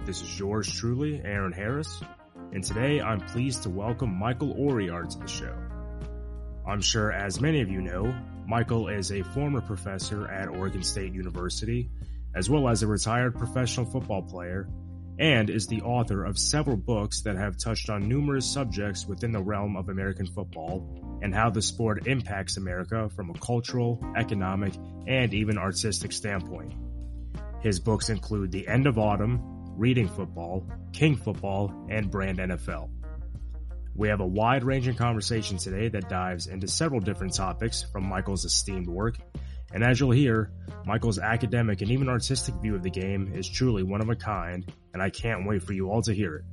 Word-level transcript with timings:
This 0.05 0.21
is 0.21 0.39
yours 0.39 0.73
truly, 0.73 1.21
Aron 1.25 1.51
Harris, 1.51 2.01
and 2.53 2.63
today 2.63 3.01
I'm 3.01 3.19
pleased 3.19 3.63
to 3.63 3.69
welcome 3.69 4.17
Michael 4.17 4.55
Oriard 4.55 5.09
to 5.09 5.19
the 5.19 5.27
show. 5.27 5.57
I'm 6.65 6.79
sure, 6.79 7.11
as 7.11 7.41
many 7.41 7.59
of 7.59 7.67
you 7.67 7.81
know, 7.81 8.15
Michael 8.47 8.87
is 8.87 9.11
a 9.11 9.23
former 9.23 9.59
professor 9.59 10.25
at 10.29 10.47
Oregon 10.47 10.83
State 10.83 11.13
University, 11.13 11.89
as 12.35 12.49
well 12.49 12.69
as 12.69 12.83
a 12.83 12.87
retired 12.87 13.35
professional 13.35 13.85
football 13.85 14.21
player, 14.21 14.67
and 15.19 15.49
is 15.49 15.67
the 15.67 15.81
author 15.81 16.23
of 16.23 16.39
several 16.39 16.77
books 16.77 17.21
that 17.21 17.35
have 17.35 17.57
touched 17.57 17.89
on 17.89 18.07
numerous 18.07 18.45
subjects 18.45 19.05
within 19.05 19.33
the 19.33 19.41
realm 19.41 19.75
of 19.75 19.89
American 19.89 20.25
football 20.25 21.19
and 21.21 21.35
how 21.35 21.49
the 21.49 21.61
sport 21.61 22.07
impacts 22.07 22.55
America 22.55 23.09
from 23.09 23.29
a 23.29 23.33
cultural, 23.33 24.01
economic, 24.15 24.73
and 25.07 25.33
even 25.33 25.57
artistic 25.57 26.13
standpoint. 26.13 26.73
His 27.61 27.79
books 27.79 28.09
include 28.09 28.51
The 28.51 28.67
End 28.67 28.87
of 28.87 28.97
Autumn, 28.97 29.41
Reading 29.77 30.07
Football, 30.07 30.65
King 30.93 31.17
Football, 31.17 31.87
and 31.89 32.09
Brand 32.09 32.37
NFL. 32.37 32.89
We 33.95 34.07
have 34.07 34.21
a 34.21 34.25
wide 34.25 34.63
ranging 34.63 34.95
conversation 34.95 35.57
today 35.57 35.89
that 35.89 36.07
dives 36.07 36.47
into 36.47 36.69
several 36.69 37.01
different 37.01 37.33
topics 37.33 37.83
from 37.91 38.05
Michael's 38.07 38.45
esteemed 38.45 38.87
work. 38.87 39.17
And 39.73 39.83
as 39.83 39.99
you'll 39.99 40.11
hear, 40.11 40.51
Michael's 40.85 41.19
academic 41.19 41.81
and 41.81 41.91
even 41.91 42.09
artistic 42.09 42.55
view 42.55 42.75
of 42.75 42.83
the 42.83 42.89
game 42.89 43.31
is 43.33 43.47
truly 43.47 43.83
one 43.83 44.01
of 44.01 44.09
a 44.09 44.15
kind, 44.15 44.71
and 44.93 45.01
I 45.01 45.09
can't 45.09 45.47
wait 45.47 45.63
for 45.63 45.73
you 45.73 45.89
all 45.89 46.01
to 46.01 46.13
hear 46.13 46.37
it. 46.37 46.45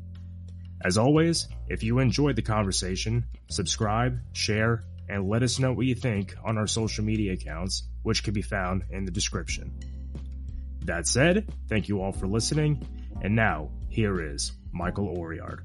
As 0.84 0.98
always, 0.98 1.48
if 1.69 1.83
you 1.83 1.98
enjoyed 1.98 2.36
the 2.36 2.42
conversation, 2.42 3.25
subscribe, 3.48 4.19
share, 4.33 4.84
and 5.08 5.28
let 5.28 5.42
us 5.42 5.58
know 5.58 5.73
what 5.73 5.86
you 5.86 5.95
think 5.95 6.34
on 6.45 6.58
our 6.58 6.67
social 6.67 7.05
media 7.05 7.33
accounts, 7.33 7.84
which 8.03 8.23
can 8.23 8.34
be 8.34 8.42
found 8.42 8.84
in 8.91 9.05
the 9.05 9.11
description. 9.11 9.73
That 10.84 11.06
said, 11.06 11.48
thank 11.69 11.89
you 11.89 12.03
all 12.03 12.12
for 12.12 12.27
listening, 12.27 12.86
and 13.23 13.34
now, 13.34 13.70
here 13.89 14.20
is 14.20 14.53
Michael 14.73 15.17
Oriard. 15.17 15.61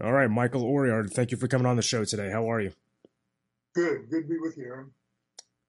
All 0.00 0.12
right, 0.12 0.30
Michael 0.30 0.62
Oriard, 0.62 1.12
thank 1.12 1.32
you 1.32 1.36
for 1.36 1.48
coming 1.48 1.66
on 1.66 1.76
the 1.76 1.82
show 1.82 2.04
today. 2.04 2.30
How 2.30 2.50
are 2.50 2.60
you? 2.60 2.70
Good. 3.74 4.08
Good 4.08 4.22
to 4.22 4.28
be 4.28 4.38
with 4.38 4.56
you, 4.56 4.64
Aron. 4.66 4.90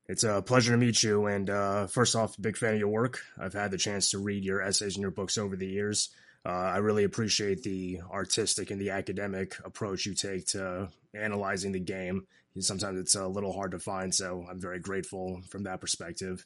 It's 0.08 0.23
a 0.23 0.42
pleasure 0.42 0.72
to 0.72 0.78
meet 0.78 1.02
you. 1.02 1.25
And 1.25 1.50
uh, 1.50 1.88
first 1.88 2.16
off, 2.16 2.39
big 2.39 2.58
fan 2.58 2.75
of 2.75 2.80
your 2.80 2.89
work. 2.89 3.22
I've 3.39 3.53
had 3.53 3.72
the 3.72 3.78
chance 3.78 4.12
to 4.12 4.20
read 4.20 4.44
your 4.44 4.62
essays 4.62 4.95
and 4.95 5.02
your 5.02 5.12
books 5.12 5.38
over 5.38 5.56
the 5.56 5.67
years. 5.67 6.09
Uh, 6.45 6.50
I 6.50 6.78
really 6.78 7.06
appreciate 7.06 7.64
the 7.64 8.02
artistic 8.12 8.70
and 8.70 8.80
the 8.80 8.92
academic 8.92 9.56
approach 9.66 10.06
you 10.06 10.14
take 10.14 10.45
to 10.47 10.89
analyzing 11.16 11.72
the 11.72 11.80
game. 11.80 12.28
Sometimes 12.59 13.00
it's 13.00 13.16
a 13.16 13.28
little 13.28 13.52
hard 13.52 13.72
to 13.72 13.80
find, 13.80 14.14
so 14.14 14.45
I'm 14.50 14.62
very 14.62 14.80
grateful 14.80 15.42
from 15.50 15.64
that 15.64 15.81
perspective. 15.81 16.45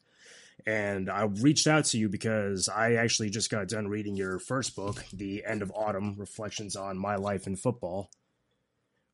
And 0.65 1.09
I 1.09 1.23
reached 1.23 1.67
out 1.67 1.85
to 1.85 1.97
you 1.97 2.09
because 2.09 2.69
I 2.69 2.93
actually 2.93 3.29
just 3.29 3.51
got 3.51 3.67
done 3.67 3.87
reading 3.87 4.15
your 4.15 4.39
first 4.39 4.75
book, 4.75 5.03
The 5.13 5.43
End 5.45 5.61
of 5.61 5.71
Autumn 5.75 6.15
Reflections 6.17 6.75
on 6.75 6.97
My 6.97 7.15
Life 7.15 7.45
in 7.45 7.55
Football, 7.55 8.09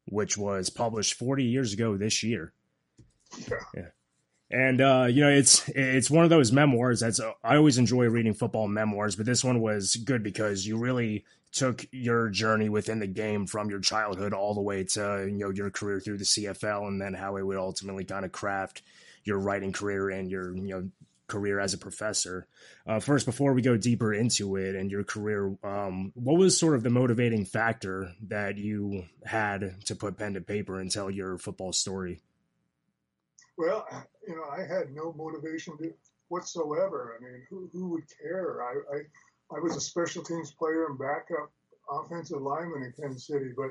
which 0.05 0.37
was 0.37 0.69
published 0.69 1.15
40 1.15 1.43
years 1.43 1.73
ago 1.73 1.97
this 1.97 2.23
year. 2.23 2.53
Yeah. 3.49 3.57
yeah. 3.75 3.87
And 4.51 4.79
uh, 4.79 5.07
you 5.09 5.21
know, 5.21 5.29
it's 5.29 5.67
it's 5.69 6.09
one 6.09 6.23
of 6.23 6.29
those 6.29 6.51
memoirs 6.51 6.99
that's 6.99 7.19
I 7.43 7.55
always 7.55 7.79
enjoy 7.79 8.05
reading 8.05 8.33
football 8.33 8.67
memoirs, 8.67 9.15
but 9.15 9.25
this 9.25 9.43
one 9.43 9.59
was 9.59 9.95
good 9.95 10.21
because 10.21 10.67
you 10.67 10.77
really 10.77 11.25
took 11.51 11.85
your 11.91 12.29
journey 12.29 12.69
within 12.69 12.99
the 12.99 13.07
game 13.07 13.47
from 13.47 13.69
your 13.69 13.79
childhood 13.79 14.33
all 14.33 14.53
the 14.53 14.61
way 14.61 14.83
to 14.83 15.25
you 15.27 15.39
know 15.39 15.49
your 15.49 15.71
career 15.71 15.99
through 15.99 16.19
the 16.19 16.25
CFL, 16.25 16.87
and 16.87 17.01
then 17.01 17.15
how 17.15 17.37
it 17.37 17.43
would 17.43 17.57
ultimately 17.57 18.05
kind 18.05 18.23
of 18.23 18.31
craft 18.31 18.83
your 19.23 19.39
writing 19.39 19.71
career 19.71 20.09
and 20.11 20.29
your 20.29 20.55
you 20.55 20.67
know 20.67 20.89
career 21.27 21.59
as 21.59 21.73
a 21.73 21.77
professor. 21.77 22.47
Uh, 22.85 22.99
first, 22.99 23.25
before 23.25 23.53
we 23.53 23.61
go 23.61 23.77
deeper 23.77 24.13
into 24.13 24.55
it 24.55 24.75
and 24.75 24.91
your 24.91 25.03
career, 25.03 25.55
um, 25.63 26.11
what 26.15 26.37
was 26.37 26.57
sort 26.57 26.75
of 26.75 26.83
the 26.83 26.89
motivating 26.89 27.45
factor 27.45 28.11
that 28.27 28.57
you 28.57 29.05
had 29.25 29.75
to 29.85 29.95
put 29.95 30.17
pen 30.17 30.33
to 30.33 30.41
paper 30.41 30.79
and 30.79 30.91
tell 30.91 31.09
your 31.09 31.37
football 31.37 31.73
story? 31.73 32.21
Well, 33.57 33.87
you 34.27 34.35
know, 34.35 34.45
I 34.51 34.61
had 34.61 34.93
no 34.93 35.13
motivation 35.13 35.77
whatsoever. 36.27 37.17
I 37.17 37.23
mean, 37.23 37.43
who, 37.49 37.69
who 37.71 37.89
would 37.89 38.03
care? 38.21 38.63
I, 38.63 38.95
I, 38.95 39.57
I 39.57 39.59
was 39.59 39.75
a 39.75 39.81
special 39.81 40.23
teams 40.23 40.51
player 40.51 40.87
and 40.87 40.99
backup 40.99 41.51
offensive 41.89 42.41
lineman 42.41 42.83
in 42.83 42.93
Kansas 42.99 43.27
City, 43.27 43.51
but 43.55 43.69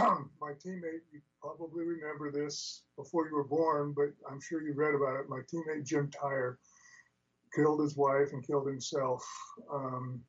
um, 0.00 0.30
my 0.40 0.52
teammate, 0.52 1.02
you 1.12 1.20
probably 1.42 1.84
remember 1.84 2.30
this 2.30 2.82
before 2.96 3.26
you 3.28 3.34
were 3.34 3.44
born, 3.44 3.92
but 3.92 4.10
I'm 4.30 4.40
sure 4.40 4.62
you 4.62 4.72
read 4.74 4.94
about 4.94 5.18
it. 5.20 5.28
My 5.28 5.40
teammate 5.52 5.84
Jim 5.84 6.10
Tyrer 6.10 6.56
killed 7.54 7.80
his 7.80 7.96
wife 7.96 8.32
and 8.32 8.46
killed 8.46 8.66
himself 8.66 9.24
um, 9.72 10.20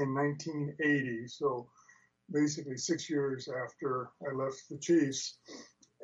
in 0.00 0.14
1980. 0.14 1.28
So 1.28 1.68
basically, 2.32 2.76
six 2.76 3.08
years 3.08 3.48
after 3.48 4.10
I 4.28 4.34
left 4.34 4.62
the 4.70 4.78
Chiefs. 4.78 5.38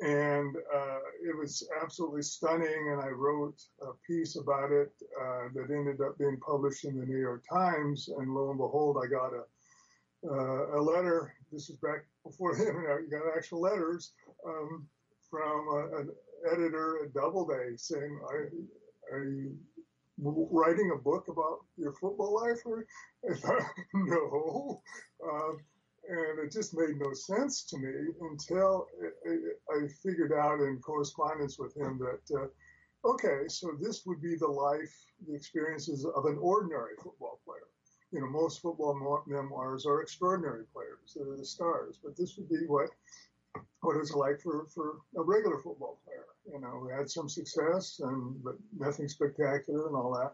And 0.01 0.55
uh, 0.75 0.99
it 1.23 1.37
was 1.37 1.67
absolutely 1.81 2.23
stunning. 2.23 2.91
And 2.91 3.01
I 3.01 3.09
wrote 3.09 3.61
a 3.81 3.91
piece 4.05 4.37
about 4.37 4.71
it 4.71 4.91
uh, 5.21 5.49
that 5.53 5.69
ended 5.69 6.01
up 6.01 6.17
being 6.17 6.39
published 6.39 6.85
in 6.85 6.99
the 6.99 7.05
New 7.05 7.19
York 7.19 7.43
Times. 7.51 8.09
And 8.17 8.33
lo 8.33 8.49
and 8.49 8.57
behold, 8.57 8.97
I 9.03 9.07
got 9.07 9.33
a 9.33 9.43
uh, 10.29 10.79
a 10.79 10.81
letter. 10.81 11.33
This 11.51 11.69
is 11.69 11.77
back 11.77 12.05
before 12.25 12.55
the 12.55 12.67
internet. 12.67 13.01
You 13.03 13.09
got 13.09 13.37
actual 13.37 13.61
letters 13.61 14.13
um, 14.47 14.87
from 15.29 15.67
a, 15.67 15.97
an 15.99 16.09
editor 16.51 16.99
at 17.03 17.13
Doubleday 17.13 17.75
saying, 17.77 18.19
"Are, 18.23 18.49
are 19.11 19.25
you 19.25 19.55
writing 20.19 20.91
a 20.93 21.01
book 21.01 21.27
about 21.27 21.59
your 21.77 21.93
football 21.93 22.35
life? 22.35 22.59
Or 22.65 22.85
I 23.29 23.59
no. 23.93 24.81
Um, 25.23 25.57
and 26.09 26.39
it 26.39 26.51
just 26.51 26.75
made 26.75 26.97
no 26.97 27.13
sense 27.13 27.63
to 27.63 27.77
me 27.77 27.93
until 28.21 28.87
I 29.71 29.87
figured 30.03 30.33
out 30.33 30.59
in 30.59 30.79
correspondence 30.79 31.57
with 31.57 31.75
him 31.77 31.99
that, 31.99 32.39
uh, 32.39 33.09
okay, 33.09 33.47
so 33.47 33.71
this 33.79 34.05
would 34.05 34.21
be 34.21 34.35
the 34.35 34.47
life, 34.47 34.93
the 35.25 35.33
experiences 35.33 36.05
of 36.05 36.25
an 36.25 36.37
ordinary 36.41 36.95
football 37.01 37.39
player. 37.45 37.67
You 38.11 38.19
know, 38.19 38.27
most 38.27 38.61
football 38.61 39.23
memoirs 39.25 39.85
are 39.85 40.01
extraordinary 40.01 40.65
players, 40.73 41.15
they're 41.15 41.37
the 41.37 41.45
stars, 41.45 41.99
but 42.03 42.17
this 42.17 42.35
would 42.37 42.49
be 42.49 42.65
what 42.67 42.89
what 43.83 43.97
it's 43.97 44.13
like 44.13 44.39
for, 44.41 44.65
for 44.73 44.97
a 45.17 45.21
regular 45.21 45.57
football 45.57 45.99
player. 46.05 46.25
You 46.51 46.59
know, 46.59 46.81
we 46.85 46.91
had 46.91 47.09
some 47.09 47.29
success, 47.29 47.99
and 48.03 48.43
but 48.43 48.55
nothing 48.77 49.07
spectacular 49.07 49.87
and 49.87 49.95
all 49.95 50.13
that. 50.13 50.33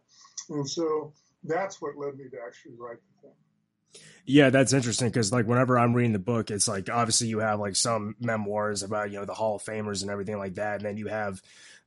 And 0.54 0.68
so 0.68 1.14
that's 1.44 1.82
what 1.82 1.98
led 1.98 2.18
me 2.18 2.26
to 2.32 2.38
actually 2.46 2.76
write 2.78 2.98
the 2.98 3.28
thing. 3.28 3.36
Yeah, 4.26 4.50
that's 4.52 4.74
interesting 4.74 5.10
because 5.10 5.32
like 5.32 5.48
whenever 5.48 5.78
I'm 5.80 5.94
reading 5.94 6.14
the 6.14 6.20
book, 6.20 6.52
it's 6.52 6.68
like 6.68 6.90
obviously 6.90 7.28
you 7.28 7.40
have 7.40 7.60
like 7.60 7.76
some 7.76 8.16
memoirs 8.20 8.84
about 8.84 9.12
you 9.12 9.18
know 9.18 9.26
the 9.26 9.34
Hall 9.34 9.56
of 9.56 9.64
Famers 9.64 10.02
and 10.02 10.12
everything 10.12 10.38
like 10.38 10.56
that, 10.56 10.78
and 10.78 10.86
then 10.86 10.98
you 10.98 11.08
have 11.08 11.42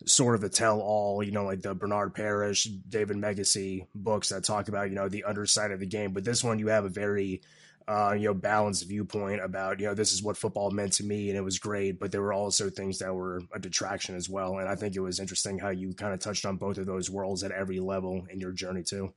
sort 0.06 0.34
of 0.34 0.40
the 0.40 0.48
tell 0.48 0.80
all, 0.80 1.22
you 1.22 1.30
know, 1.30 1.44
like 1.44 1.62
the 1.62 1.74
Bernard 1.74 2.14
Parrish, 2.14 2.64
David 2.64 3.16
Meggyesy 3.16 3.86
books 3.94 4.30
that 4.30 4.42
talk 4.42 4.68
about 4.68 4.88
you 4.88 4.96
know 4.96 5.08
the 5.08 5.24
underside 5.24 5.70
of 5.70 5.80
the 5.80 5.86
game. 5.86 6.12
But 6.12 6.24
this 6.24 6.42
one, 6.42 6.58
you 6.58 6.68
have 6.68 6.84
a 6.84 6.88
very 6.88 7.42
uh, 7.88 8.14
you 8.16 8.28
know, 8.28 8.34
balanced 8.34 8.88
viewpoint 8.88 9.42
about, 9.42 9.80
you 9.80 9.86
know, 9.86 9.94
this 9.94 10.12
is 10.12 10.22
what 10.22 10.36
football 10.36 10.70
meant 10.70 10.92
to 10.94 11.04
me 11.04 11.28
and 11.28 11.38
it 11.38 11.42
was 11.42 11.58
great, 11.58 11.98
but 11.98 12.12
there 12.12 12.22
were 12.22 12.32
also 12.32 12.70
things 12.70 12.98
that 12.98 13.14
were 13.14 13.42
a 13.54 13.58
detraction 13.58 14.14
as 14.16 14.28
well. 14.28 14.58
And 14.58 14.68
I 14.68 14.74
think 14.74 14.96
it 14.96 15.00
was 15.00 15.20
interesting 15.20 15.58
how 15.58 15.70
you 15.70 15.94
kind 15.94 16.14
of 16.14 16.20
touched 16.20 16.44
on 16.44 16.56
both 16.56 16.78
of 16.78 16.86
those 16.86 17.10
worlds 17.10 17.42
at 17.42 17.52
every 17.52 17.80
level 17.80 18.26
in 18.30 18.40
your 18.40 18.52
journey 18.52 18.82
too. 18.82 19.12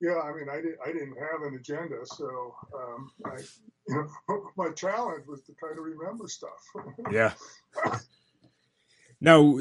Yeah, 0.00 0.20
I 0.20 0.32
mean, 0.32 0.48
I, 0.48 0.60
did, 0.60 0.76
I 0.84 0.92
didn't 0.92 1.16
have 1.18 1.42
an 1.42 1.56
agenda, 1.56 1.96
so 2.04 2.54
um, 2.74 3.10
I, 3.24 3.38
you 3.88 4.08
know, 4.28 4.50
my 4.56 4.70
challenge 4.70 5.24
was 5.26 5.42
to 5.42 5.52
try 5.54 5.74
to 5.74 5.80
remember 5.80 6.28
stuff. 6.28 6.62
yeah. 7.10 7.32
Now, 9.20 9.58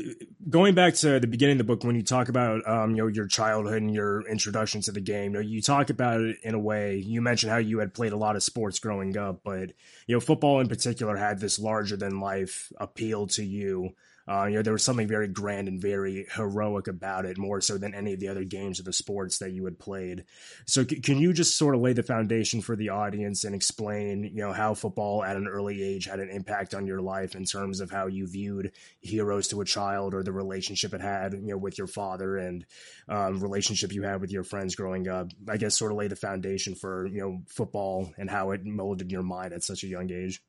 going 0.47 0.75
back 0.75 0.93
to 0.95 1.19
the 1.19 1.25
beginning 1.25 1.53
of 1.53 1.57
the 1.59 1.63
book, 1.63 1.83
when 1.83 1.95
you 1.95 2.03
talk 2.03 2.29
about 2.29 2.67
um, 2.67 2.91
you 2.91 2.97
know 2.97 3.07
your 3.07 3.25
childhood 3.25 3.81
and 3.81 3.93
your 3.93 4.27
introduction 4.29 4.81
to 4.81 4.91
the 4.91 5.01
game, 5.01 5.33
you, 5.33 5.39
know, 5.39 5.39
you 5.39 5.61
talk 5.61 5.89
about 5.89 6.21
it 6.21 6.37
in 6.43 6.53
a 6.53 6.59
way. 6.59 6.97
You 6.97 7.21
mentioned 7.21 7.51
how 7.51 7.57
you 7.57 7.79
had 7.79 7.93
played 7.93 8.13
a 8.13 8.17
lot 8.17 8.35
of 8.35 8.43
sports 8.43 8.77
growing 8.77 9.17
up, 9.17 9.41
but 9.43 9.71
you 10.05 10.15
know 10.15 10.19
football 10.19 10.59
in 10.59 10.67
particular 10.67 11.17
had 11.17 11.39
this 11.39 11.57
larger 11.57 11.97
than 11.97 12.19
life 12.19 12.71
appeal 12.77 13.25
to 13.27 13.43
you. 13.43 13.95
Uh, 14.27 14.45
you 14.45 14.55
know, 14.55 14.61
there 14.61 14.73
was 14.73 14.83
something 14.83 15.07
very 15.07 15.27
grand 15.27 15.67
and 15.67 15.81
very 15.81 16.25
heroic 16.33 16.87
about 16.87 17.25
it, 17.25 17.37
more 17.37 17.61
so 17.61 17.77
than 17.77 17.93
any 17.93 18.13
of 18.13 18.19
the 18.19 18.27
other 18.27 18.43
games 18.43 18.79
or 18.79 18.83
the 18.83 18.93
sports 18.93 19.37
that 19.39 19.51
you 19.51 19.63
had 19.65 19.79
played. 19.79 20.25
So, 20.65 20.83
c- 20.83 20.99
can 20.99 21.17
you 21.17 21.33
just 21.33 21.57
sort 21.57 21.75
of 21.75 21.81
lay 21.81 21.93
the 21.93 22.03
foundation 22.03 22.61
for 22.61 22.75
the 22.75 22.89
audience 22.89 23.43
and 23.43 23.55
explain, 23.55 24.23
you 24.23 24.41
know, 24.41 24.53
how 24.53 24.73
football 24.73 25.23
at 25.23 25.37
an 25.37 25.47
early 25.47 25.81
age 25.81 26.05
had 26.05 26.19
an 26.19 26.29
impact 26.29 26.73
on 26.73 26.85
your 26.87 27.01
life 27.01 27.35
in 27.35 27.45
terms 27.45 27.79
of 27.79 27.89
how 27.91 28.07
you 28.07 28.27
viewed 28.27 28.71
heroes 29.01 29.47
to 29.49 29.61
a 29.61 29.65
child 29.65 30.13
or 30.13 30.23
the 30.23 30.31
relationship 30.31 30.93
it 30.93 31.01
had, 31.01 31.33
you 31.33 31.47
know, 31.47 31.57
with 31.57 31.77
your 31.77 31.87
father 31.87 32.37
and 32.37 32.65
um, 33.09 33.39
relationship 33.39 33.93
you 33.93 34.03
had 34.03 34.21
with 34.21 34.31
your 34.31 34.43
friends 34.43 34.75
growing 34.75 35.07
up? 35.07 35.31
I 35.47 35.57
guess 35.57 35.77
sort 35.77 35.91
of 35.91 35.97
lay 35.97 36.07
the 36.07 36.15
foundation 36.15 36.75
for 36.75 37.07
you 37.07 37.21
know 37.21 37.41
football 37.47 38.11
and 38.17 38.29
how 38.29 38.51
it 38.51 38.65
molded 38.65 39.11
your 39.11 39.23
mind 39.23 39.53
at 39.53 39.63
such 39.63 39.83
a 39.83 39.87
young 39.87 40.11
age. 40.11 40.41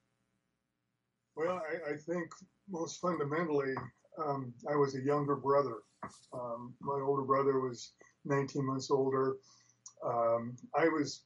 Well, 1.39 1.63
I, 1.71 1.93
I 1.93 1.97
think 1.97 2.33
most 2.69 3.01
fundamentally, 3.01 3.73
um, 4.19 4.53
I 4.69 4.75
was 4.75 4.97
a 4.97 5.01
younger 5.01 5.37
brother. 5.37 5.77
Um, 6.35 6.75
my 6.81 7.01
older 7.01 7.23
brother 7.23 7.61
was 7.61 7.93
19 8.25 8.67
months 8.67 8.91
older. 8.91 9.37
Um, 10.05 10.57
I 10.77 10.89
was, 10.89 11.23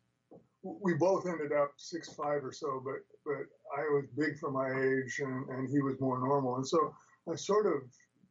we 0.62 0.92
both 0.94 1.26
ended 1.26 1.52
up 1.52 1.72
six 1.78 2.12
five 2.12 2.44
or 2.44 2.52
so, 2.52 2.82
but 2.84 3.00
but 3.24 3.46
I 3.74 3.84
was 3.90 4.04
big 4.14 4.38
for 4.38 4.50
my 4.50 4.68
age, 4.68 5.18
and, 5.20 5.48
and 5.48 5.70
he 5.70 5.80
was 5.80 5.98
more 5.98 6.18
normal, 6.18 6.56
and 6.56 6.66
so 6.66 6.94
I 7.30 7.34
sort 7.34 7.66
of 7.66 7.82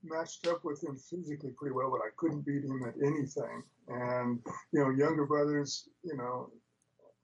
matched 0.04 0.48
up 0.48 0.64
with 0.64 0.84
him 0.84 0.98
physically 0.98 1.52
pretty 1.58 1.74
well, 1.74 1.90
but 1.90 2.06
I 2.06 2.10
couldn't 2.18 2.46
beat 2.46 2.64
him 2.64 2.84
at 2.88 2.96
anything. 3.04 3.64
And 3.88 4.40
you 4.72 4.84
know, 4.84 4.92
younger 4.92 5.26
brothers, 5.26 5.90
you 6.04 6.16
know, 6.16 6.52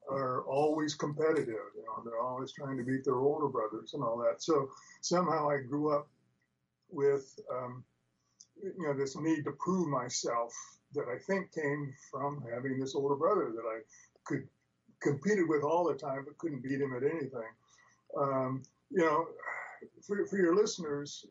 are 0.09 0.43
always 0.43 0.95
competitive. 0.95 1.47
You 1.75 1.83
know, 1.85 2.03
they're 2.03 2.21
always 2.21 2.51
trying 2.51 2.77
to 2.77 2.83
beat 2.83 3.03
their 3.03 3.19
older 3.19 3.47
brothers 3.47 3.93
and 3.93 4.03
all 4.03 4.17
that. 4.17 4.41
So 4.41 4.69
somehow 5.01 5.49
I 5.49 5.57
grew 5.57 5.95
up 5.95 6.07
with, 6.89 7.39
um, 7.53 7.83
you 8.61 8.87
know, 8.87 8.93
this 8.93 9.17
need 9.17 9.43
to 9.43 9.51
prove 9.51 9.87
myself 9.87 10.53
that 10.93 11.05
I 11.13 11.17
think 11.19 11.53
came 11.53 11.93
from 12.09 12.43
having 12.53 12.79
this 12.79 12.95
older 12.95 13.15
brother 13.15 13.51
that 13.53 13.67
I 13.67 13.79
could 14.23 14.47
competed 15.01 15.47
with 15.47 15.63
all 15.63 15.85
the 15.85 15.93
time, 15.93 16.23
but 16.25 16.37
couldn't 16.37 16.63
beat 16.63 16.81
him 16.81 16.95
at 16.95 17.03
anything. 17.03 17.51
Um, 18.19 18.63
you 18.89 19.01
know, 19.01 19.27
for, 20.05 20.25
for 20.25 20.37
your 20.37 20.55
listeners, 20.55 21.25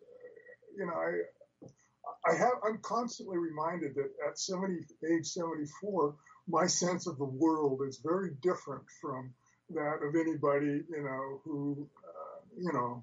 you 0.77 0.87
know, 0.87 0.93
I, 0.93 2.31
I 2.31 2.35
have, 2.35 2.55
I'm 2.65 2.79
constantly 2.79 3.39
reminded 3.39 3.95
that 3.95 4.11
at 4.27 4.39
70, 4.39 4.85
age 5.11 5.27
74, 5.27 6.15
my 6.49 6.67
sense 6.67 7.07
of 7.07 7.19
the 7.19 7.25
world 7.25 7.83
is 7.87 8.01
very 8.05 8.31
different 8.41 8.83
from 9.01 9.33
that 9.71 9.99
of 10.03 10.15
anybody, 10.15 10.83
you 10.89 11.03
know, 11.03 11.41
who, 11.45 11.89
uh, 12.07 12.41
you 12.57 12.73
know, 12.73 13.03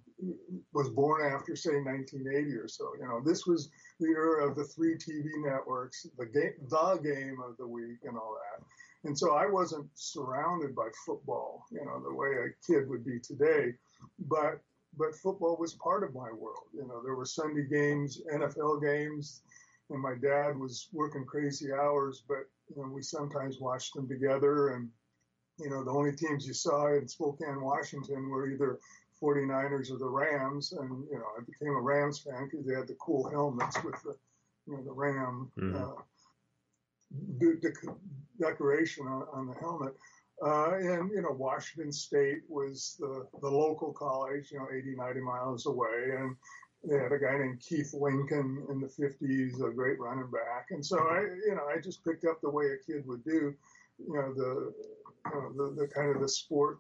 was 0.74 0.90
born 0.90 1.26
after, 1.34 1.56
say, 1.56 1.76
1980 1.76 2.56
or 2.56 2.68
so. 2.68 2.94
You 3.00 3.08
know, 3.08 3.22
this 3.24 3.46
was 3.46 3.70
the 4.00 4.08
era 4.08 4.48
of 4.48 4.56
the 4.56 4.64
three 4.64 4.96
TV 4.96 5.26
networks, 5.38 6.08
the 6.18 6.26
game, 6.26 6.54
the 6.70 7.00
game 7.04 7.38
of 7.46 7.58
the 7.58 7.68
week, 7.68 8.00
and 8.06 8.18
all 8.18 8.38
that. 8.40 8.66
And 9.04 9.18
so 9.18 9.36
I 9.36 9.46
wasn't 9.46 9.90
surrounded 9.96 10.74
by 10.74 10.88
football, 11.06 11.66
you 11.72 11.84
know, 11.86 12.02
the 12.02 12.14
way 12.14 12.30
a 12.30 12.72
kid 12.72 12.88
would 12.88 13.06
be 13.06 13.20
today. 13.20 13.74
But 14.20 14.62
but 14.98 15.16
football 15.16 15.58
was 15.60 15.74
part 15.74 16.04
of 16.04 16.14
my 16.14 16.32
world. 16.32 16.68
You 16.72 16.88
know, 16.88 17.02
there 17.04 17.16
were 17.16 17.26
Sunday 17.26 17.66
games, 17.68 18.22
NFL 18.32 18.82
games, 18.82 19.42
and 19.90 20.02
my 20.02 20.14
dad 20.16 20.58
was 20.58 20.88
working 20.94 21.26
crazy 21.26 21.74
hours, 21.74 22.24
but 22.28 22.46
know, 22.82 22.90
we 22.90 23.02
sometimes 23.02 23.60
watched 23.60 23.94
them 23.94 24.08
together. 24.08 24.70
And 24.70 24.90
you 25.60 25.70
know, 25.70 25.84
the 25.84 25.92
only 25.92 26.14
teams 26.14 26.48
you 26.48 26.54
saw 26.54 26.88
in 26.88 27.08
Spokane, 27.08 27.62
Washington, 27.62 28.30
were 28.30 28.50
either 28.50 28.80
49ers 29.22 29.92
or 29.92 29.98
the 29.98 30.08
Rams. 30.08 30.74
And 30.74 31.06
you 31.12 31.18
know, 31.18 31.26
I 31.38 31.44
became 31.44 31.76
a 31.76 31.82
Rams 31.82 32.20
fan 32.20 32.50
because 32.50 32.66
they 32.66 32.74
had 32.74 32.88
the 32.88 32.96
cool 33.00 33.30
helmets 33.30 33.82
with 33.84 34.02
the 34.04 34.16
you 34.66 34.78
know 34.78 34.84
the 34.84 34.92
Ram. 34.92 35.52
Mm-hmm. 35.58 35.84
Uh, 35.84 36.02
de- 37.38 37.58
de- 37.58 37.96
decoration 38.40 39.08
on, 39.08 39.26
on, 39.34 39.48
the 39.48 39.54
helmet. 39.60 39.94
Uh, 40.44 40.74
and, 40.74 41.12
you 41.12 41.22
know, 41.22 41.32
Washington 41.32 41.92
State 41.92 42.42
was 42.50 42.96
the, 43.00 43.26
the 43.40 43.48
local 43.48 43.94
college, 43.94 44.52
you 44.52 44.60
know, 44.60 44.68
80, 44.76 44.96
90 44.96 45.22
miles 45.22 45.66
away. 45.68 46.16
And 46.18 46.36
they 46.84 46.98
had 46.98 47.12
a 47.12 47.20
guy 47.20 47.38
named 47.38 47.62
Keith 47.62 47.94
Lincoln 47.94 48.66
in 48.70 48.80
the 48.80 48.88
50s, 48.88 49.56
a 49.64 49.74
great 49.74 50.00
running 50.00 50.30
back. 50.30 50.68
And 50.72 50.86
so 50.86 50.98
I, 51.00 51.22
you 51.22 51.56
know, 51.56 51.66
I 51.74 51.80
just 51.80 52.04
picked 52.04 52.26
up 52.26 52.42
the 52.42 52.50
way 52.50 52.66
a 52.66 52.92
kid 52.92 53.08
would 53.08 53.24
do, 53.24 53.54
you 54.00 54.14
know, 54.14 54.34
the, 54.34 54.74
you 55.34 55.42
know, 55.42 55.54
the, 55.54 55.82
the 55.82 55.88
kind 55.88 56.14
of 56.14 56.22
the 56.22 56.28
sport 56.28 56.80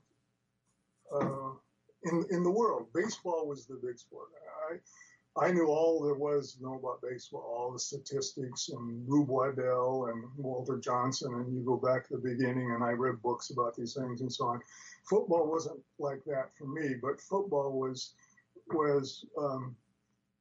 uh, 1.13 1.51
in, 2.03 2.25
in 2.31 2.43
the 2.43 2.51
world. 2.51 2.87
Baseball 2.93 3.47
was 3.47 3.65
the 3.65 3.79
big 3.81 3.97
sport. 3.97 4.27
I, 4.69 4.75
I 5.35 5.51
knew 5.51 5.67
all 5.67 6.03
there 6.03 6.13
was 6.13 6.53
to 6.53 6.63
know 6.63 6.75
about 6.75 7.01
baseball, 7.01 7.41
all 7.41 7.71
the 7.71 7.79
statistics 7.79 8.69
and 8.69 9.07
Rube 9.07 9.29
Waddell 9.29 10.07
and 10.11 10.23
Walter 10.37 10.77
Johnson, 10.77 11.33
and 11.33 11.55
you 11.55 11.63
go 11.63 11.77
back 11.77 12.07
to 12.07 12.17
the 12.17 12.21
beginning, 12.21 12.71
and 12.71 12.83
I 12.83 12.91
read 12.91 13.21
books 13.23 13.49
about 13.49 13.75
these 13.75 13.95
things 13.95 14.21
and 14.21 14.31
so 14.31 14.45
on. 14.45 14.61
Football 15.09 15.49
wasn't 15.49 15.79
like 15.97 16.23
that 16.25 16.55
for 16.55 16.67
me, 16.67 16.95
but 17.01 17.19
football 17.19 17.71
was 17.71 18.13
was 18.67 19.25
um, 19.37 19.75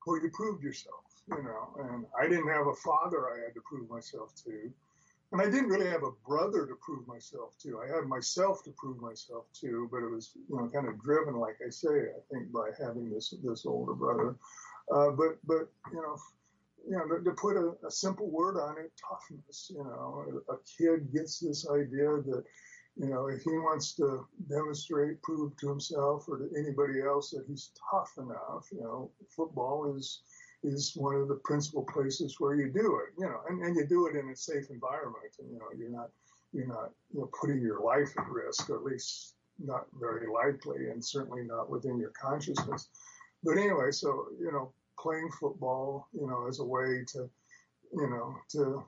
where 0.05 0.23
you 0.23 0.31
proved 0.31 0.63
yourself, 0.63 1.05
you 1.29 1.43
know. 1.43 1.77
And 1.79 2.07
I 2.19 2.29
didn't 2.29 2.49
have 2.49 2.67
a 2.67 2.75
father 2.75 3.29
I 3.31 3.45
had 3.45 3.55
to 3.55 3.61
prove 3.61 3.89
myself 3.89 4.33
to, 4.45 4.71
and 5.33 5.41
I 5.41 5.47
didn't 5.47 5.69
really 5.69 5.89
have 5.89 6.03
a 6.03 6.13
brother 6.27 6.67
to 6.67 6.75
prove 6.85 7.07
myself 7.09 7.55
to. 7.63 7.81
I 7.81 7.95
had 7.95 8.07
myself 8.07 8.63
to 8.65 8.71
prove 8.77 9.01
myself 9.01 9.45
to, 9.61 9.89
but 9.91 10.03
it 10.03 10.11
was 10.11 10.33
you 10.35 10.57
know 10.57 10.69
kind 10.69 10.89
of 10.89 11.03
driven, 11.03 11.35
like 11.37 11.57
I 11.67 11.71
say, 11.71 11.89
I 11.89 12.21
think 12.31 12.53
by 12.53 12.71
having 12.79 13.11
this 13.11 13.35
this 13.43 13.67
older 13.67 13.95
brother. 13.95 14.37
Uh, 14.91 15.11
but 15.11 15.39
but 15.47 15.69
you 15.93 16.03
know, 16.03 16.17
you 16.89 16.97
know, 16.97 17.19
to, 17.19 17.31
put 17.33 17.57
a, 17.57 17.73
a, 17.87 17.91
simple 17.91 18.29
word 18.29 18.59
on 18.59 18.77
it, 18.79 18.91
toughness. 19.09 19.71
You 19.75 19.85
know, 19.85 20.43
a 20.49 20.57
kid 20.77 21.13
gets 21.13 21.39
this 21.39 21.69
idea 21.69 22.21
that 22.27 22.45
you 22.97 23.07
know 23.07 23.27
if 23.29 23.43
he 23.43 23.53
wants 23.53 23.95
to 23.97 24.27
demonstrate, 24.49 25.23
prove 25.23 25.57
to 25.59 25.69
himself 25.69 26.29
or 26.29 26.39
to 26.39 26.51
anybody 26.57 27.01
else 27.01 27.31
that 27.31 27.45
he's 27.49 27.71
tough 27.91 28.13
enough, 28.19 28.69
you 28.73 28.81
know, 28.81 29.11
football 29.29 29.95
is 29.97 30.23
is 30.65 30.93
one 30.95 31.17
of 31.17 31.29
the 31.29 31.41
principal 31.45 31.85
places 31.85 32.37
where 32.39 32.55
you 32.55 32.71
do 32.71 33.01
it. 33.01 33.15
You 33.19 33.27
know, 33.27 33.41
and, 33.49 33.63
and 33.63 33.77
you 33.77 33.87
do 33.87 34.07
it 34.07 34.17
in 34.17 34.29
a 34.31 34.37
safe 34.37 34.71
environment. 34.71 35.35
And 35.39 35.51
you 35.51 35.59
know, 35.59 35.67
you're 35.77 35.91
not 35.91 36.11
you're 36.53 36.67
not 36.67 36.91
you 37.13 37.21
know 37.21 37.31
putting 37.41 37.61
your 37.61 37.81
life 37.81 38.13
at 38.19 38.29
risk, 38.29 38.71
or 38.71 38.77
at 38.77 38.85
least 38.85 39.35
not 39.59 39.87
very 39.99 40.27
likely, 40.33 40.91
and 40.91 41.05
certainly 41.05 41.43
not 41.45 41.71
within 41.71 41.99
your 41.99 42.11
consciousness. 42.11 42.89
But 43.43 43.59
anyway, 43.59 43.91
so 43.91 44.27
you 44.41 44.53
know, 44.53 44.73
playing 44.99 45.31
football, 45.41 46.09
you 46.13 46.27
know, 46.27 46.47
as 46.49 46.61
a 46.61 46.65
way 46.65 47.05
to, 47.09 47.29
you 47.93 48.09
know, 48.09 48.37
to, 48.51 48.85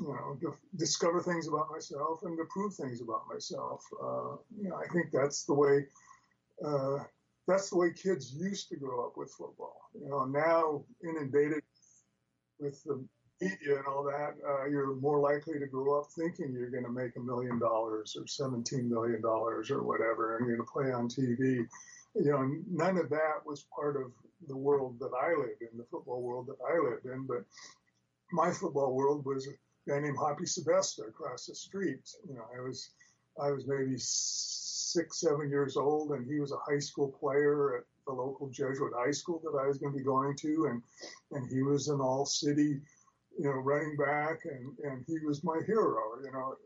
you 0.00 0.08
know, 0.08 0.54
discover 0.76 1.22
things 1.22 1.48
about 1.48 1.70
myself 1.70 2.20
and 2.22 2.36
to 2.38 2.44
prove 2.50 2.74
things 2.74 3.00
about 3.00 3.22
myself. 3.32 3.84
Uh, 4.02 4.36
you 4.56 4.68
know, 4.68 4.76
I 4.76 4.86
think 4.92 5.06
that's 5.12 5.44
the 5.44 5.54
way. 5.54 5.86
Uh, 6.64 6.98
that's 7.46 7.70
the 7.70 7.76
way 7.76 7.92
kids 7.92 8.32
used 8.32 8.68
to 8.70 8.76
grow 8.76 9.06
up 9.06 9.16
with 9.16 9.30
football. 9.32 9.76
You 9.94 10.08
know, 10.08 10.24
now 10.24 10.84
inundated 11.02 11.62
with 12.58 12.82
the 12.84 13.04
media 13.40 13.78
and 13.78 13.86
all 13.86 14.04
that, 14.04 14.36
uh, 14.48 14.66
you're 14.66 14.94
more 14.94 15.20
likely 15.20 15.58
to 15.58 15.66
grow 15.66 16.00
up 16.00 16.06
thinking 16.16 16.54
you're 16.54 16.70
going 16.70 16.84
to 16.84 16.90
make 16.90 17.16
a 17.16 17.20
million 17.20 17.58
dollars 17.58 18.16
or 18.18 18.26
17 18.26 18.88
million 18.88 19.20
dollars 19.20 19.70
or 19.70 19.82
whatever, 19.82 20.38
and 20.38 20.46
you're 20.46 20.56
going 20.56 20.66
to 20.66 20.72
play 20.72 20.92
on 20.92 21.08
TV 21.08 21.66
you 22.14 22.30
know, 22.30 22.48
none 22.70 22.96
of 22.96 23.10
that 23.10 23.44
was 23.44 23.66
part 23.74 23.96
of 23.96 24.12
the 24.46 24.56
world 24.56 24.98
that 25.00 25.10
I 25.20 25.30
lived 25.30 25.62
in, 25.62 25.76
the 25.76 25.84
football 25.90 26.22
world 26.22 26.46
that 26.46 26.58
I 26.64 26.78
lived 26.78 27.06
in. 27.06 27.26
But 27.26 27.44
my 28.32 28.52
football 28.52 28.94
world 28.94 29.24
was 29.24 29.48
guy 29.88 30.00
named 30.00 30.18
Hoppy 30.18 30.44
Sebesta 30.44 31.08
across 31.08 31.46
the 31.46 31.54
street. 31.54 32.08
You 32.28 32.34
know, 32.34 32.44
I 32.56 32.60
was 32.60 32.90
I 33.40 33.50
was 33.50 33.66
maybe 33.66 33.94
six, 33.96 35.20
seven 35.20 35.50
years 35.50 35.76
old, 35.76 36.12
and 36.12 36.26
he 36.26 36.38
was 36.40 36.52
a 36.52 36.70
high 36.70 36.78
school 36.78 37.08
player 37.08 37.78
at 37.78 37.84
the 38.06 38.12
local 38.12 38.48
Jesuit 38.48 38.92
high 38.96 39.10
school 39.10 39.40
that 39.44 39.58
I 39.58 39.66
was 39.66 39.78
going 39.78 39.92
to 39.92 39.98
be 39.98 40.04
going 40.04 40.36
to, 40.36 40.66
and 40.70 40.82
and 41.32 41.50
he 41.50 41.62
was 41.62 41.88
an 41.88 42.00
all 42.00 42.26
city, 42.26 42.80
you 43.38 43.44
know, 43.44 43.52
running 43.52 43.96
back, 43.96 44.40
and 44.44 44.78
and 44.84 45.04
he 45.06 45.18
was 45.26 45.44
my 45.44 45.60
hero. 45.66 46.00
You 46.24 46.32
know, 46.32 46.56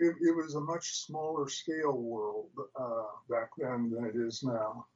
it, 0.00 0.16
it 0.20 0.36
was 0.36 0.54
a 0.54 0.60
much 0.60 1.04
smaller 1.04 1.48
scale 1.48 1.96
world 1.96 2.50
uh, 2.78 3.04
back 3.28 3.50
then 3.58 3.90
than 3.90 4.04
it 4.04 4.16
is 4.16 4.42
now. 4.42 4.86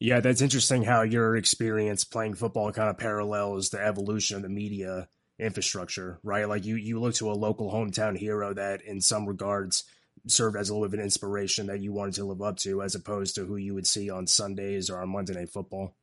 Yeah, 0.00 0.20
that's 0.20 0.42
interesting 0.42 0.84
how 0.84 1.02
your 1.02 1.36
experience 1.36 2.04
playing 2.04 2.34
football 2.34 2.70
kind 2.70 2.88
of 2.88 2.98
parallels 2.98 3.70
the 3.70 3.84
evolution 3.84 4.36
of 4.36 4.42
the 4.42 4.48
media 4.48 5.08
infrastructure, 5.38 6.18
right? 6.22 6.48
Like 6.48 6.64
you 6.64 6.76
you 6.76 7.00
look 7.00 7.14
to 7.14 7.30
a 7.30 7.34
local 7.34 7.72
hometown 7.72 8.16
hero 8.16 8.52
that 8.54 8.82
in 8.82 9.00
some 9.00 9.26
regards 9.26 9.84
served 10.26 10.56
as 10.56 10.68
a 10.68 10.74
little 10.74 10.88
bit 10.88 10.94
of 10.94 11.00
an 11.00 11.04
inspiration 11.04 11.66
that 11.66 11.80
you 11.80 11.92
wanted 11.92 12.14
to 12.14 12.24
live 12.24 12.42
up 12.42 12.56
to 12.58 12.82
as 12.82 12.94
opposed 12.94 13.34
to 13.36 13.44
who 13.44 13.56
you 13.56 13.74
would 13.74 13.86
see 13.86 14.10
on 14.10 14.26
Sundays 14.26 14.90
or 14.90 15.00
on 15.00 15.08
Monday 15.08 15.34
Night 15.34 15.50
Football. 15.50 15.94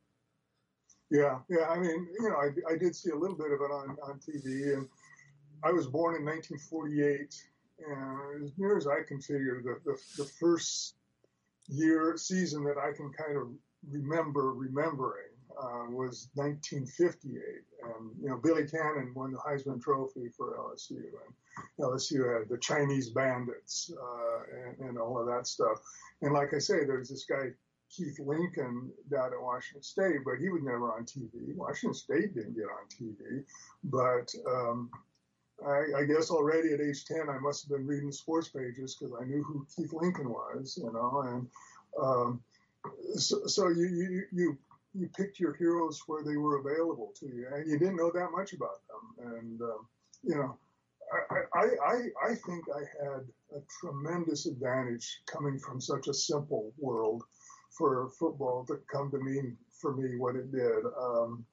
Yeah, 1.10 1.38
yeah. 1.48 1.66
I 1.68 1.78
mean, 1.78 2.08
you 2.18 2.28
know, 2.28 2.36
I, 2.36 2.74
I 2.74 2.76
did 2.76 2.96
see 2.96 3.10
a 3.10 3.16
little 3.16 3.36
bit 3.36 3.52
of 3.52 3.60
it 3.60 3.70
on, 3.70 3.96
on 4.02 4.18
TV, 4.18 4.74
and 4.74 4.88
I 5.62 5.70
was 5.70 5.86
born 5.86 6.16
in 6.16 6.24
1948, 6.24 7.34
and 7.86 8.44
as 8.44 8.52
near 8.58 8.76
as 8.76 8.86
I 8.86 9.06
can 9.06 9.20
figure, 9.20 9.62
the, 9.62 9.78
the, 9.84 10.22
the 10.22 10.28
first 10.40 10.94
year 11.68 12.16
season 12.16 12.64
that 12.64 12.76
I 12.78 12.92
can 12.96 13.12
kind 13.12 13.36
of 13.36 13.48
remember 13.88 14.52
remembering. 14.52 15.25
Uh, 15.60 15.90
was 15.90 16.28
1958, 16.34 17.32
and 17.82 18.10
you 18.20 18.28
know 18.28 18.36
Billy 18.36 18.66
Cannon 18.66 19.12
won 19.14 19.32
the 19.32 19.38
Heisman 19.38 19.82
Trophy 19.82 20.28
for 20.36 20.56
LSU, 20.56 20.96
and 20.98 21.80
LSU 21.80 22.38
had 22.38 22.48
the 22.48 22.58
Chinese 22.58 23.10
Bandits 23.10 23.90
uh, 23.92 24.38
and, 24.78 24.88
and, 24.88 24.98
all 24.98 25.18
of 25.18 25.26
that 25.26 25.46
stuff. 25.46 25.78
And 26.22 26.34
like 26.34 26.52
I 26.54 26.58
say, 26.58 26.84
there's 26.84 27.08
this 27.08 27.24
guy 27.24 27.52
Keith 27.90 28.18
Lincoln 28.18 28.90
down 29.10 29.32
at 29.32 29.40
Washington 29.40 29.82
State, 29.82 30.24
but 30.24 30.38
he 30.38 30.48
was 30.48 30.62
never 30.62 30.92
on 30.92 31.04
TV. 31.04 31.54
Washington 31.54 31.94
State 31.94 32.34
didn't 32.34 32.54
get 32.54 32.64
on 32.64 32.86
TV, 32.90 33.44
but 33.84 34.34
um, 34.46 34.90
I, 35.64 36.00
I, 36.00 36.04
guess 36.04 36.30
already 36.30 36.74
at 36.74 36.80
age 36.80 37.04
10, 37.06 37.30
I 37.30 37.38
must 37.38 37.64
have 37.64 37.70
been 37.70 37.86
reading 37.86 38.12
sports 38.12 38.48
pages 38.48 38.96
because 38.96 39.14
I 39.18 39.24
knew 39.24 39.42
who 39.42 39.66
Keith 39.74 39.92
Lincoln 39.92 40.28
was, 40.28 40.78
you 40.82 40.92
know, 40.92 41.22
and 41.26 41.48
um, 42.02 42.42
so, 43.16 43.46
so 43.46 43.68
you, 43.68 43.86
you, 43.86 44.22
you 44.32 44.58
you 44.96 45.08
picked 45.16 45.38
your 45.38 45.54
heroes 45.54 46.00
where 46.06 46.24
they 46.24 46.36
were 46.36 46.58
available 46.58 47.12
to 47.20 47.26
you, 47.26 47.46
and 47.52 47.70
you 47.70 47.78
didn't 47.78 47.96
know 47.96 48.10
that 48.12 48.30
much 48.32 48.52
about 48.52 48.80
them. 48.88 49.34
And 49.34 49.60
um, 49.60 49.86
you 50.22 50.36
know, 50.36 50.58
I, 51.12 51.58
I, 51.58 51.64
I, 51.64 52.30
I 52.30 52.34
think 52.34 52.64
I 52.74 53.04
had 53.04 53.20
a 53.54 53.60
tremendous 53.80 54.46
advantage 54.46 55.20
coming 55.26 55.58
from 55.58 55.80
such 55.80 56.08
a 56.08 56.14
simple 56.14 56.72
world 56.78 57.22
for 57.76 58.10
football 58.18 58.64
to 58.66 58.78
come 58.92 59.10
to 59.10 59.18
mean 59.18 59.56
for 59.80 59.94
me 59.94 60.16
what 60.16 60.36
it 60.36 60.50
did. 60.50 60.84
Um, 60.98 61.44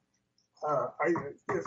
uh, 0.66 0.86
I, 1.00 1.12
if 1.50 1.64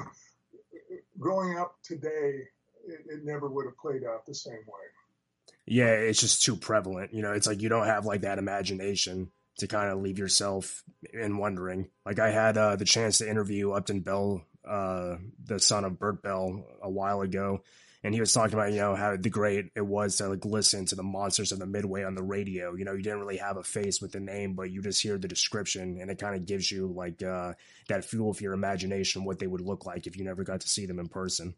growing 1.19 1.57
up 1.57 1.75
today, 1.83 2.41
it, 2.87 2.99
it 3.07 3.23
never 3.23 3.49
would 3.49 3.65
have 3.65 3.77
played 3.77 4.03
out 4.03 4.25
the 4.25 4.35
same 4.35 4.53
way. 4.53 5.53
Yeah, 5.65 5.91
it's 5.91 6.21
just 6.21 6.43
too 6.43 6.55
prevalent. 6.55 7.13
You 7.13 7.21
know, 7.21 7.33
it's 7.33 7.45
like 7.45 7.61
you 7.61 7.69
don't 7.69 7.85
have 7.85 8.05
like 8.05 8.21
that 8.21 8.39
imagination 8.39 9.31
to 9.57 9.67
kind 9.67 9.91
of 9.91 10.01
leave 10.01 10.19
yourself 10.19 10.83
in 11.13 11.37
wondering. 11.37 11.89
Like 12.05 12.19
I 12.19 12.31
had 12.31 12.57
uh, 12.57 12.75
the 12.75 12.85
chance 12.85 13.17
to 13.19 13.29
interview 13.29 13.71
Upton 13.71 14.01
Bell, 14.01 14.43
uh, 14.67 15.17
the 15.43 15.59
son 15.59 15.83
of 15.83 15.99
Bert 15.99 16.21
Bell, 16.21 16.63
a 16.81 16.89
while 16.89 17.21
ago, 17.21 17.61
and 18.03 18.13
he 18.13 18.19
was 18.19 18.31
talking 18.33 18.53
about 18.53 18.71
you 18.71 18.79
know 18.79 18.95
how 18.95 19.15
the 19.17 19.29
great 19.29 19.71
it 19.75 19.85
was 19.85 20.17
to 20.17 20.29
like 20.29 20.45
listen 20.45 20.85
to 20.85 20.95
the 20.95 21.03
monsters 21.03 21.51
of 21.51 21.59
the 21.59 21.65
midway 21.65 22.03
on 22.03 22.15
the 22.15 22.23
radio. 22.23 22.75
You 22.75 22.85
know, 22.85 22.93
you 22.93 23.01
didn't 23.01 23.19
really 23.19 23.37
have 23.37 23.57
a 23.57 23.63
face 23.63 24.01
with 24.01 24.11
the 24.11 24.19
name, 24.19 24.53
but 24.53 24.69
you 24.69 24.81
just 24.81 25.01
hear 25.01 25.17
the 25.17 25.27
description, 25.27 25.99
and 25.99 26.11
it 26.11 26.19
kind 26.19 26.35
of 26.35 26.45
gives 26.45 26.71
you 26.71 26.87
like 26.87 27.23
uh, 27.23 27.53
that 27.89 28.05
fuel 28.05 28.33
for 28.33 28.43
your 28.43 28.53
imagination 28.53 29.25
what 29.25 29.39
they 29.39 29.47
would 29.47 29.61
look 29.61 29.85
like 29.85 30.05
if 30.05 30.15
you 30.17 30.23
never 30.23 30.43
got 30.43 30.61
to 30.61 30.69
see 30.69 30.85
them 30.85 30.99
in 30.99 31.07
person. 31.07 31.55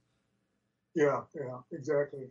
Yeah, 0.95 1.21
yeah, 1.35 1.59
exactly. 1.71 2.27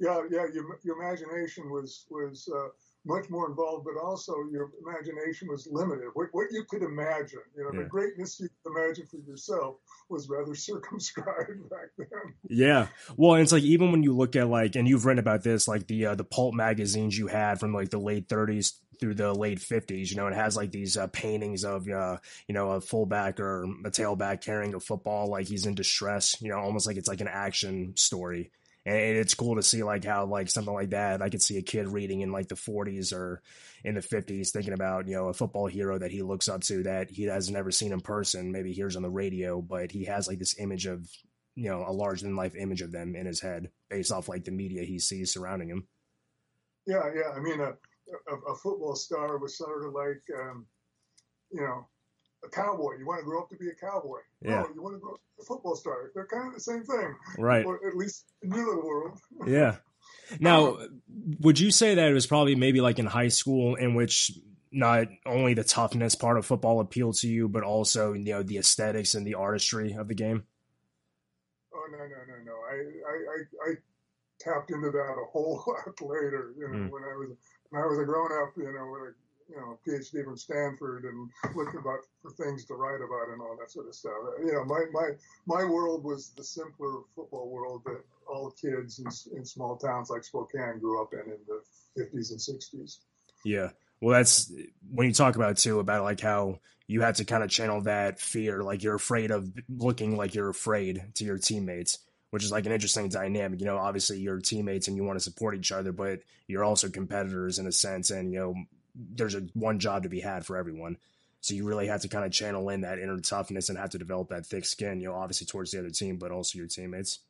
Yeah, 0.00 0.22
yeah. 0.30 0.46
Your 0.52 0.80
your 0.82 1.00
imagination 1.00 1.70
was 1.70 2.06
was. 2.10 2.48
Uh, 2.52 2.68
much 3.06 3.30
more 3.30 3.48
involved, 3.48 3.86
but 3.86 4.00
also 4.02 4.34
your 4.50 4.70
imagination 4.84 5.48
was 5.48 5.68
limited. 5.70 6.08
What, 6.14 6.28
what 6.32 6.48
you 6.50 6.64
could 6.68 6.82
imagine, 6.82 7.40
you 7.56 7.64
know, 7.64 7.70
yeah. 7.72 7.84
the 7.84 7.88
greatness 7.88 8.38
you 8.40 8.48
could 8.48 8.72
imagine 8.76 9.06
for 9.06 9.18
yourself 9.18 9.76
was 10.08 10.28
rather 10.28 10.54
circumscribed 10.54 11.70
back 11.70 11.90
then. 11.96 12.34
Yeah. 12.48 12.88
Well, 13.16 13.36
it's 13.36 13.52
like 13.52 13.62
even 13.62 13.92
when 13.92 14.02
you 14.02 14.14
look 14.16 14.36
at 14.36 14.48
like, 14.48 14.76
and 14.76 14.88
you've 14.88 15.04
written 15.04 15.20
about 15.20 15.42
this, 15.42 15.68
like 15.68 15.86
the 15.86 16.06
uh, 16.06 16.14
the 16.16 16.24
pulp 16.24 16.54
magazines 16.54 17.16
you 17.16 17.28
had 17.28 17.60
from 17.60 17.72
like 17.72 17.90
the 17.90 17.98
late 17.98 18.28
30s 18.28 18.72
through 18.98 19.14
the 19.14 19.32
late 19.32 19.60
50s. 19.60 20.10
You 20.10 20.16
know, 20.16 20.26
it 20.26 20.34
has 20.34 20.56
like 20.56 20.72
these 20.72 20.96
uh, 20.96 21.06
paintings 21.08 21.64
of, 21.64 21.88
uh, 21.88 22.18
you 22.48 22.54
know, 22.54 22.72
a 22.72 22.80
fullback 22.80 23.38
or 23.38 23.64
a 23.84 23.90
tailback 23.90 24.40
carrying 24.40 24.74
a 24.74 24.80
football, 24.80 25.28
like 25.28 25.46
he's 25.46 25.66
in 25.66 25.74
distress. 25.74 26.40
You 26.40 26.50
know, 26.50 26.58
almost 26.58 26.86
like 26.86 26.96
it's 26.96 27.08
like 27.08 27.20
an 27.20 27.28
action 27.28 27.92
story 27.96 28.50
and 28.86 29.16
it's 29.16 29.34
cool 29.34 29.56
to 29.56 29.62
see 29.62 29.82
like 29.82 30.04
how 30.04 30.24
like 30.24 30.48
something 30.48 30.72
like 30.72 30.90
that 30.90 31.20
I 31.20 31.28
could 31.28 31.42
see 31.42 31.58
a 31.58 31.62
kid 31.62 31.88
reading 31.88 32.20
in 32.20 32.30
like 32.30 32.48
the 32.48 32.54
40s 32.54 33.12
or 33.12 33.42
in 33.84 33.96
the 33.96 34.00
50s 34.00 34.50
thinking 34.50 34.72
about 34.72 35.08
you 35.08 35.16
know 35.16 35.26
a 35.26 35.34
football 35.34 35.66
hero 35.66 35.98
that 35.98 36.12
he 36.12 36.22
looks 36.22 36.48
up 36.48 36.62
to 36.62 36.84
that 36.84 37.10
he 37.10 37.24
has 37.24 37.50
never 37.50 37.70
seen 37.70 37.92
in 37.92 38.00
person 38.00 38.52
maybe 38.52 38.72
hears 38.72 38.96
on 38.96 39.02
the 39.02 39.10
radio 39.10 39.60
but 39.60 39.90
he 39.90 40.04
has 40.04 40.28
like 40.28 40.38
this 40.38 40.58
image 40.60 40.86
of 40.86 41.06
you 41.56 41.68
know 41.68 41.84
a 41.86 41.92
larger 41.92 42.24
than 42.24 42.36
life 42.36 42.54
image 42.54 42.80
of 42.80 42.92
them 42.92 43.16
in 43.16 43.26
his 43.26 43.40
head 43.40 43.70
based 43.90 44.12
off 44.12 44.28
like 44.28 44.44
the 44.44 44.52
media 44.52 44.84
he 44.84 44.98
sees 44.98 45.32
surrounding 45.32 45.68
him. 45.68 45.86
Yeah 46.86 47.02
yeah 47.14 47.32
i 47.34 47.40
mean 47.40 47.60
a, 47.60 47.70
a, 47.70 48.52
a 48.52 48.56
football 48.56 48.94
star 48.94 49.38
was 49.38 49.58
sort 49.58 49.84
of 49.84 49.92
like 49.92 50.22
um, 50.40 50.64
you 51.50 51.60
know 51.60 51.88
a 52.46 52.50
cowboy. 52.50 52.98
You 52.98 53.06
want 53.06 53.20
to 53.20 53.24
grow 53.24 53.42
up 53.42 53.48
to 53.50 53.56
be 53.56 53.68
a 53.68 53.74
cowboy. 53.74 54.18
Yeah. 54.42 54.64
Oh, 54.66 54.72
you 54.74 54.82
want 54.82 54.94
to 54.96 55.00
grow 55.00 55.14
up 55.14 55.20
a 55.40 55.44
football 55.44 55.76
star. 55.76 56.10
They're 56.14 56.26
kind 56.26 56.48
of 56.48 56.54
the 56.54 56.60
same 56.60 56.84
thing. 56.84 57.14
Right. 57.38 57.64
Or 57.64 57.86
at 57.86 57.96
least 57.96 58.24
in 58.42 58.50
your 58.50 58.66
little 58.66 58.86
world. 58.86 59.18
yeah. 59.46 59.76
Now, 60.40 60.78
would 61.40 61.58
you 61.58 61.70
say 61.70 61.94
that 61.94 62.10
it 62.10 62.14
was 62.14 62.26
probably 62.26 62.54
maybe 62.54 62.80
like 62.80 62.98
in 62.98 63.06
high 63.06 63.28
school 63.28 63.74
in 63.74 63.94
which 63.94 64.32
not 64.72 65.08
only 65.24 65.54
the 65.54 65.64
toughness 65.64 66.14
part 66.14 66.38
of 66.38 66.46
football 66.46 66.80
appealed 66.80 67.16
to 67.18 67.28
you, 67.28 67.48
but 67.48 67.62
also 67.62 68.12
you 68.12 68.32
know 68.32 68.42
the 68.42 68.58
aesthetics 68.58 69.14
and 69.14 69.26
the 69.26 69.34
artistry 69.34 69.92
of 69.92 70.08
the 70.08 70.14
game? 70.14 70.44
Oh 71.74 71.86
no 71.90 71.98
no 71.98 72.04
no 72.04 72.44
no! 72.44 72.52
I 72.70 72.74
I, 72.74 73.14
I, 73.14 73.70
I 73.70 73.74
tapped 74.40 74.70
into 74.70 74.90
that 74.90 75.16
a 75.22 75.24
whole 75.30 75.62
lot 75.66 76.00
later. 76.00 76.54
You 76.58 76.68
know, 76.68 76.78
mm. 76.78 76.90
when 76.90 77.02
I 77.04 77.14
was 77.16 77.36
when 77.70 77.82
I 77.82 77.86
was 77.86 77.98
a 77.98 78.04
grown 78.04 78.30
up, 78.42 78.52
you 78.56 78.64
know, 78.64 78.86
when 78.86 79.00
I 79.02 79.10
you 79.48 79.56
know, 79.56 79.78
PhD 79.86 80.24
from 80.24 80.36
Stanford 80.36 81.04
and 81.04 81.30
looking 81.54 81.80
about 81.80 82.00
for 82.22 82.30
things 82.32 82.64
to 82.66 82.74
write 82.74 83.00
about 83.00 83.32
and 83.32 83.40
all 83.40 83.56
that 83.58 83.70
sort 83.70 83.88
of 83.88 83.94
stuff. 83.94 84.12
Uh, 84.24 84.44
you 84.44 84.52
know, 84.52 84.64
my 84.64 84.84
my 84.92 85.10
my 85.46 85.64
world 85.64 86.04
was 86.04 86.30
the 86.36 86.44
simpler 86.44 87.00
football 87.14 87.48
world 87.48 87.82
that 87.84 88.02
all 88.28 88.50
kids 88.50 88.98
in, 88.98 89.06
in 89.36 89.44
small 89.44 89.76
towns 89.76 90.10
like 90.10 90.24
Spokane 90.24 90.78
grew 90.80 91.00
up 91.00 91.12
in 91.12 91.32
in 91.32 91.38
the 91.46 91.62
50s 92.02 92.30
and 92.30 92.40
60s. 92.40 92.98
Yeah. 93.44 93.70
Well, 94.00 94.16
that's 94.16 94.52
when 94.90 95.06
you 95.06 95.14
talk 95.14 95.36
about 95.36 95.56
too 95.56 95.80
about 95.80 96.02
like 96.02 96.20
how 96.20 96.60
you 96.86 97.00
had 97.00 97.16
to 97.16 97.24
kind 97.24 97.42
of 97.42 97.50
channel 97.50 97.80
that 97.82 98.20
fear, 98.20 98.62
like 98.62 98.82
you're 98.82 98.94
afraid 98.94 99.30
of 99.30 99.50
looking 99.68 100.16
like 100.16 100.34
you're 100.34 100.48
afraid 100.48 101.02
to 101.14 101.24
your 101.24 101.38
teammates, 101.38 101.98
which 102.30 102.44
is 102.44 102.52
like 102.52 102.66
an 102.66 102.72
interesting 102.72 103.08
dynamic. 103.08 103.60
You 103.60 103.66
know, 103.66 103.78
obviously 103.78 104.18
you're 104.18 104.40
teammates 104.40 104.86
and 104.88 104.96
you 104.96 105.04
want 105.04 105.18
to 105.18 105.24
support 105.24 105.56
each 105.56 105.72
other, 105.72 105.92
but 105.92 106.20
you're 106.46 106.64
also 106.64 106.88
competitors 106.88 107.58
in 107.58 107.66
a 107.66 107.72
sense. 107.72 108.10
And 108.10 108.32
you 108.32 108.38
know, 108.38 108.54
there's 108.96 109.34
a 109.34 109.40
one 109.54 109.78
job 109.78 110.02
to 110.04 110.08
be 110.08 110.20
had 110.20 110.46
for 110.46 110.56
everyone. 110.56 110.96
So 111.40 111.54
you 111.54 111.64
really 111.64 111.86
have 111.86 112.00
to 112.00 112.08
kind 112.08 112.24
of 112.24 112.32
channel 112.32 112.68
in 112.70 112.80
that 112.80 112.98
inner 112.98 113.20
toughness 113.20 113.68
and 113.68 113.78
have 113.78 113.90
to 113.90 113.98
develop 113.98 114.30
that 114.30 114.46
thick 114.46 114.64
skin, 114.64 115.00
you 115.00 115.08
know, 115.08 115.14
obviously 115.14 115.46
towards 115.46 115.70
the 115.70 115.78
other 115.78 115.90
team, 115.90 116.16
but 116.16 116.32
also 116.32 116.58
your 116.58 116.66
teammates. 116.66 117.20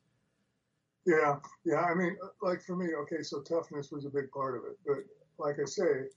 Yeah, 1.04 1.37
yeah. 1.64 1.82
I 1.82 1.94
mean, 1.94 2.16
like 2.42 2.62
for 2.62 2.76
me, 2.76 2.94
okay, 3.02 3.23
so 3.23 3.40
toughness 3.40 3.92
was 3.92 4.06
a 4.06 4.11
big 4.11 4.30
part 4.30 4.56
of 4.56 4.64
it, 4.64 4.78
but 4.87 4.96
like 5.38 5.56
I 5.61 5.64
say, 5.64 6.08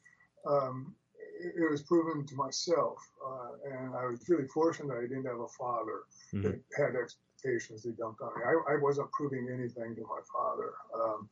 um, 0.47 0.95
it, 1.39 1.53
it, 1.57 1.69
was 1.69 1.83
proven 1.83 2.25
to 2.25 2.35
myself, 2.35 2.97
uh, 3.25 3.69
and 3.71 3.95
I 3.95 4.05
was 4.05 4.27
really 4.27 4.47
fortunate 4.47 4.97
I 4.97 5.01
didn't 5.01 5.25
have 5.25 5.39
a 5.39 5.47
father 5.47 6.03
mm-hmm. 6.33 6.41
that 6.41 6.61
had 6.75 6.95
expectations 6.95 7.83
they 7.83 7.91
dumped 7.91 8.21
on 8.21 8.31
me. 8.35 8.43
I, 8.45 8.73
I, 8.73 8.77
wasn't 8.81 9.11
proving 9.11 9.47
anything 9.53 9.95
to 9.95 10.01
my 10.01 10.21
father. 10.33 10.73
Um, 10.95 11.29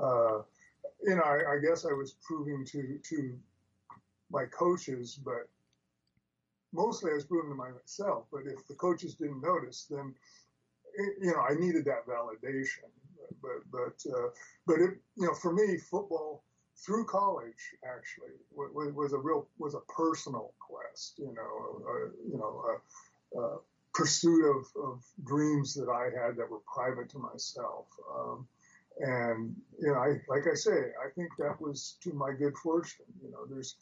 uh, 0.00 0.42
you 1.02 1.16
know, 1.16 1.22
I, 1.22 1.54
I 1.54 1.58
guess 1.58 1.84
I 1.84 1.92
was 1.92 2.14
proving 2.22 2.64
to 2.66 2.98
to 3.02 3.38
my 4.32 4.44
coaches, 4.46 5.20
but 5.22 5.48
mostly 6.72 7.10
I 7.10 7.14
was 7.14 7.24
proving 7.24 7.50
to 7.50 7.56
myself. 7.56 8.26
But 8.32 8.42
if 8.46 8.66
the 8.66 8.74
coaches 8.74 9.14
didn't 9.14 9.42
notice, 9.42 9.86
then 9.90 10.14
it, 10.94 11.14
you 11.20 11.32
know 11.32 11.40
I 11.40 11.54
needed 11.54 11.84
that 11.84 12.06
validation. 12.06 12.90
But 13.40 13.62
but 13.70 14.10
uh, 14.10 14.28
but 14.66 14.80
it, 14.80 14.90
you 15.16 15.26
know 15.26 15.34
for 15.34 15.52
me 15.52 15.76
football 15.76 16.44
through 16.84 17.04
college 17.04 17.76
actually 17.84 18.34
was, 18.50 18.92
was 18.94 19.12
a 19.12 19.18
real 19.18 19.48
was 19.58 19.74
a 19.74 19.80
personal 19.92 20.54
quest. 20.58 21.18
You 21.18 21.34
know 21.34 21.82
uh, 21.86 22.08
you 22.30 22.38
know 22.38 22.64
a, 23.36 23.40
a 23.40 23.58
pursuit 23.94 24.44
of, 24.48 24.66
of 24.82 25.02
dreams 25.24 25.74
that 25.74 25.88
I 25.88 26.04
had 26.04 26.36
that 26.36 26.50
were 26.50 26.60
private 26.72 27.10
to 27.10 27.18
myself. 27.18 27.86
Um, 28.14 28.46
and 29.00 29.56
you 29.80 29.88
know, 29.88 29.94
I 29.94 30.20
like 30.28 30.46
I 30.50 30.54
say, 30.54 30.70
I 30.70 31.10
think 31.14 31.30
that 31.38 31.60
was 31.60 31.96
to 32.02 32.12
my 32.12 32.32
good 32.32 32.56
fortune. 32.58 33.06
You 33.22 33.30
know, 33.30 33.46
there's 33.48 33.76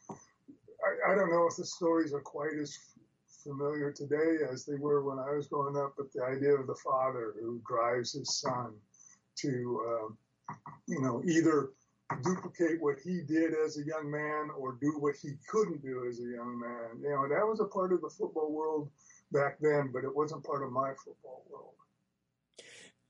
I, 0.85 1.13
I 1.13 1.15
don't 1.15 1.31
know 1.31 1.47
if 1.47 1.57
the 1.57 1.65
stories 1.65 2.13
are 2.13 2.21
quite 2.21 2.59
as 2.61 2.77
familiar 3.43 3.91
today 3.93 4.39
as 4.51 4.65
they 4.65 4.77
were 4.77 5.03
when 5.03 5.19
I 5.19 5.35
was 5.35 5.47
growing 5.47 5.77
up, 5.77 5.95
but 5.97 6.13
the 6.13 6.25
idea 6.25 6.55
of 6.55 6.67
the 6.67 6.75
father 6.75 7.35
who 7.41 7.61
drives 7.67 8.13
his 8.13 8.41
son 8.41 8.73
to, 9.37 9.83
um, 9.89 10.19
you 10.87 11.01
know, 11.01 11.23
either 11.25 11.71
duplicate 12.23 12.81
what 12.81 12.99
he 13.03 13.23
did 13.23 13.55
as 13.55 13.79
a 13.79 13.85
young 13.85 14.11
man 14.11 14.51
or 14.59 14.77
do 14.81 14.99
what 14.99 15.15
he 15.17 15.35
couldn't 15.49 15.83
do 15.83 16.07
as 16.09 16.19
a 16.19 16.25
young 16.25 16.59
man. 16.59 17.01
You 17.03 17.11
know, 17.11 17.29
that 17.29 17.47
was 17.47 17.61
a 17.61 17.65
part 17.65 17.93
of 17.93 18.01
the 18.01 18.11
football 18.11 18.53
world 18.53 18.91
back 19.33 19.59
then, 19.61 19.91
but 19.93 20.05
it 20.05 20.15
wasn't 20.15 20.45
part 20.45 20.63
of 20.63 20.73
my 20.73 20.93
football 21.05 21.45
world. 21.51 21.75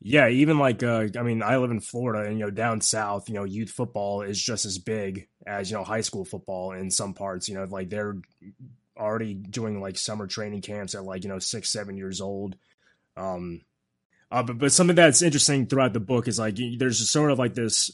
Yeah, 0.03 0.29
even 0.29 0.59
like 0.59 0.83
uh, 0.83 1.09
I 1.19 1.23
mean, 1.23 1.43
I 1.43 1.59
live 1.59 1.71
in 1.71 1.81
Florida, 1.81 2.27
and 2.27 2.39
you 2.39 2.47
know, 2.47 2.51
down 2.51 2.81
south, 2.81 3.29
you 3.29 3.35
know, 3.35 3.45
youth 3.45 3.71
football 3.71 4.23
is 4.23 4.43
just 4.43 4.65
as 4.65 4.79
big 4.79 5.29
as 5.47 5.71
you 5.71 5.77
know 5.77 5.85
high 5.85 6.01
school 6.01 6.25
football 6.25 6.73
in 6.73 6.91
some 6.91 7.13
parts. 7.13 7.49
You 7.49 7.57
know, 7.57 7.65
like 7.65 7.91
they're 7.91 8.17
already 8.97 9.35
doing 9.35 9.81
like 9.81 9.99
summer 9.99 10.27
training 10.27 10.63
camps 10.63 10.95
at 10.95 11.05
like 11.05 11.23
you 11.23 11.29
know 11.29 11.39
six, 11.39 11.71
seven 11.71 11.99
years 11.99 12.23
old. 12.23 12.57
Um, 13.17 13.61
uh, 14.31 14.43
but 14.43 14.57
but 14.57 14.73
something 14.73 14.97
that's 14.97 15.21
interesting 15.21 15.67
throughout 15.67 15.93
the 15.93 16.01
book 16.01 16.29
is 16.29 16.39
like 16.39 16.57
there's 16.79 17.11
sort 17.11 17.31
of 17.31 17.39
like 17.39 17.55
this 17.55 17.91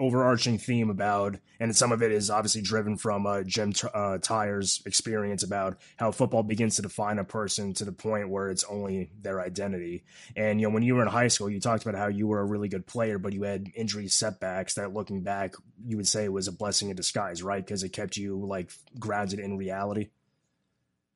overarching 0.00 0.58
theme 0.58 0.90
about, 0.90 1.36
and 1.58 1.74
some 1.74 1.90
of 1.90 2.02
it 2.02 2.12
is 2.12 2.30
obviously 2.30 2.62
driven 2.62 2.96
from 2.96 3.26
uh, 3.26 3.42
Jim 3.42 3.72
uh, 3.92 4.18
Tyrer's 4.18 4.80
experience 4.86 5.42
about 5.42 5.76
how 5.96 6.12
football 6.12 6.42
begins 6.42 6.76
to 6.76 6.82
define 6.82 7.18
a 7.18 7.24
person 7.24 7.74
to 7.74 7.84
the 7.84 7.92
point 7.92 8.28
where 8.28 8.48
it's 8.48 8.64
only 8.64 9.10
their 9.20 9.40
identity. 9.40 10.04
And 10.36 10.60
you 10.60 10.68
know, 10.68 10.74
when 10.74 10.84
you 10.84 10.94
were 10.94 11.02
in 11.02 11.08
high 11.08 11.28
school, 11.28 11.50
you 11.50 11.60
talked 11.60 11.84
about 11.84 11.98
how 11.98 12.06
you 12.06 12.28
were 12.28 12.40
a 12.40 12.44
really 12.44 12.68
good 12.68 12.86
player, 12.86 13.18
but 13.18 13.32
you 13.32 13.42
had 13.42 13.70
injury 13.74 14.08
setbacks 14.08 14.74
that, 14.74 14.94
looking 14.94 15.22
back, 15.22 15.54
you 15.84 15.96
would 15.96 16.08
say 16.08 16.24
it 16.24 16.32
was 16.32 16.48
a 16.48 16.52
blessing 16.52 16.90
in 16.90 16.96
disguise, 16.96 17.42
right? 17.42 17.64
Because 17.64 17.82
it 17.82 17.92
kept 17.92 18.16
you 18.16 18.36
like 18.36 18.70
grounded 18.98 19.40
in 19.40 19.56
reality. 19.56 20.10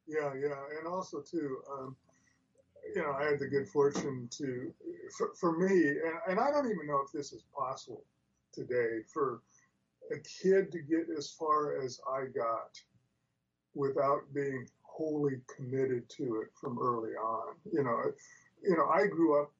Yeah, 0.08 0.32
yeah, 0.34 0.56
and 0.78 0.88
also 0.88 1.20
too. 1.20 1.58
Um, 1.72 1.96
you 2.94 3.00
know, 3.00 3.12
I 3.12 3.24
had 3.24 3.38
the 3.38 3.46
good 3.46 3.68
fortune 3.68 4.28
to, 4.32 4.74
for, 5.16 5.30
for 5.40 5.56
me, 5.56 5.88
and, 5.88 6.14
and 6.28 6.40
I 6.40 6.50
don't 6.50 6.66
even 6.66 6.86
know 6.86 7.00
if 7.06 7.12
this 7.12 7.32
is 7.32 7.44
possible 7.56 8.04
today, 8.52 9.00
for 9.12 9.42
a 10.10 10.18
kid 10.18 10.72
to 10.72 10.80
get 10.80 11.06
as 11.16 11.30
far 11.30 11.82
as 11.82 12.00
I 12.08 12.26
got 12.26 12.78
without 13.74 14.20
being 14.34 14.66
wholly 14.82 15.40
committed 15.54 16.08
to 16.10 16.42
it 16.42 16.48
from 16.60 16.78
early 16.78 17.12
on. 17.12 17.54
You 17.72 17.82
know, 17.84 18.12
you 18.62 18.76
know, 18.76 18.86
I 18.86 19.06
grew 19.06 19.40
up. 19.40 19.52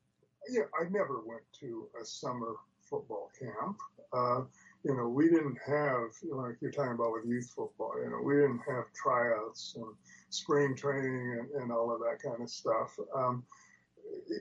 Yeah, 0.51 0.65
I 0.79 0.89
never 0.91 1.23
went 1.25 1.43
to 1.61 1.89
a 2.01 2.05
summer 2.05 2.57
football 2.83 3.31
camp. 3.39 3.79
Uh, 4.13 4.43
you 4.85 4.95
know, 4.97 5.09
we 5.09 5.29
didn't 5.29 5.59
have, 5.67 6.11
like 6.31 6.57
you're 6.61 6.73
talking 6.73 6.93
about 6.93 7.13
with 7.13 7.25
youth 7.25 7.51
football, 7.57 7.95
you 8.03 8.11
know, 8.11 8.21
we 8.23 8.35
didn't 8.35 8.61
have 8.69 8.85
tryouts 8.95 9.75
and 9.77 9.87
spring 10.29 10.75
training 10.75 11.39
and, 11.39 11.63
and 11.63 11.73
all 11.73 11.95
of 11.95 12.01
that 12.01 12.19
kind 12.23 12.43
of 12.43 12.51
stuff. 12.51 12.99
Um, 13.15 13.45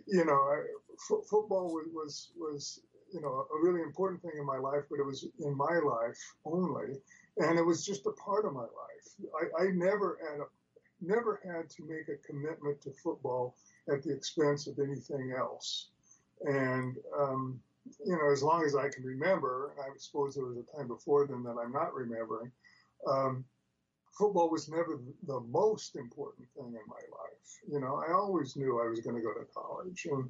you 0.07 0.25
know, 0.25 0.33
I, 0.33 0.63
f- 0.93 1.25
football 1.29 1.71
was, 1.93 2.31
was, 2.35 2.81
you 3.13 3.21
know, 3.21 3.45
a 3.53 3.63
really 3.63 3.81
important 3.81 4.21
thing 4.21 4.31
in 4.37 4.45
my 4.45 4.57
life, 4.57 4.83
but 4.89 4.99
it 4.99 5.05
was 5.05 5.25
in 5.39 5.55
my 5.55 5.79
life 5.79 6.17
only. 6.45 6.99
And 7.37 7.57
it 7.57 7.65
was 7.65 7.85
just 7.85 8.05
a 8.05 8.11
part 8.11 8.45
of 8.45 8.53
my 8.53 8.61
life. 8.61 9.49
I, 9.59 9.63
I 9.63 9.71
never 9.71 10.17
had 10.29 10.39
a, 10.39 10.45
never 11.01 11.41
had 11.43 11.69
to 11.71 11.83
make 11.83 12.07
a 12.09 12.27
commitment 12.27 12.81
to 12.81 12.91
football 13.03 13.55
at 13.91 14.03
the 14.03 14.13
expense 14.13 14.67
of 14.67 14.79
anything 14.79 15.33
else. 15.37 15.89
And, 16.41 16.97
um, 17.17 17.59
you 18.05 18.15
know, 18.15 18.31
as 18.31 18.43
long 18.43 18.63
as 18.63 18.75
I 18.75 18.89
can 18.89 19.03
remember, 19.03 19.73
I 19.79 19.89
suppose 19.97 20.35
there 20.35 20.45
was 20.45 20.57
a 20.57 20.77
time 20.77 20.87
before 20.87 21.25
then 21.27 21.43
that 21.43 21.57
I'm 21.63 21.71
not 21.71 21.93
remembering, 21.93 22.51
um, 23.07 23.43
football 24.17 24.49
was 24.49 24.69
never 24.69 24.99
the 25.25 25.39
most 25.39 25.95
important 25.95 26.47
thing 26.55 26.67
in 26.67 26.87
my 26.87 26.95
life. 26.95 27.59
You 27.71 27.79
know, 27.79 28.03
I 28.07 28.13
always 28.13 28.55
knew 28.55 28.79
I 28.79 28.87
was 28.87 28.99
going 28.99 29.15
to 29.15 29.21
go 29.21 29.33
to 29.33 29.45
college. 29.53 30.05
And, 30.11 30.29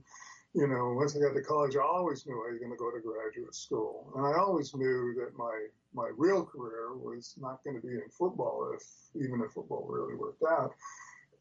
you 0.54 0.68
know, 0.68 0.94
once 0.94 1.16
I 1.16 1.20
got 1.20 1.34
to 1.34 1.42
college, 1.42 1.76
I 1.76 1.82
always 1.82 2.26
knew 2.26 2.34
I 2.34 2.52
was 2.52 2.60
going 2.60 2.72
to 2.72 2.78
go 2.78 2.92
to 2.92 3.00
graduate 3.00 3.56
school. 3.56 4.12
And 4.16 4.26
I 4.26 4.38
always 4.38 4.76
knew 4.76 5.14
that 5.18 5.38
my, 5.38 5.68
my 5.94 6.12
real 6.18 6.46
career 6.46 6.94
was 6.96 7.36
not 7.40 7.64
going 7.64 7.80
to 7.80 7.88
be 7.88 7.94
in 7.94 8.10
football, 8.10 8.72
if 8.76 8.84
even 9.16 9.42
if 9.42 9.52
football 9.52 9.88
really 9.88 10.16
worked 10.16 10.44
out. 10.44 10.74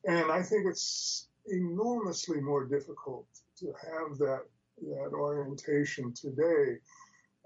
And 0.07 0.31
I 0.31 0.43
think 0.43 0.67
it's 0.67 1.29
enormously 1.49 2.40
more 2.40 2.64
difficult 2.64 3.26
to 3.59 3.67
have 3.67 4.19
that 4.19 4.43
that 4.83 5.12
orientation 5.12 6.12
today. 6.14 6.79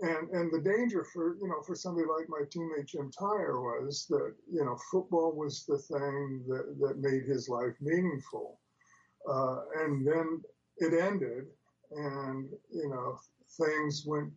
And 0.01 0.29
and 0.31 0.53
the 0.53 0.61
danger 0.61 1.05
for 1.05 1.37
you 1.41 1.49
know 1.49 1.63
for 1.63 1.75
somebody 1.75 2.07
like 2.07 2.29
my 2.29 2.43
teammate 2.47 2.87
Jim 2.87 3.11
Tyrer 3.11 3.85
was 3.85 4.07
that 4.11 4.35
you 4.53 4.65
know 4.65 4.77
football 4.91 5.33
was 5.33 5.65
the 5.67 5.79
thing 5.79 6.45
that, 6.49 6.77
that 6.81 6.99
made 6.99 7.25
his 7.25 7.49
life 7.49 7.75
meaningful, 7.81 8.59
uh, 9.29 9.61
and 9.81 10.07
then 10.07 10.43
it 10.79 10.93
ended, 11.01 11.45
and 11.93 12.49
you 12.71 12.89
know 12.89 13.19
things 13.59 14.05
went 14.07 14.33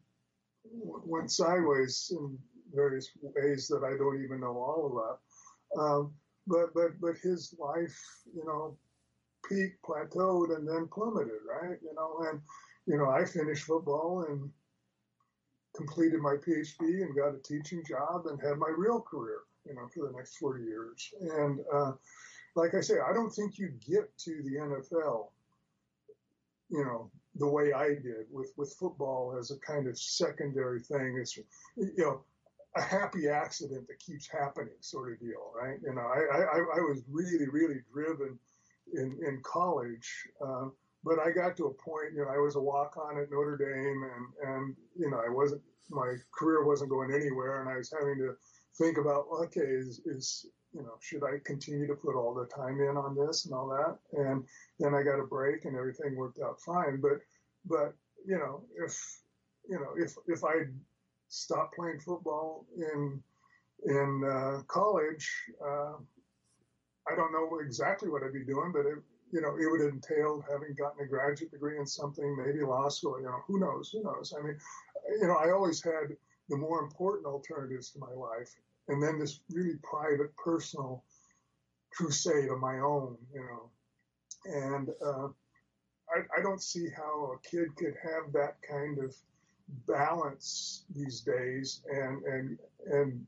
went 0.63 1.32
sideways 1.32 2.12
in 2.12 2.38
various 2.74 3.10
ways 3.22 3.67
that 3.67 3.84
I 3.84 3.98
don't 3.98 4.24
even 4.24 4.41
know 4.41 4.58
all 4.58 4.91
about. 4.91 5.82
Um, 5.82 6.13
but 6.46 6.74
but 6.74 7.00
but 7.00 7.17
his 7.22 7.53
life, 7.60 7.98
you 8.34 8.46
know, 8.46 8.77
peaked, 9.48 9.84
plateaued, 9.84 10.56
and 10.56 10.67
then 10.67 10.88
plummeted, 10.91 11.41
right? 11.48 11.77
You 11.82 11.94
know, 11.96 12.25
and 12.29 12.41
you 12.86 12.98
know, 12.98 13.10
I 13.10 13.25
finished 13.25 13.65
football 13.65 14.25
and 14.29 14.50
completed 15.75 16.20
my 16.20 16.36
PhD 16.36 17.03
and 17.03 17.15
got 17.15 17.36
a 17.36 17.41
teaching 17.44 17.84
job 17.88 18.25
and 18.25 18.41
had 18.41 18.58
my 18.58 18.74
real 18.75 19.00
career, 19.00 19.41
you 19.65 19.75
know, 19.75 19.88
for 19.94 20.08
the 20.08 20.17
next 20.17 20.38
40 20.38 20.63
years. 20.63 21.13
And 21.22 21.60
uh, 21.72 21.91
like 22.56 22.74
I 22.74 22.82
say, 22.82 22.96
I 23.00 23.13
don't 23.13 23.29
think 23.29 23.60
you 23.60 23.70
get 23.88 24.17
to 24.20 24.41
the 24.44 24.56
NFL, 24.56 25.27
you 26.69 26.83
know, 26.83 27.12
the 27.36 27.47
way 27.47 27.74
I 27.74 27.89
did 27.89 28.25
with, 28.31 28.51
with 28.57 28.75
football 28.79 29.36
as 29.39 29.51
a 29.51 29.59
kind 29.59 29.88
of 29.88 29.97
secondary 29.97 30.81
thing. 30.81 31.18
It's, 31.20 31.37
you 31.37 31.46
know, 31.98 32.22
a 32.75 32.81
happy 32.81 33.27
accident 33.27 33.87
that 33.87 34.00
keeps 34.00 34.27
happening 34.27 34.74
sort 34.81 35.11
of 35.11 35.20
deal, 35.20 35.51
right? 35.59 35.77
You 35.83 35.94
know, 35.94 36.01
I, 36.01 36.37
I, 36.37 36.57
I 36.57 36.81
was 36.81 37.01
really, 37.09 37.48
really 37.50 37.81
driven 37.92 38.37
in, 38.94 39.18
in 39.25 39.42
college. 39.44 40.09
Uh, 40.46 40.65
but 41.03 41.20
I 41.20 41.31
got 41.31 41.55
to 41.57 41.68
a 41.68 41.74
point, 41.74 42.13
you 42.15 42.25
know, 42.25 42.29
I 42.29 42.37
was 42.37 42.55
a 42.55 42.61
walk 42.61 42.98
on 42.98 43.20
at 43.20 43.31
Notre 43.31 43.57
Dame 43.57 44.03
and, 44.03 44.50
and, 44.50 44.75
you 44.98 45.09
know, 45.09 45.22
I 45.25 45.29
wasn't, 45.29 45.61
my 45.89 46.15
career 46.37 46.65
wasn't 46.65 46.89
going 46.89 47.13
anywhere 47.13 47.61
and 47.61 47.70
I 47.70 47.77
was 47.77 47.94
having 47.98 48.18
to 48.18 48.35
think 48.77 48.98
about, 48.98 49.25
okay, 49.44 49.61
is, 49.61 50.01
is, 50.05 50.46
you 50.74 50.82
know, 50.82 50.96
should 51.00 51.24
I 51.24 51.40
continue 51.46 51.88
to 51.88 51.96
put 51.96 52.16
all 52.16 52.34
the 52.34 52.46
time 52.46 52.80
in 52.82 52.98
on 52.98 53.16
this 53.16 53.46
and 53.46 53.53
all 53.53 53.68
that? 53.70 53.98
And 54.20 54.44
then 54.80 54.94
I 54.94 55.03
got 55.03 55.20
a 55.20 55.25
break 55.25 55.66
and 55.66 55.75
everything 55.75 56.16
worked 56.16 56.40
out 56.40 56.62
fine. 56.62 57.00
But, 57.01 57.20
but, 57.66 57.94
you 58.25 58.38
know, 58.38 58.64
if, 58.84 59.00
you 59.70 59.77
know, 59.80 59.94
if, 59.98 60.14
if 60.27 60.44
I 60.44 60.66
stopped 61.30 61.75
playing 61.75 62.00
football 62.00 62.66
in, 62.75 63.22
in 63.86 64.24
uh, 64.24 64.62
college, 64.68 65.30
uh, 65.66 65.94
I 67.10 67.16
don't 67.16 67.32
know 67.32 67.60
exactly 67.60 68.10
what 68.10 68.24
I'd 68.24 68.34
be 68.34 68.44
doing, 68.44 68.72
but 68.74 68.86
it, 68.86 68.98
you 69.32 69.42
know, 69.42 69.56
it 69.58 69.70
would 69.70 69.82
entail 69.82 70.44
having 70.50 70.75
gotten 70.75 71.03
a 71.03 71.08
graduate 71.08 71.51
degree 71.51 71.77
in 71.77 71.86
something, 71.86 72.38
maybe 72.38 72.64
law 72.64 72.88
school, 72.90 73.20
you 73.20 73.25
know, 73.25 73.40
who 73.48 73.60
knows, 73.60 73.90
who 73.92 74.03
knows. 74.03 74.34
I 74.38 74.42
mean, 74.42 74.58
you 75.22 75.27
know, 75.27 75.36
I 75.36 75.51
always 75.51 75.84
had 75.84 76.16
the 76.50 76.58
more 76.58 76.82
important 76.82 77.25
alternatives 77.25 77.92
to 77.92 78.00
my 78.00 78.12
life 78.12 78.56
and 78.87 79.01
then 79.01 79.19
this 79.19 79.39
really 79.51 79.75
private, 79.83 80.35
personal 80.37 81.03
crusade 81.91 82.50
of 82.50 82.59
my 82.59 82.79
own, 82.79 83.17
you 83.33 83.41
know. 83.41 83.69
And 84.45 84.89
uh, 85.05 85.27
I, 86.09 86.39
I 86.39 86.41
don't 86.41 86.61
see 86.61 86.87
how 86.95 87.33
a 87.33 87.50
kid 87.50 87.75
could 87.75 87.95
have 88.01 88.31
that 88.33 88.57
kind 88.67 89.00
of 89.00 89.15
balance 89.87 90.85
these 90.95 91.21
days 91.21 91.81
and, 91.91 92.23
and, 92.23 92.57
and 92.91 93.25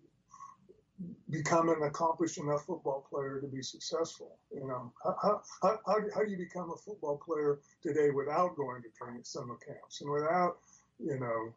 become 1.30 1.70
an 1.70 1.84
accomplished 1.84 2.38
enough 2.38 2.66
football 2.66 3.06
player 3.10 3.40
to 3.42 3.48
be 3.48 3.62
successful. 3.62 4.38
You 4.54 4.68
know, 4.68 4.94
how, 5.04 5.42
how, 5.62 5.80
how, 5.86 6.00
how 6.14 6.24
do 6.24 6.32
you 6.32 6.38
become 6.38 6.72
a 6.72 6.78
football 6.78 7.22
player 7.26 7.60
today 7.82 8.10
without 8.12 8.56
going 8.56 8.82
to 8.84 8.90
training 8.98 9.24
summer 9.24 9.58
camps 9.66 10.02
and 10.02 10.10
without, 10.10 10.58
you 11.00 11.20
know, 11.20 11.54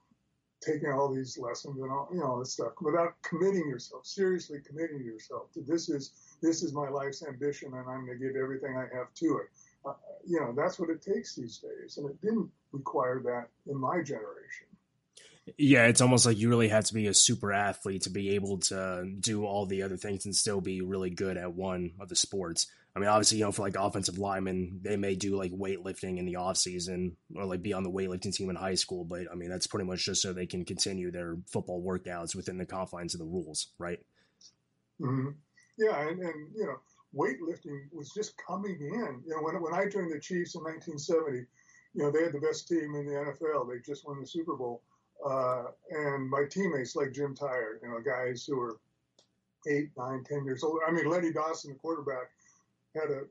taking 0.63 0.91
all 0.91 1.13
these 1.13 1.37
lessons 1.39 1.81
and 1.81 1.91
all, 1.91 2.09
you 2.13 2.21
know, 2.21 2.27
all 2.27 2.39
this 2.39 2.53
stuff, 2.53 2.73
without 2.81 3.21
committing 3.23 3.69
yourself, 3.69 4.07
seriously 4.07 4.59
committing 4.65 5.05
yourself 5.05 5.53
to 5.53 5.61
this 5.61 5.89
is, 5.89 6.13
this 6.41 6.63
is 6.63 6.73
my 6.73 6.89
life's 6.89 7.23
ambition 7.27 7.73
and 7.75 7.89
I'm 7.89 8.07
going 8.07 8.19
to 8.19 8.25
give 8.25 8.37
everything 8.37 8.77
I 8.77 8.87
have 8.97 9.13
to 9.15 9.39
it. 9.39 9.49
Uh, 9.85 9.95
you 10.25 10.41
know, 10.41 10.53
that's 10.57 10.79
what 10.79 10.91
it 10.91 11.03
takes 11.03 11.35
these 11.35 11.59
days. 11.59 11.99
And 11.99 12.09
it 12.09 12.21
didn't 12.21 12.51
require 12.71 13.21
that 13.25 13.49
in 13.71 13.77
my 13.77 14.03
generation. 14.03 14.67
Yeah, 15.59 15.87
it's 15.87 16.01
almost 16.01 16.25
like 16.25 16.39
you 16.39 16.49
really 16.49 16.69
have 16.69 16.85
to 16.85 16.95
be 16.95 17.09
a 17.09 17.15
super 17.15 17.53
athlete 17.53 18.03
to 18.03 18.11
be 18.11 18.37
able 18.37 18.59
to 18.59 19.13
do 19.19 19.45
all 19.45 19.67
the 19.67 19.83
other 19.83 19.97
things 19.97 20.25
and 20.25 20.37
still 20.37 20.61
be 20.61 20.81
really 20.81 21.11
good 21.11 21.37
at 21.37 21.53
one 21.53 21.93
of 21.99 22.09
the 22.09 22.15
sports. 22.15 22.69
I 22.95 22.99
mean, 22.99 23.09
obviously, 23.09 23.39
you 23.39 23.45
know, 23.45 23.53
for 23.53 23.63
like 23.63 23.77
offensive 23.77 24.19
linemen, 24.19 24.81
they 24.83 24.97
may 24.97 25.15
do 25.15 25.37
like 25.37 25.51
weightlifting 25.51 26.19
in 26.19 26.27
the 26.27 26.37
off 26.37 26.59
season 26.59 27.17
or 27.35 27.47
like 27.47 27.63
be 27.63 27.73
on 27.73 27.85
the 27.85 27.91
weightlifting 27.91 28.35
team 28.35 28.51
in 28.51 28.57
high 28.57 28.75
school, 28.75 29.05
but 29.05 29.23
I 29.33 29.35
mean, 29.35 29.49
that's 29.49 29.67
pretty 29.67 29.87
much 29.87 30.05
just 30.05 30.21
so 30.21 30.33
they 30.33 30.47
can 30.47 30.65
continue 30.65 31.11
their 31.11 31.37
football 31.47 31.83
workouts 31.83 32.35
within 32.35 32.59
the 32.59 32.67
confines 32.67 33.15
of 33.15 33.21
the 33.21 33.27
rules, 33.27 33.69
right? 33.79 33.99
Mm-hmm. 35.01 35.31
Yeah, 35.79 36.07
and, 36.07 36.21
and 36.21 36.55
you 36.55 36.67
know, 36.67 36.81
weightlifting 37.17 37.81
was 37.93 38.11
just 38.11 38.35
coming 38.47 38.77
in. 38.79 39.23
You 39.27 39.37
know, 39.37 39.43
when 39.43 39.61
when 39.63 39.73
I 39.73 39.89
joined 39.89 40.13
the 40.13 40.21
Chiefs 40.21 40.55
in 40.55 40.63
1970, 40.63 41.47
you 41.95 42.03
know, 42.03 42.11
they 42.11 42.25
had 42.25 42.33
the 42.33 42.41
best 42.41 42.69
team 42.69 42.95
in 42.95 43.07
the 43.07 43.13
NFL. 43.13 43.69
They 43.69 43.81
just 43.85 44.07
won 44.07 44.21
the 44.21 44.27
Super 44.27 44.55
Bowl 44.55 44.83
uh, 45.25 45.65
and 45.91 46.29
my 46.29 46.45
teammates 46.51 46.97
like 46.97 47.13
Jim 47.13 47.35
Tyrer, 47.35 47.81
you 47.83 47.89
know, 47.89 48.01
guys 48.01 48.45
who 48.45 48.57
were 48.57 48.79
eight, 49.69 49.91
nine, 49.97 50.25
ten 50.25 50.45
years 50.45 50.65
old. 50.65 50.81
I 50.87 50.91
mean, 50.91 51.09
Lenny 51.09 51.33
Dawson, 51.33 51.73
the 51.73 51.79
quarterback, 51.79 52.31
had 52.95 53.11
a 53.11 53.23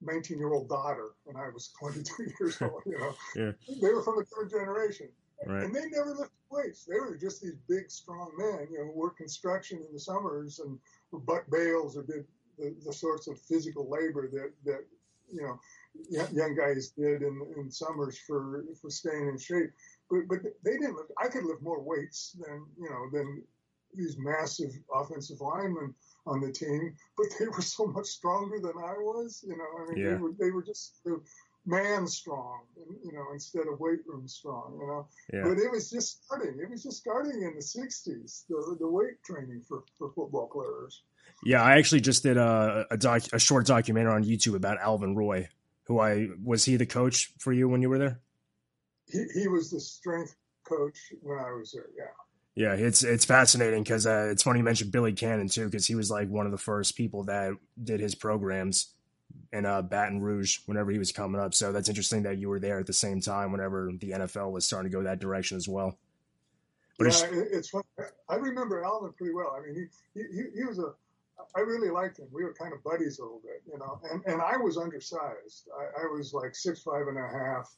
19 0.00 0.38
year 0.38 0.52
old 0.52 0.68
daughter, 0.68 1.10
and 1.26 1.36
I 1.36 1.48
was 1.50 1.72
22 1.78 2.32
years 2.40 2.60
old. 2.60 2.82
You 2.86 2.98
know, 2.98 3.14
yeah. 3.36 3.52
they 3.80 3.92
were 3.92 4.02
from 4.02 4.16
the 4.16 4.24
current 4.24 4.50
generation, 4.50 5.08
right. 5.46 5.64
and 5.64 5.74
they 5.74 5.86
never 5.90 6.10
lifted 6.10 6.30
weights. 6.50 6.84
They 6.84 6.98
were 6.98 7.16
just 7.16 7.42
these 7.42 7.56
big, 7.68 7.90
strong 7.90 8.32
men. 8.36 8.68
You 8.70 8.78
know, 8.78 8.84
who 8.86 8.92
worked 8.92 9.18
construction 9.18 9.78
in 9.78 9.92
the 9.92 10.00
summers 10.00 10.60
and 10.60 10.78
butt 11.26 11.48
bales 11.50 11.96
or 11.96 12.02
did 12.02 12.26
the, 12.58 12.74
the 12.84 12.92
sorts 12.92 13.28
of 13.28 13.40
physical 13.40 13.88
labor 13.88 14.28
that 14.28 14.52
that 14.64 14.84
you 15.32 15.42
know 15.42 15.58
young 16.10 16.54
guys 16.56 16.88
did 16.88 17.22
in, 17.22 17.40
in 17.56 17.70
summers 17.70 18.18
for 18.26 18.64
for 18.80 18.90
staying 18.90 19.28
in 19.28 19.38
shape. 19.38 19.70
But 20.10 20.28
but 20.28 20.38
they 20.64 20.72
didn't. 20.72 20.96
Lift, 20.96 21.12
I 21.22 21.28
could 21.28 21.44
lift 21.44 21.62
more 21.62 21.80
weights 21.80 22.36
than 22.38 22.66
you 22.78 22.90
know 22.90 23.10
than 23.12 23.42
these 23.94 24.16
massive 24.18 24.72
offensive 24.92 25.40
linemen 25.40 25.94
on 26.26 26.40
the 26.40 26.52
team, 26.52 26.94
but 27.16 27.26
they 27.38 27.46
were 27.46 27.62
so 27.62 27.86
much 27.86 28.06
stronger 28.06 28.58
than 28.58 28.72
I 28.78 28.94
was. 28.98 29.44
You 29.46 29.56
know, 29.56 29.64
I 29.78 29.88
mean, 29.88 30.04
yeah. 30.04 30.10
they 30.10 30.16
were 30.16 30.32
they 30.38 30.50
were 30.50 30.62
just 30.62 31.00
man 31.66 32.06
strong, 32.06 32.60
you 33.04 33.12
know, 33.12 33.26
instead 33.32 33.66
of 33.66 33.80
weight 33.80 34.00
room 34.06 34.28
strong. 34.28 34.78
You 34.80 34.86
know, 34.86 35.06
yeah. 35.32 35.42
but 35.44 35.58
it 35.58 35.70
was 35.70 35.90
just 35.90 36.24
starting. 36.24 36.58
It 36.60 36.70
was 36.70 36.82
just 36.82 36.98
starting 36.98 37.42
in 37.42 37.54
the 37.54 37.62
'60s. 37.62 38.46
The 38.48 38.76
the 38.78 38.88
weight 38.88 39.22
training 39.24 39.62
for 39.66 39.84
for 39.98 40.10
football 40.12 40.48
players. 40.52 41.02
Yeah, 41.44 41.62
I 41.62 41.78
actually 41.78 42.00
just 42.00 42.22
did 42.22 42.36
a 42.36 42.86
a, 42.90 42.96
doc, 42.96 43.22
a 43.32 43.38
short 43.38 43.66
documentary 43.66 44.12
on 44.12 44.24
YouTube 44.24 44.54
about 44.54 44.78
Alvin 44.78 45.14
Roy, 45.14 45.48
who 45.84 46.00
I 46.00 46.28
was 46.42 46.64
he 46.64 46.76
the 46.76 46.86
coach 46.86 47.32
for 47.38 47.52
you 47.52 47.68
when 47.68 47.82
you 47.82 47.88
were 47.88 47.98
there? 47.98 48.20
He 49.06 49.24
he 49.34 49.48
was 49.48 49.70
the 49.70 49.80
strength 49.80 50.34
coach 50.64 50.98
when 51.20 51.38
I 51.38 51.52
was 51.52 51.72
there. 51.72 51.88
Yeah. 51.96 52.04
Yeah, 52.56 52.74
it's 52.74 53.02
it's 53.02 53.24
fascinating 53.24 53.82
because 53.82 54.06
uh, 54.06 54.28
it's 54.30 54.44
funny 54.44 54.60
you 54.60 54.64
mentioned 54.64 54.92
Billy 54.92 55.12
Cannon 55.12 55.48
too, 55.48 55.64
because 55.64 55.86
he 55.86 55.96
was 55.96 56.10
like 56.10 56.28
one 56.28 56.46
of 56.46 56.52
the 56.52 56.58
first 56.58 56.96
people 56.96 57.24
that 57.24 57.52
did 57.82 57.98
his 57.98 58.14
programs 58.14 58.94
in 59.52 59.66
uh, 59.66 59.82
Baton 59.82 60.20
Rouge 60.20 60.58
whenever 60.66 60.92
he 60.92 60.98
was 60.98 61.10
coming 61.10 61.40
up. 61.40 61.52
So 61.52 61.72
that's 61.72 61.88
interesting 61.88 62.22
that 62.22 62.38
you 62.38 62.48
were 62.48 62.60
there 62.60 62.78
at 62.78 62.86
the 62.86 62.92
same 62.92 63.20
time 63.20 63.50
whenever 63.50 63.90
the 63.98 64.10
NFL 64.10 64.52
was 64.52 64.64
starting 64.64 64.90
to 64.90 64.96
go 64.96 65.02
that 65.02 65.18
direction 65.18 65.56
as 65.56 65.68
well. 65.68 65.98
But 66.96 67.06
yeah, 67.06 67.28
it's, 67.32 67.72
it's. 67.74 67.84
I 68.28 68.36
remember 68.36 68.84
Alvin 68.84 69.12
pretty 69.14 69.34
well. 69.34 69.56
I 69.58 69.66
mean, 69.66 69.88
he, 70.14 70.20
he 70.22 70.42
he 70.54 70.64
was 70.64 70.78
a. 70.78 70.94
I 71.56 71.60
really 71.60 71.90
liked 71.90 72.20
him. 72.20 72.26
We 72.32 72.44
were 72.44 72.54
kind 72.54 72.72
of 72.72 72.84
buddies 72.84 73.18
a 73.18 73.22
little 73.22 73.42
bit, 73.42 73.62
you 73.66 73.78
know. 73.78 73.98
And 74.12 74.22
and 74.26 74.40
I 74.40 74.56
was 74.56 74.76
undersized. 74.76 75.68
I, 75.76 76.04
I 76.04 76.06
was 76.06 76.32
like 76.32 76.54
six 76.54 76.82
five 76.82 77.08
and 77.08 77.18
a 77.18 77.28
half 77.28 77.74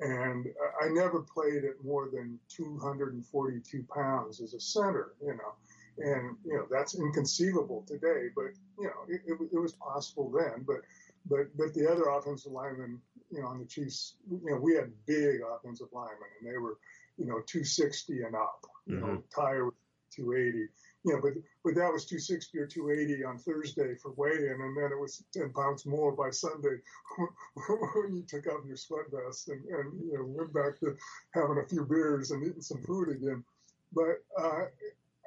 and 0.00 0.46
I 0.82 0.88
never 0.88 1.20
played 1.20 1.64
at 1.64 1.84
more 1.84 2.08
than 2.12 2.38
242 2.48 3.84
pounds 3.94 4.40
as 4.40 4.54
a 4.54 4.60
center, 4.60 5.12
you 5.20 5.34
know, 5.34 5.54
and 5.98 6.36
you 6.44 6.54
know 6.54 6.66
that's 6.70 6.94
inconceivable 6.94 7.84
today, 7.86 8.28
but 8.34 8.46
you 8.78 8.86
know 8.86 9.04
it, 9.08 9.20
it, 9.26 9.38
it, 9.52 9.58
was 9.58 9.72
possible 9.72 10.30
then. 10.30 10.64
But 10.66 10.80
but 11.26 11.56
but 11.56 11.74
the 11.74 11.90
other 11.90 12.04
offensive 12.04 12.52
linemen, 12.52 13.00
you 13.30 13.42
know, 13.42 13.48
on 13.48 13.58
the 13.58 13.66
Chiefs, 13.66 14.14
you 14.30 14.40
know, 14.50 14.56
we 14.56 14.74
had 14.74 14.90
big 15.06 15.40
offensive 15.56 15.88
linemen, 15.92 16.28
and 16.40 16.50
they 16.50 16.58
were, 16.58 16.78
you 17.18 17.26
know, 17.26 17.40
260 17.46 18.22
and 18.22 18.34
up. 18.34 18.66
You 18.86 18.96
mm-hmm. 18.96 19.06
know, 19.06 19.22
Ty 19.34 19.62
was 19.62 19.74
280 20.14 20.68
you 21.04 21.14
know, 21.14 21.20
but 21.20 21.32
but 21.64 21.74
that 21.74 21.92
was 21.92 22.04
260 22.04 22.58
or 22.58 22.66
280 22.66 23.24
on 23.24 23.38
Thursday 23.38 23.94
for 24.00 24.12
weigh-in, 24.16 24.60
and 24.60 24.76
then 24.76 24.92
it 24.92 25.00
was 25.00 25.24
10 25.32 25.52
pounds 25.52 25.84
more 25.86 26.12
by 26.12 26.30
Sunday 26.30 26.78
when 27.68 28.14
you 28.14 28.22
took 28.22 28.46
off 28.46 28.66
your 28.66 28.76
sweat 28.76 29.06
vest 29.10 29.48
and, 29.48 29.64
and 29.64 30.00
you 30.00 30.18
know 30.18 30.24
went 30.24 30.52
back 30.52 30.78
to 30.80 30.96
having 31.34 31.58
a 31.58 31.68
few 31.68 31.84
beers 31.84 32.30
and 32.30 32.44
eating 32.44 32.62
some 32.62 32.82
food 32.82 33.08
again. 33.08 33.44
But 33.92 34.22
uh, 34.38 34.66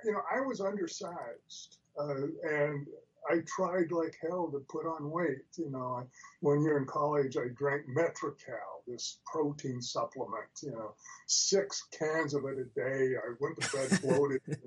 you 0.04 0.12
know, 0.12 0.22
I 0.34 0.42
was 0.42 0.62
undersized, 0.62 1.78
uh, 2.00 2.28
and 2.44 2.88
I 3.30 3.40
tried 3.48 3.92
like 3.92 4.16
hell 4.22 4.50
to 4.52 4.60
put 4.70 4.86
on 4.86 5.12
weight. 5.12 5.44
You 5.58 5.72
know, 5.72 6.00
I, 6.00 6.04
one 6.40 6.64
year 6.64 6.78
in 6.78 6.86
college, 6.86 7.36
I 7.38 7.48
drank 7.58 7.84
Metrocal, 7.88 8.84
this 8.88 9.20
protein 9.26 9.82
supplement. 9.82 10.48
You 10.64 10.72
know, 10.72 10.96
six 11.28 11.84
cans 11.98 12.34
of 12.34 12.46
it 12.46 12.60
a 12.60 12.80
day. 12.80 13.16
I 13.16 13.34
went 13.42 13.60
to 13.62 13.76
bed 13.76 14.02
bloated 14.02 14.42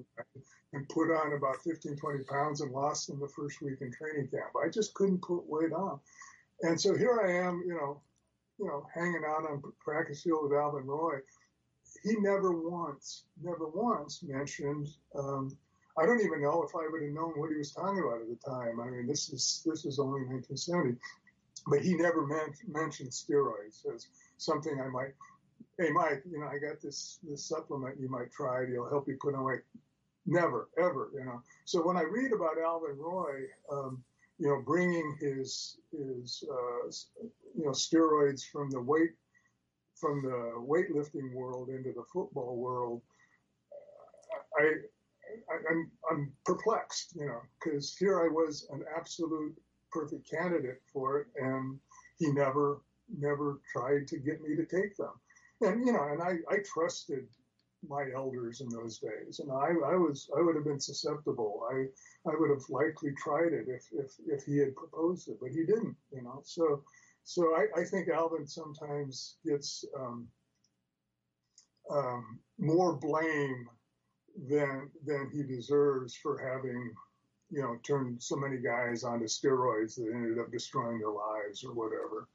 and 0.73 0.89
put 0.89 1.11
on 1.11 1.33
about 1.33 1.63
15, 1.63 1.97
20 1.97 2.25
pounds 2.25 2.61
and 2.61 2.73
lost 2.73 3.09
in 3.09 3.19
the 3.19 3.29
first 3.29 3.63
week 3.63 3.79
in 3.81 3.91
training 3.93 4.29
camp. 4.29 4.53
I 4.63 4.69
just 4.69 4.95
couldn't 4.95 5.23
put 5.23 5.49
weight 5.49 5.73
on. 5.73 5.99
And 6.63 6.81
so 6.81 6.97
here 6.97 7.21
I 7.25 7.47
am, 7.47 7.63
you 7.67 7.75
know, 7.75 8.01
you 8.59 8.67
know, 8.67 8.87
hanging 8.95 9.23
out 9.27 9.49
on 9.49 9.63
practice 9.83 10.23
field 10.23 10.41
with 10.43 10.59
Alvin 10.59 10.85
Roy. 10.85 11.19
He 12.03 12.17
never 12.21 12.53
once, 12.53 13.25
never 13.43 13.67
once 13.69 14.23
mentioned. 14.23 14.89
Um, 15.19 15.57
I 15.99 16.07
don't 16.07 16.21
even 16.21 16.43
know 16.43 16.63
if 16.63 16.75
I 16.77 16.87
would 16.91 17.03
have 17.03 17.13
known 17.13 17.33
what 17.37 17.51
he 17.51 17.57
was 17.57 17.73
talking 17.73 17.99
about 17.99 18.21
at 18.21 18.29
the 18.29 18.39
time. 18.45 18.81
I 18.81 18.91
mean, 18.91 19.07
this 19.07 19.31
is 19.31 19.63
this 19.67 19.85
is 19.85 19.99
only 19.99 20.21
1970, 20.23 20.97
but 21.67 21.81
he 21.81 21.95
never 21.95 22.27
mentioned 22.69 23.11
steroids 23.11 23.87
as 23.93 24.07
something 24.37 24.81
I 24.81 24.89
might. 24.89 25.15
Hey, 25.79 25.91
Mike, 25.91 26.23
you 26.31 26.39
know, 26.39 26.47
I 26.47 26.59
got 26.59 26.81
this 26.81 27.19
this 27.23 27.45
supplement 27.45 27.99
you 27.99 28.09
might 28.09 28.31
try. 28.31 28.65
It'll 28.65 28.89
help 28.89 29.09
you 29.09 29.17
put 29.21 29.35
on 29.35 29.45
weight. 29.45 29.63
Never, 30.29 30.69
ever, 30.77 31.11
you 31.15 31.25
know. 31.25 31.43
So 31.65 31.81
when 31.87 31.97
I 31.97 32.03
read 32.03 32.33
about 32.35 32.61
Alvin 32.63 32.99
Roy, 32.99 33.47
um, 33.73 34.05
you 34.39 34.47
know, 34.49 34.63
bringing 34.65 35.17
his 35.19 35.79
his 35.91 36.45
uh, 36.53 36.91
you 37.57 37.65
know 37.65 37.71
steroids 37.71 38.43
from 38.53 38.71
the 38.71 38.81
weight 38.81 39.13
from 39.95 40.21
the 40.21 40.53
weightlifting 40.59 41.33
world 41.33 41.71
into 41.71 41.95
the 41.95 42.05
football 42.13 42.57
world, 42.59 43.01
I, 44.61 44.65
I 45.51 45.73
I'm 45.73 45.91
I'm 46.11 46.33
perplexed, 46.45 47.15
you 47.17 47.25
know, 47.25 47.41
because 47.59 47.97
here 47.97 48.21
I 48.21 48.29
was 48.29 48.69
an 48.71 48.85
absolute 48.95 49.57
perfect 49.91 50.31
candidate 50.31 50.83
for 50.93 51.21
it, 51.21 51.29
and 51.37 51.79
he 52.19 52.31
never 52.33 52.83
never 53.17 53.63
tried 53.73 54.07
to 54.09 54.19
get 54.19 54.43
me 54.43 54.57
to 54.57 54.67
take 54.67 54.95
them. 54.99 55.15
And 55.63 55.87
you 55.87 55.93
know, 55.95 56.05
and 56.05 56.23
I 56.23 56.35
I 56.55 56.59
trusted 56.71 57.29
my 57.87 58.07
elders 58.15 58.61
in 58.61 58.69
those 58.69 58.99
days, 58.99 59.41
and 59.41 59.53
I, 59.53 59.69
I 59.93 59.97
was 59.97 60.29
I 60.37 60.41
would 60.41 60.57
have 60.57 60.65
been 60.65 60.81
susceptible. 60.81 61.67
I 61.71 61.87
I 62.29 62.35
would 62.39 62.51
have 62.51 62.69
likely 62.69 63.13
tried 63.13 63.53
it 63.53 63.67
if 63.69 63.85
if 63.93 64.13
if 64.27 64.45
he 64.45 64.59
had 64.59 64.75
proposed 64.75 65.29
it, 65.29 65.39
but 65.41 65.51
he 65.51 65.65
didn't. 65.65 65.97
You 66.13 66.23
know, 66.23 66.41
so 66.45 66.83
so 67.25 67.55
I, 67.55 67.81
I 67.81 67.85
think 67.85 68.09
Alvin 68.09 68.47
sometimes 68.47 69.37
gets 69.45 69.85
um, 69.99 70.27
um, 71.91 72.41
more 72.59 72.95
blame 72.97 73.69
than 74.49 74.91
than 75.05 75.31
he 75.33 75.43
deserves 75.43 76.17
for 76.17 76.39
having 76.39 76.93
you 77.51 77.63
know 77.63 77.77
turned 77.83 78.23
so 78.23 78.37
many 78.37 78.59
guys 78.59 79.05
onto 79.05 79.27
steroids 79.27 79.97
that 79.97 80.11
ended 80.13 80.39
up 80.39 80.51
destroying 80.51 80.99
their 80.99 81.11
lives 81.11 81.65
or 81.65 81.73
whatever. 81.75 82.29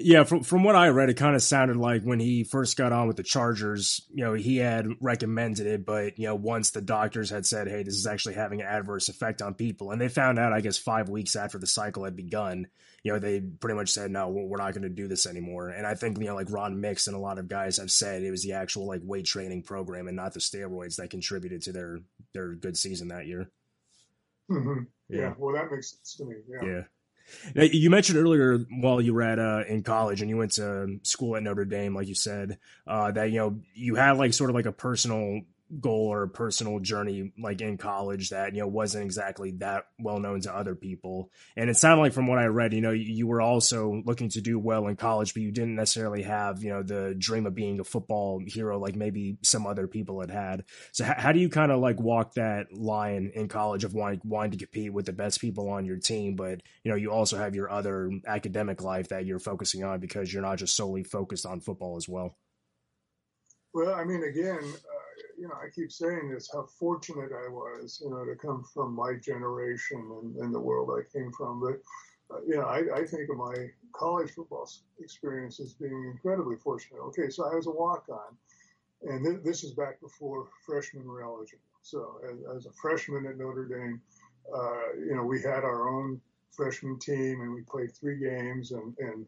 Yeah, 0.00 0.22
from 0.22 0.44
from 0.44 0.62
what 0.62 0.76
I 0.76 0.88
read, 0.88 1.10
it 1.10 1.16
kind 1.16 1.34
of 1.34 1.42
sounded 1.42 1.76
like 1.76 2.02
when 2.02 2.20
he 2.20 2.44
first 2.44 2.76
got 2.76 2.92
on 2.92 3.08
with 3.08 3.16
the 3.16 3.24
Chargers, 3.24 4.00
you 4.14 4.22
know, 4.22 4.32
he 4.32 4.58
had 4.58 4.86
recommended 5.00 5.66
it, 5.66 5.84
but 5.84 6.20
you 6.20 6.26
know, 6.26 6.36
once 6.36 6.70
the 6.70 6.80
doctors 6.80 7.30
had 7.30 7.44
said, 7.44 7.66
"Hey, 7.66 7.82
this 7.82 7.96
is 7.96 8.06
actually 8.06 8.34
having 8.34 8.60
an 8.60 8.68
adverse 8.68 9.08
effect 9.08 9.42
on 9.42 9.54
people," 9.54 9.90
and 9.90 10.00
they 10.00 10.08
found 10.08 10.38
out, 10.38 10.52
I 10.52 10.60
guess, 10.60 10.78
five 10.78 11.08
weeks 11.08 11.34
after 11.34 11.58
the 11.58 11.66
cycle 11.66 12.04
had 12.04 12.14
begun, 12.14 12.68
you 13.02 13.12
know, 13.12 13.18
they 13.18 13.40
pretty 13.40 13.74
much 13.74 13.90
said, 13.90 14.12
"No, 14.12 14.28
we're 14.28 14.58
not 14.58 14.72
going 14.72 14.84
to 14.84 14.88
do 14.88 15.08
this 15.08 15.26
anymore." 15.26 15.70
And 15.70 15.84
I 15.84 15.94
think 15.94 16.16
you 16.18 16.26
know, 16.26 16.36
like 16.36 16.52
Ron 16.52 16.80
Mix 16.80 17.08
and 17.08 17.16
a 17.16 17.20
lot 17.20 17.40
of 17.40 17.48
guys 17.48 17.78
have 17.78 17.90
said, 17.90 18.22
it 18.22 18.30
was 18.30 18.44
the 18.44 18.52
actual 18.52 18.86
like 18.86 19.00
weight 19.02 19.26
training 19.26 19.64
program 19.64 20.06
and 20.06 20.16
not 20.16 20.32
the 20.32 20.38
steroids 20.38 20.94
that 20.96 21.10
contributed 21.10 21.62
to 21.62 21.72
their 21.72 21.98
their 22.34 22.54
good 22.54 22.76
season 22.76 23.08
that 23.08 23.26
year. 23.26 23.50
Mm-hmm. 24.48 24.84
Yeah. 25.08 25.20
yeah. 25.20 25.34
well, 25.38 25.56
that 25.56 25.72
makes 25.72 25.90
sense 25.90 26.14
to 26.18 26.24
me. 26.24 26.36
Yeah. 26.48 26.68
Yeah. 26.68 26.82
Now, 27.54 27.62
you 27.62 27.90
mentioned 27.90 28.18
earlier 28.18 28.58
while 28.70 29.00
you 29.00 29.14
were 29.14 29.22
at 29.22 29.38
uh, 29.38 29.64
in 29.68 29.82
college 29.82 30.20
and 30.20 30.30
you 30.30 30.36
went 30.36 30.52
to 30.52 30.98
school 31.02 31.36
at 31.36 31.42
Notre 31.42 31.64
Dame, 31.64 31.94
like 31.94 32.08
you 32.08 32.14
said, 32.14 32.58
uh, 32.86 33.10
that 33.12 33.30
you 33.30 33.38
know 33.38 33.60
you 33.74 33.94
had 33.94 34.12
like 34.12 34.32
sort 34.34 34.50
of 34.50 34.56
like 34.56 34.66
a 34.66 34.72
personal 34.72 35.42
goal 35.80 36.10
or 36.12 36.26
personal 36.26 36.80
journey 36.80 37.32
like 37.38 37.60
in 37.60 37.76
college 37.76 38.30
that 38.30 38.54
you 38.54 38.60
know 38.60 38.66
wasn't 38.66 39.04
exactly 39.04 39.50
that 39.50 39.84
well 39.98 40.18
known 40.18 40.40
to 40.40 40.54
other 40.54 40.74
people. 40.74 41.30
And 41.56 41.68
it 41.68 41.76
sounded 41.76 42.02
like 42.02 42.12
from 42.12 42.26
what 42.26 42.38
i 42.38 42.46
read 42.46 42.72
you 42.72 42.80
know 42.80 42.90
you, 42.90 43.04
you, 43.04 43.26
were 43.26 43.42
also 43.42 44.02
looking 44.06 44.30
to 44.30 44.40
do 44.40 44.58
well 44.58 44.86
in 44.86 44.96
college 44.96 45.34
but 45.34 45.42
you 45.42 45.52
didn't 45.52 45.76
necessarily 45.76 46.22
have 46.22 46.62
you 46.62 46.70
know 46.70 46.82
the 46.82 47.14
dream 47.18 47.46
of 47.46 47.54
being 47.54 47.80
a 47.80 47.84
football 47.84 48.40
hero 48.46 48.78
like 48.78 48.96
maybe 48.96 49.36
some 49.42 49.66
other 49.66 49.86
people 49.86 50.20
had 50.20 50.30
had. 50.30 50.64
So 50.92 51.04
h- 51.04 51.18
how 51.18 51.32
do 51.32 51.38
you 51.38 51.50
kind 51.50 51.70
of 51.70 51.80
like 51.80 52.00
walk 52.00 52.34
that 52.34 52.72
line 52.72 53.32
in 53.34 53.48
college 53.48 53.84
of 53.84 53.92
wanting, 53.92 54.20
wanting 54.24 54.52
to 54.52 54.64
compete 54.64 54.92
with 54.92 55.06
the 55.06 55.12
best 55.12 55.40
people 55.40 55.68
on 55.68 55.84
your 55.84 55.98
team 55.98 56.34
but 56.34 56.62
you 56.82 56.90
know 56.90 56.96
you 56.96 57.10
also 57.10 57.36
have 57.36 57.54
your 57.54 57.70
other 57.70 58.10
academic 58.26 58.82
life 58.82 59.08
that 59.08 59.26
you're 59.26 59.38
focusing 59.38 59.84
on 59.84 60.00
because 60.00 60.32
you're 60.32 60.42
not 60.42 60.58
just 60.58 60.74
solely 60.74 61.04
focused 61.04 61.44
on 61.44 61.60
football 61.60 61.96
as 61.96 62.08
well? 62.08 62.36
Well 63.74 63.94
i 63.94 64.04
mean 64.04 64.22
again 64.24 64.60
uh, 64.62 65.07
you 65.38 65.48
know, 65.48 65.54
I 65.54 65.68
keep 65.74 65.92
saying 65.92 66.30
this, 66.30 66.50
how 66.52 66.66
fortunate 66.78 67.30
I 67.32 67.48
was, 67.48 68.00
you 68.02 68.10
know, 68.10 68.24
to 68.24 68.34
come 68.34 68.64
from 68.74 68.94
my 68.94 69.14
generation 69.14 69.98
and, 70.22 70.36
and 70.36 70.54
the 70.54 70.60
world 70.60 70.90
I 70.90 71.02
came 71.16 71.30
from. 71.32 71.60
But, 71.60 72.34
uh, 72.34 72.40
you 72.46 72.56
know, 72.56 72.64
I, 72.64 72.82
I, 72.94 73.06
think 73.06 73.30
of 73.30 73.36
my 73.36 73.54
college 73.92 74.32
football 74.32 74.68
experience 75.00 75.60
as 75.60 75.72
being 75.74 76.10
incredibly 76.12 76.56
fortunate. 76.56 77.00
Okay, 77.00 77.30
so 77.30 77.50
I 77.50 77.54
was 77.54 77.66
a 77.66 77.70
walk 77.70 78.06
on, 78.10 78.36
and 79.02 79.24
th- 79.24 79.44
this 79.44 79.64
is 79.64 79.72
back 79.72 80.00
before 80.00 80.48
freshmen 80.66 81.06
were 81.06 81.22
eligible. 81.22 81.62
So, 81.82 82.20
as, 82.28 82.56
as 82.56 82.66
a 82.66 82.72
freshman 82.72 83.26
at 83.26 83.38
Notre 83.38 83.64
Dame, 83.64 84.00
uh, 84.54 84.94
you 84.98 85.14
know, 85.14 85.24
we 85.24 85.40
had 85.40 85.64
our 85.64 85.88
own 85.88 86.20
freshman 86.50 86.98
team 86.98 87.40
and 87.40 87.54
we 87.54 87.62
played 87.62 87.94
three 87.94 88.18
games 88.18 88.72
and, 88.72 88.94
and 88.98 89.26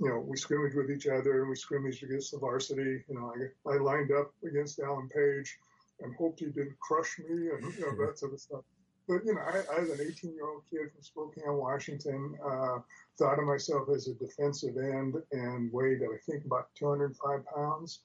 you 0.00 0.08
know, 0.08 0.18
we 0.18 0.36
scrimmaged 0.36 0.76
with 0.76 0.90
each 0.90 1.06
other 1.06 1.40
and 1.40 1.50
we 1.50 1.56
scrimmaged 1.56 2.02
against 2.02 2.32
the 2.32 2.38
varsity. 2.38 3.02
You 3.08 3.14
know, 3.14 3.32
I, 3.34 3.74
I 3.74 3.78
lined 3.78 4.12
up 4.12 4.32
against 4.46 4.78
Alan 4.80 5.08
Page 5.08 5.58
and 6.00 6.14
hoped 6.16 6.40
he 6.40 6.46
didn't 6.46 6.78
crush 6.78 7.18
me 7.18 7.48
and 7.50 7.74
you 7.74 7.80
know, 7.80 8.06
that 8.06 8.18
sort 8.18 8.32
of 8.32 8.40
stuff. 8.40 8.60
but 9.08 9.24
you 9.24 9.34
know, 9.34 9.40
I, 9.40 9.62
I 9.74 9.80
an 9.80 9.98
18 10.00 10.34
year 10.34 10.46
old 10.46 10.62
kid 10.70 10.92
from 10.92 11.02
Spokane, 11.02 11.56
Washington. 11.56 12.36
Uh, 12.44 12.78
thought 13.18 13.38
of 13.38 13.46
myself 13.46 13.88
as 13.94 14.06
a 14.06 14.14
defensive 14.14 14.76
end 14.76 15.16
and 15.32 15.72
weighed, 15.72 16.02
I 16.02 16.16
think, 16.30 16.44
about 16.44 16.68
205 16.76 17.40
pounds. 17.54 18.00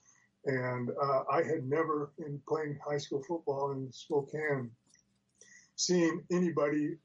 And 0.45 0.89
uh, 0.89 1.23
I 1.31 1.43
had 1.43 1.69
never, 1.69 2.11
in 2.17 2.41
playing 2.47 2.79
high 2.85 2.97
school 2.97 3.23
football 3.25 3.71
in 3.71 3.91
Spokane, 3.91 4.71
seen 5.75 6.23
anybody 6.31 6.97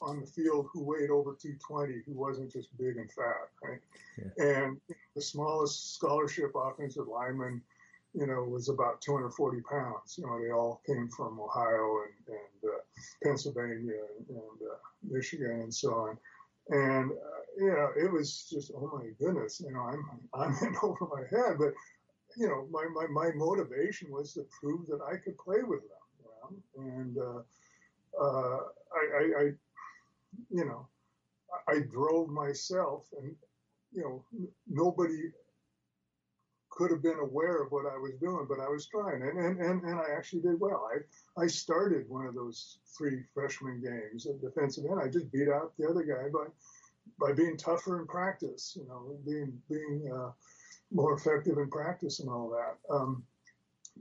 on 0.00 0.20
the 0.20 0.26
field 0.26 0.68
who 0.72 0.82
weighed 0.82 1.10
over 1.10 1.36
220 1.40 2.02
who 2.06 2.12
wasn't 2.12 2.52
just 2.52 2.76
big 2.78 2.96
and 2.96 3.10
fat, 3.10 3.48
right? 3.62 3.80
Yeah. 4.18 4.44
And 4.44 4.80
the 5.14 5.22
smallest 5.22 5.94
scholarship 5.94 6.52
offensive 6.54 7.08
lineman, 7.08 7.62
you 8.12 8.26
know, 8.26 8.42
was 8.42 8.68
about 8.68 9.00
240 9.00 9.60
pounds. 9.62 10.16
You 10.18 10.26
know, 10.26 10.40
they 10.40 10.50
all 10.50 10.80
came 10.86 11.08
from 11.08 11.40
Ohio 11.40 12.02
and, 12.04 12.36
and 12.36 12.72
uh, 12.72 12.78
Pennsylvania 13.22 13.94
and, 14.18 14.28
and 14.28 14.70
uh, 14.70 14.76
Michigan 15.02 15.60
and 15.62 15.74
so 15.74 15.94
on. 15.94 16.18
And 16.70 17.12
uh, 17.12 17.40
you 17.58 17.68
know, 17.68 17.90
it 17.96 18.10
was 18.10 18.48
just 18.50 18.72
oh 18.74 18.90
my 18.94 19.10
goodness, 19.18 19.60
you 19.64 19.72
know, 19.72 19.80
I'm 19.80 20.04
I'm 20.32 20.56
in 20.66 20.74
over 20.82 21.06
my 21.12 21.22
head. 21.30 21.56
But 21.58 21.74
you 22.36 22.48
know, 22.48 22.66
my, 22.70 22.86
my, 22.92 23.06
my 23.06 23.30
motivation 23.34 24.10
was 24.10 24.34
to 24.34 24.44
prove 24.60 24.86
that 24.86 25.00
I 25.02 25.16
could 25.16 25.38
play 25.38 25.62
with 25.62 25.82
them. 25.82 26.62
You 26.76 26.84
know? 26.84 26.92
And 26.92 27.18
uh, 27.18 28.22
uh, 28.22 28.58
I, 28.92 29.18
I, 29.18 29.40
I, 29.40 29.52
you 30.50 30.64
know, 30.64 30.88
I 31.68 31.80
drove 31.80 32.28
myself, 32.28 33.06
and 33.20 33.34
you 33.92 34.02
know, 34.02 34.24
nobody 34.68 35.30
could 36.70 36.90
have 36.90 37.02
been 37.02 37.20
aware 37.20 37.62
of 37.62 37.70
what 37.70 37.86
I 37.86 37.96
was 37.96 38.14
doing, 38.20 38.46
but 38.48 38.58
I 38.58 38.68
was 38.68 38.86
trying, 38.86 39.22
and 39.22 39.38
and, 39.38 39.60
and, 39.60 39.82
and 39.82 40.00
I 40.00 40.16
actually 40.16 40.42
did 40.42 40.60
well. 40.60 40.88
I 40.92 41.42
I 41.42 41.46
started 41.46 42.08
one 42.08 42.26
of 42.26 42.34
those 42.34 42.78
three 42.96 43.22
freshman 43.32 43.80
games 43.80 44.26
at 44.26 44.40
defensive 44.40 44.84
end. 44.84 45.00
I 45.00 45.08
just 45.08 45.30
beat 45.32 45.48
out 45.48 45.72
the 45.78 45.88
other 45.88 46.02
guy 46.02 46.28
by 46.32 46.46
by 47.18 47.32
being 47.32 47.56
tougher 47.56 48.00
in 48.00 48.06
practice, 48.06 48.76
you 48.76 48.86
know, 48.88 49.16
being 49.24 49.56
being 49.68 50.10
uh, 50.12 50.32
more 50.90 51.14
effective 51.14 51.58
in 51.58 51.70
practice 51.70 52.20
and 52.20 52.28
all 52.28 52.50
that. 52.50 52.94
Um, 52.94 53.22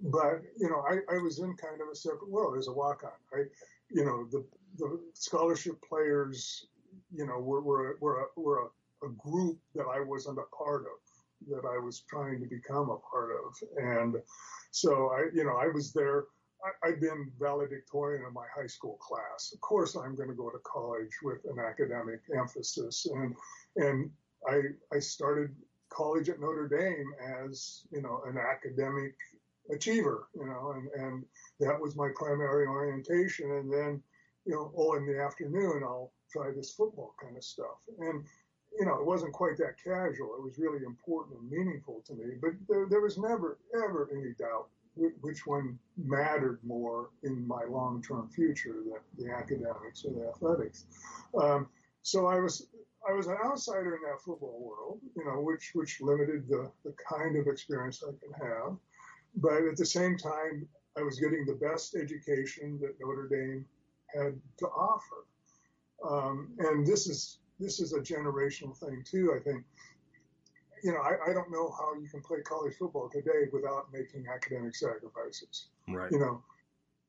but 0.02 0.42
you 0.58 0.70
know, 0.70 0.84
I, 0.90 1.16
I 1.16 1.20
was 1.20 1.40
in 1.40 1.56
kind 1.56 1.82
of 1.82 1.90
a 1.92 1.96
separate 1.96 2.30
world 2.30 2.58
as 2.58 2.68
a 2.68 2.74
walk-on. 2.74 3.12
I, 3.34 3.44
you 3.92 4.04
know, 4.06 4.26
the 4.32 4.44
the 4.78 5.00
scholarship 5.14 5.82
players, 5.88 6.68
you 7.14 7.26
know, 7.26 7.40
were 7.40 7.62
were 7.62 7.98
were 8.00 8.22
a, 8.22 8.40
were 8.40 8.60
a, 8.60 9.06
a 9.06 9.10
group 9.12 9.60
that 9.76 9.86
I 9.86 10.00
wasn't 10.02 10.40
a 10.40 10.56
part 10.56 10.82
of, 10.82 11.48
that 11.50 11.68
I 11.68 11.78
was 11.78 12.02
trying 12.10 12.40
to 12.42 12.48
become 12.48 12.90
a 12.90 12.98
part 12.98 13.32
of, 13.32 13.56
and 13.78 14.16
so 14.72 15.10
I, 15.10 15.26
you 15.34 15.44
know, 15.44 15.58
I 15.58 15.68
was 15.68 15.94
there. 15.94 16.26
I, 16.64 16.88
I've 16.88 17.02
been 17.02 17.32
valedictorian 17.40 18.26
in 18.26 18.34
my 18.34 18.46
high 18.56 18.68
school 18.68 18.98
class. 18.98 19.52
Of 19.54 19.62
course, 19.62 19.96
I'm 19.96 20.16
going 20.16 20.30
to 20.30 20.36
go 20.36 20.50
to 20.50 20.60
college 20.60 21.12
with 21.22 21.40
an 21.46 21.60
academic 21.60 22.22
emphasis, 22.36 23.06
and 23.14 23.36
and 23.76 24.10
I 24.48 24.62
I 24.94 25.00
started 25.00 25.56
college 25.90 26.30
at 26.30 26.40
Notre 26.40 26.68
Dame 26.68 27.14
as 27.44 27.82
you 27.92 28.02
know 28.02 28.22
an 28.26 28.38
academic 28.38 29.16
achiever, 29.72 30.28
you 30.36 30.46
know, 30.46 30.74
and 30.76 31.04
and 31.04 31.26
that 31.60 31.80
was 31.80 31.96
my 31.96 32.10
primary 32.16 32.68
orientation. 32.68 33.52
And 33.52 33.72
then, 33.72 34.02
you 34.46 34.54
know, 34.54 34.72
oh, 34.78 34.96
in 34.96 35.06
the 35.06 35.22
afternoon 35.22 35.84
I'll 35.84 36.12
try 36.32 36.52
this 36.56 36.72
football 36.72 37.16
kind 37.22 37.38
of 37.38 37.44
stuff. 37.44 37.80
And 38.00 38.24
you 38.80 38.86
know, 38.86 38.96
it 38.96 39.06
wasn't 39.06 39.34
quite 39.34 39.58
that 39.58 39.76
casual. 39.84 40.36
It 40.36 40.44
was 40.44 40.58
really 40.58 40.84
important 40.84 41.40
and 41.40 41.50
meaningful 41.50 42.04
to 42.08 42.14
me. 42.14 42.36
But 42.42 42.52
there, 42.68 42.88
there 42.90 43.02
was 43.02 43.18
never 43.18 43.60
ever 43.76 44.10
any 44.12 44.34
doubt 44.34 44.68
which 45.22 45.48
one 45.48 45.80
mattered 45.98 46.60
more 46.64 47.10
in 47.24 47.48
my 47.48 47.64
long-term 47.68 48.30
future, 48.30 48.76
the, 48.86 49.24
the 49.24 49.32
academics 49.32 50.06
or 50.06 50.12
the 50.12 50.28
athletics. 50.28 50.86
Um, 51.40 51.68
so 52.04 52.28
I 52.28 52.40
was 52.40 52.68
I 53.08 53.14
was 53.14 53.28
an 53.28 53.38
outsider 53.44 53.96
in 53.96 54.02
that 54.04 54.22
football 54.22 54.60
world, 54.62 55.00
you 55.16 55.26
know, 55.26 55.42
which 55.42 55.72
which 55.74 56.02
limited 56.02 56.48
the 56.48 56.72
the 56.84 56.94
kind 57.10 57.38
of 57.38 57.48
experience 57.48 58.04
I 58.04 58.12
could 58.12 58.36
have. 58.42 58.78
But 59.36 59.64
at 59.64 59.78
the 59.78 59.86
same 59.86 60.18
time, 60.18 60.68
I 60.98 61.02
was 61.02 61.20
getting 61.20 61.46
the 61.46 61.56
best 61.56 61.96
education 61.96 62.80
that 62.82 62.96
Notre 63.00 63.28
Dame 63.28 63.66
had 64.14 64.40
to 64.60 64.68
offer. 64.68 65.26
Um, 66.08 66.50
and 66.60 66.86
this 66.86 67.08
is 67.08 67.40
this 67.60 67.80
is 67.80 67.94
a 67.94 68.00
generational 68.00 68.76
thing 68.78 69.04
too. 69.06 69.34
I 69.36 69.44
think. 69.44 69.64
You 70.84 70.92
know, 70.92 71.00
I, 71.00 71.32
I 71.32 71.34
don't 71.34 71.50
know 71.50 71.74
how 71.80 71.94
you 71.98 72.10
can 72.10 72.20
play 72.20 72.42
college 72.44 72.74
football 72.78 73.10
today 73.10 73.48
without 73.54 73.88
making 73.94 74.26
academic 74.28 74.76
sacrifices. 74.76 75.68
Right. 75.88 76.12
You 76.12 76.20
know, 76.20 76.44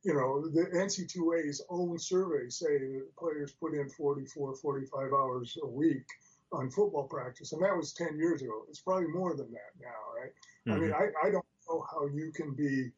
you 0.04 0.12
know, 0.12 0.48
the 0.48 0.66
NC2A's 0.66 1.62
own 1.70 1.98
surveys 1.98 2.56
say 2.56 2.78
that 2.78 3.16
players 3.18 3.52
put 3.52 3.74
in 3.74 3.88
44, 3.88 4.54
45 4.54 5.12
hours 5.12 5.56
a 5.62 5.66
week 5.66 6.06
on 6.52 6.70
football 6.70 7.04
practice, 7.04 7.52
and 7.52 7.62
that 7.62 7.76
was 7.76 7.92
10 7.94 8.18
years 8.18 8.42
ago. 8.42 8.64
It's 8.68 8.80
probably 8.80 9.08
more 9.08 9.34
than 9.34 9.50
that 9.52 9.72
now, 9.80 9.88
right? 10.20 10.30
Mm-hmm. 10.68 10.72
I 10.72 10.76
mean, 10.76 10.90
mm-hmm. 10.90 11.26
I, 11.26 11.28
I 11.28 11.30
don't 11.30 11.44
know 11.68 11.86
how 11.90 12.06
you 12.06 12.30
can 12.32 12.52
be, 12.54 12.90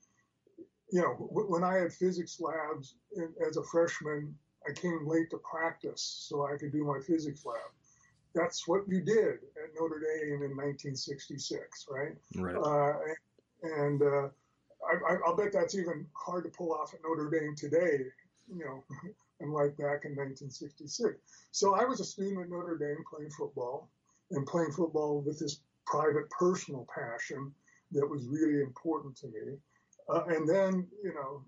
you 0.91 1.01
know, 1.01 1.15
when 1.31 1.65
I 1.65 1.75
had 1.75 1.93
physics 1.93 2.41
labs 2.41 2.95
as 3.47 3.57
a 3.57 3.63
freshman, 3.65 4.35
I 4.69 4.73
came 4.73 5.07
late 5.07 5.31
to 5.31 5.39
practice 5.39 6.27
so 6.29 6.47
I 6.47 6.57
could 6.57 6.73
do 6.73 6.85
my 6.85 7.01
physics 7.01 7.45
lab. 7.45 7.57
That's 8.35 8.69
what 8.69 8.83
you 8.87 9.01
did 9.01 9.35
at 9.63 9.75
Notre 9.79 10.01
Dame 10.01 10.43
in 10.43 10.57
1966, 10.57 11.87
right? 11.91 12.13
Right. 12.37 12.57
Uh, 12.57 12.99
and 13.63 14.03
uh, 14.03 14.29
I, 14.87 15.17
will 15.27 15.37
bet 15.37 15.53
that's 15.53 15.75
even 15.75 16.07
hard 16.13 16.45
to 16.45 16.51
pull 16.51 16.73
off 16.73 16.95
at 16.95 17.01
Notre 17.03 17.31
Dame 17.31 17.55
today, 17.57 18.05
you 18.49 18.65
know, 18.65 18.85
and 19.41 19.49
unlike 19.49 19.77
back 19.77 20.05
in 20.05 20.15
1966. 20.15 21.19
So 21.53 21.75
I 21.75 21.85
was 21.85 22.01
a 22.01 22.05
student 22.05 22.43
at 22.43 22.51
Notre 22.51 22.77
Dame 22.77 23.05
playing 23.11 23.31
football 23.31 23.91
and 24.31 24.47
playing 24.47 24.73
football 24.73 25.21
with 25.21 25.39
this 25.39 25.61
private 25.87 26.29
personal 26.31 26.87
passion 26.95 27.53
that 27.93 28.07
was 28.07 28.27
really 28.27 28.61
important 28.61 29.17
to 29.17 29.27
me. 29.29 29.57
Uh, 30.09 30.25
and 30.29 30.49
then, 30.49 30.87
you 31.03 31.13
know, 31.15 31.43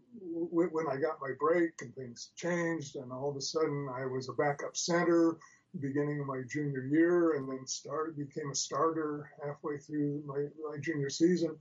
w- 0.51 0.71
when 0.73 0.89
I 0.89 0.97
got 0.97 1.21
my 1.21 1.31
break 1.39 1.73
and 1.81 1.95
things 1.95 2.33
changed, 2.37 2.97
and 2.97 3.13
all 3.13 3.31
of 3.31 3.37
a 3.37 3.41
sudden 3.41 3.89
I 3.95 4.05
was 4.07 4.29
a 4.29 4.33
backup 4.33 4.77
center 4.77 5.37
beginning 5.81 6.19
of 6.19 6.27
my 6.27 6.43
junior 6.49 6.87
year, 6.87 7.35
and 7.35 7.49
then 7.49 7.67
started 7.67 8.17
became 8.17 8.51
a 8.51 8.55
starter 8.55 9.31
halfway 9.45 9.79
through 9.79 10.23
my, 10.27 10.47
my 10.69 10.79
junior 10.81 11.11
season 11.11 11.57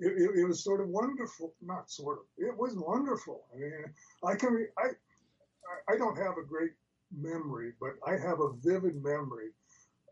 it, 0.00 0.12
it, 0.16 0.40
it, 0.40 0.44
was 0.44 0.64
sort 0.64 0.80
of 0.80 0.88
wonderful. 0.88 1.54
Not 1.60 1.90
sort 1.90 2.18
of. 2.18 2.24
It 2.38 2.56
was 2.56 2.74
wonderful. 2.74 3.44
I 3.54 3.58
mean, 3.58 3.72
I 4.24 4.34
can. 4.34 4.66
I 4.78 4.88
I 5.92 5.96
don't 5.96 6.16
have 6.16 6.38
a 6.38 6.46
great 6.46 6.72
memory, 7.16 7.72
but 7.80 7.94
I 8.06 8.12
have 8.12 8.40
a 8.40 8.52
vivid 8.62 9.02
memory 9.02 9.50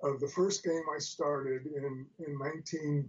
of 0.02 0.20
the 0.20 0.28
first 0.28 0.62
game 0.62 0.82
I 0.94 0.98
started 0.98 1.66
in 1.66 2.06
in 2.26 2.38
19. 2.38 3.08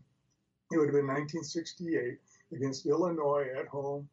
It 0.72 0.78
would 0.78 0.88
have 0.88 0.96
been 0.96 1.08
1968 1.08 2.20
against 2.52 2.86
Illinois 2.86 3.48
at 3.58 3.68
home, 3.68 4.08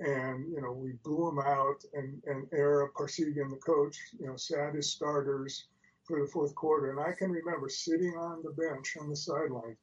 and 0.00 0.50
you 0.52 0.60
know 0.60 0.72
we 0.72 0.92
blew 1.04 1.26
them 1.26 1.38
out. 1.38 1.84
And 1.94 2.22
and 2.26 2.46
Ara 2.52 2.90
Parseghian, 2.92 3.50
the 3.50 3.56
coach, 3.56 3.96
you 4.18 4.26
know, 4.26 4.36
sat 4.36 4.74
his 4.74 4.90
starters 4.90 5.66
for 6.04 6.20
the 6.20 6.30
fourth 6.30 6.54
quarter. 6.54 6.90
And 6.90 7.00
I 7.00 7.12
can 7.12 7.30
remember 7.30 7.68
sitting 7.68 8.14
on 8.16 8.42
the 8.42 8.50
bench 8.50 8.96
on 9.00 9.08
the 9.08 9.16
sideline 9.16 9.76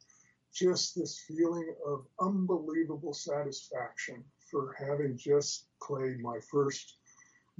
just 0.53 0.95
this 0.95 1.23
feeling 1.27 1.73
of 1.85 2.05
unbelievable 2.19 3.13
satisfaction 3.13 4.23
for 4.49 4.75
having 4.79 5.17
just 5.17 5.67
played 5.81 6.19
my 6.19 6.39
first 6.51 6.97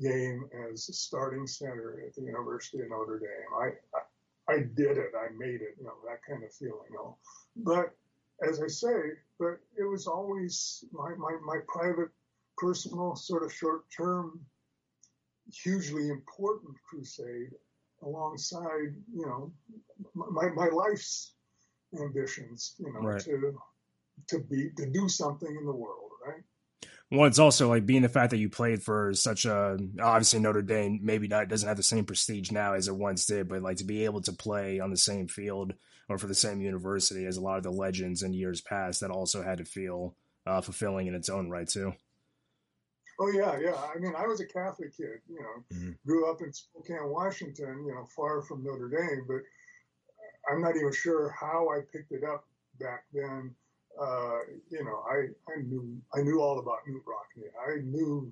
game 0.01 0.49
as 0.71 0.89
a 0.89 0.93
starting 0.93 1.47
center 1.47 2.03
at 2.05 2.15
the 2.15 2.21
University 2.21 2.81
of 2.81 2.89
Notre 2.89 3.19
Dame. 3.19 3.27
I, 3.59 4.51
I, 4.51 4.53
I 4.53 4.57
did 4.75 4.97
it. 4.97 5.11
I 5.15 5.27
made 5.37 5.61
it. 5.61 5.75
You 5.77 5.85
know 5.85 5.93
that 6.07 6.23
kind 6.27 6.43
of 6.43 6.53
feeling. 6.53 6.89
You 6.89 6.95
know? 6.95 7.17
But 7.55 7.95
as 8.41 8.61
I 8.61 8.67
say, 8.67 9.13
but 9.39 9.59
it 9.77 9.83
was 9.83 10.07
always 10.07 10.83
my, 10.91 11.11
my, 11.17 11.37
my 11.45 11.57
private, 11.67 12.09
personal, 12.57 13.15
sort 13.15 13.43
of 13.43 13.53
short-term, 13.53 14.39
hugely 15.51 16.09
important 16.09 16.75
crusade 16.89 17.51
alongside, 18.03 18.95
you 19.13 19.25
know, 19.25 19.51
my, 20.13 20.49
my 20.49 20.67
life's 20.67 21.33
ambitions, 21.99 22.75
you 22.77 22.91
know, 22.93 22.99
right. 22.99 23.21
to 23.21 23.57
to 24.27 24.39
be 24.39 24.69
to 24.77 24.85
do 24.87 25.07
something 25.07 25.55
in 25.55 25.65
the 25.65 25.71
world, 25.71 26.06
right? 27.11 27.17
Well, 27.17 27.27
it's 27.27 27.39
also 27.39 27.69
like 27.69 27.85
being 27.85 28.01
the 28.01 28.09
fact 28.09 28.31
that 28.31 28.37
you 28.37 28.49
played 28.49 28.83
for 28.83 29.13
such 29.13 29.45
a 29.45 29.77
obviously 30.01 30.39
Notre 30.39 30.61
Dame 30.61 30.99
maybe 31.01 31.27
not 31.27 31.47
doesn't 31.47 31.67
have 31.67 31.77
the 31.77 31.83
same 31.83 32.05
prestige 32.05 32.51
now 32.51 32.73
as 32.73 32.87
it 32.87 32.95
once 32.95 33.25
did, 33.25 33.47
but 33.47 33.61
like 33.61 33.77
to 33.77 33.85
be 33.85 34.05
able 34.05 34.21
to 34.21 34.33
play 34.33 34.79
on 34.79 34.91
the 34.91 34.97
same 34.97 35.27
field 35.27 35.73
or 36.09 36.17
for 36.17 36.27
the 36.27 36.35
same 36.35 36.61
university 36.61 37.25
as 37.25 37.37
a 37.37 37.41
lot 37.41 37.57
of 37.57 37.63
the 37.63 37.71
legends 37.71 38.23
in 38.23 38.33
years 38.33 38.61
past, 38.61 39.01
that 39.01 39.11
also 39.11 39.43
had 39.43 39.57
to 39.57 39.65
feel 39.65 40.15
uh, 40.45 40.61
fulfilling 40.61 41.07
in 41.07 41.15
its 41.15 41.29
own 41.29 41.49
right 41.49 41.67
too. 41.67 41.93
Oh 43.19 43.31
yeah, 43.31 43.57
yeah. 43.59 43.75
I 43.75 43.97
mean, 43.97 44.13
I 44.15 44.27
was 44.27 44.41
a 44.41 44.45
Catholic 44.45 44.95
kid, 44.95 45.21
you 45.27 45.39
know, 45.39 45.75
mm-hmm. 45.75 45.91
grew 46.05 46.29
up 46.29 46.41
in 46.41 46.53
Spokane, 46.53 47.09
Washington, 47.09 47.83
you 47.85 47.93
know, 47.93 48.05
far 48.15 48.41
from 48.43 48.63
Notre 48.63 48.89
Dame, 48.89 49.25
but 49.27 49.41
I'm 50.49 50.61
not 50.61 50.75
even 50.75 50.93
sure 50.93 51.29
how 51.29 51.69
I 51.69 51.81
picked 51.91 52.11
it 52.11 52.23
up 52.23 52.45
back 52.79 53.05
then. 53.13 53.55
Uh, 53.99 54.39
you 54.69 54.83
know, 54.83 55.03
I, 55.09 55.27
I 55.51 55.61
knew 55.61 55.97
I 56.13 56.21
knew 56.21 56.41
all 56.41 56.59
about 56.59 56.79
Knute 56.87 57.03
Rockne. 57.05 57.49
I 57.67 57.81
knew 57.81 58.31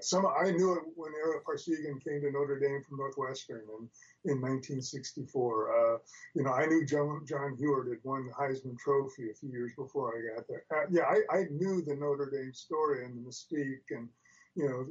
some 0.00 0.26
I 0.26 0.50
knew 0.50 0.74
it 0.74 0.82
when 0.94 1.12
Ara 1.14 1.40
Parseghian 1.42 2.02
came 2.02 2.20
to 2.20 2.30
Notre 2.30 2.58
Dame 2.58 2.82
from 2.86 2.98
Northwestern 2.98 3.62
in, 3.78 3.88
in 4.30 4.40
1964. 4.40 5.96
Uh, 5.96 5.98
you 6.34 6.42
know, 6.42 6.52
I 6.52 6.66
knew 6.66 6.84
John, 6.84 7.24
John 7.26 7.56
Huarte 7.56 7.90
had 7.90 7.98
won 8.04 8.26
the 8.26 8.32
Heisman 8.32 8.78
Trophy 8.78 9.30
a 9.30 9.34
few 9.34 9.50
years 9.50 9.72
before 9.76 10.14
I 10.16 10.36
got 10.36 10.46
there. 10.48 10.64
Uh, 10.74 10.86
yeah, 10.90 11.02
I, 11.02 11.38
I 11.38 11.44
knew 11.50 11.82
the 11.82 11.94
Notre 11.94 12.30
Dame 12.30 12.52
story 12.52 13.04
and 13.04 13.16
the 13.16 13.28
mystique 13.28 13.90
and 13.90 14.08
you 14.56 14.68
know, 14.68 14.86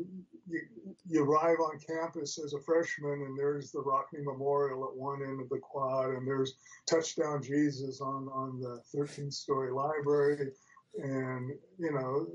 you, 0.47 0.61
you, 1.07 1.23
arrive 1.23 1.57
on 1.59 1.79
campus 1.79 2.37
as 2.37 2.53
a 2.53 2.61
freshman 2.61 3.23
and 3.23 3.37
there's 3.37 3.71
the 3.71 3.81
Rockne 3.81 4.23
Memorial 4.23 4.85
at 4.85 4.95
one 4.95 5.23
end 5.23 5.41
of 5.41 5.49
the 5.49 5.57
quad 5.57 6.11
and 6.11 6.27
there's 6.27 6.53
Touchdown 6.87 7.41
Jesus 7.41 7.99
on, 7.99 8.29
on 8.31 8.59
the 8.59 8.79
13th 8.95 9.33
story 9.33 9.71
library. 9.71 10.51
And, 11.01 11.51
you 11.79 11.91
know, 11.91 12.27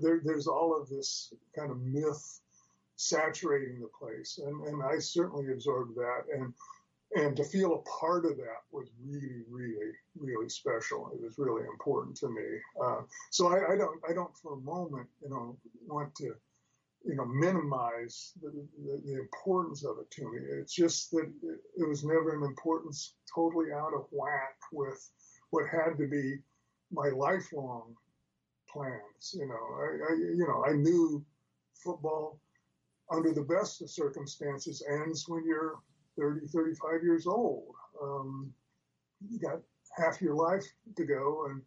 there, 0.00 0.20
there's 0.24 0.46
all 0.46 0.80
of 0.80 0.88
this 0.88 1.34
kind 1.54 1.70
of 1.70 1.80
myth 1.82 2.40
saturating 2.96 3.80
the 3.80 3.88
place. 3.88 4.38
And, 4.44 4.66
and 4.68 4.82
I 4.82 4.98
certainly 4.98 5.52
absorbed 5.52 5.96
that. 5.96 6.22
And, 6.32 6.54
and 7.16 7.36
to 7.36 7.44
feel 7.44 7.74
a 7.74 8.00
part 8.00 8.24
of 8.24 8.36
that 8.36 8.62
was 8.70 8.88
really, 9.04 9.42
really, 9.50 9.92
really 10.16 10.48
special. 10.48 11.10
It 11.12 11.22
was 11.22 11.38
really 11.38 11.66
important 11.66 12.16
to 12.18 12.28
me. 12.28 12.60
Uh, 12.82 13.00
so 13.30 13.48
I, 13.48 13.72
I 13.72 13.76
don't, 13.76 14.00
I 14.08 14.12
don't 14.12 14.36
for 14.36 14.54
a 14.54 14.60
moment, 14.60 15.08
you 15.22 15.30
know, 15.30 15.56
want 15.86 16.14
to, 16.16 16.34
you 17.04 17.14
know, 17.14 17.24
minimize 17.24 18.32
the, 18.42 18.50
the, 18.84 19.02
the, 19.04 19.18
importance 19.20 19.84
of 19.84 19.98
it 20.00 20.10
to 20.10 20.22
me. 20.22 20.38
It's 20.60 20.74
just 20.74 21.10
that 21.12 21.30
it, 21.42 21.60
it, 21.76 21.88
was 21.88 22.04
never 22.04 22.36
an 22.36 22.42
importance 22.42 23.14
totally 23.32 23.72
out 23.72 23.94
of 23.94 24.06
whack 24.10 24.56
with 24.72 25.10
what 25.50 25.68
had 25.70 25.96
to 25.98 26.08
be 26.08 26.38
my 26.90 27.08
lifelong 27.08 27.94
plans. 28.68 29.32
You 29.32 29.46
know, 29.46 29.54
I, 29.54 30.12
I 30.12 30.16
you 30.16 30.46
know, 30.46 30.64
I 30.68 30.72
knew 30.72 31.24
football 31.74 32.40
under 33.10 33.32
the 33.32 33.42
best 33.42 33.80
of 33.80 33.90
circumstances 33.90 34.82
ends 34.88 35.24
when 35.28 35.44
you're 35.46 35.78
30, 36.18 36.46
35 36.48 37.02
years 37.02 37.26
old. 37.26 37.74
Um, 38.02 38.52
you 39.28 39.38
got 39.38 39.60
half 39.96 40.20
your 40.20 40.34
life 40.34 40.64
to 40.96 41.04
go 41.04 41.46
and, 41.46 41.62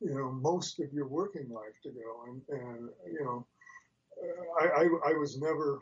you 0.00 0.14
know, 0.14 0.30
most 0.30 0.80
of 0.80 0.92
your 0.92 1.08
working 1.08 1.48
life 1.50 1.74
to 1.82 1.90
go. 1.90 2.24
And, 2.28 2.42
and 2.48 2.88
you 3.12 3.24
know, 3.24 3.46
I, 4.60 4.66
I, 4.66 5.10
I 5.10 5.12
was 5.12 5.38
never, 5.38 5.78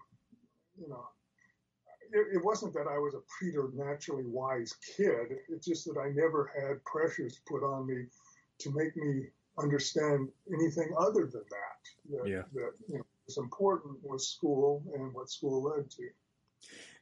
you 0.78 0.88
know, 0.88 1.04
it, 2.12 2.36
it, 2.36 2.44
wasn't 2.44 2.74
that 2.74 2.86
I 2.88 2.98
was 2.98 3.14
a 3.14 3.22
preternaturally 3.38 4.26
wise 4.26 4.74
kid. 4.96 5.38
It's 5.48 5.66
just 5.66 5.84
that 5.86 5.98
I 5.98 6.10
never 6.10 6.50
had 6.54 6.84
pressures 6.84 7.40
put 7.46 7.64
on 7.64 7.86
me 7.86 8.04
to 8.60 8.74
make 8.74 8.96
me 8.96 9.26
understand 9.58 10.28
anything 10.52 10.94
other 10.98 11.26
than 11.26 11.42
that. 11.50 12.18
That, 12.22 12.28
yeah. 12.28 12.42
that 12.54 12.72
you 12.88 12.98
know, 12.98 13.04
was 13.26 13.38
important 13.38 13.96
was 14.02 14.28
school 14.28 14.82
and 14.94 15.12
what 15.14 15.30
school 15.30 15.62
led 15.62 15.90
to. 15.90 16.08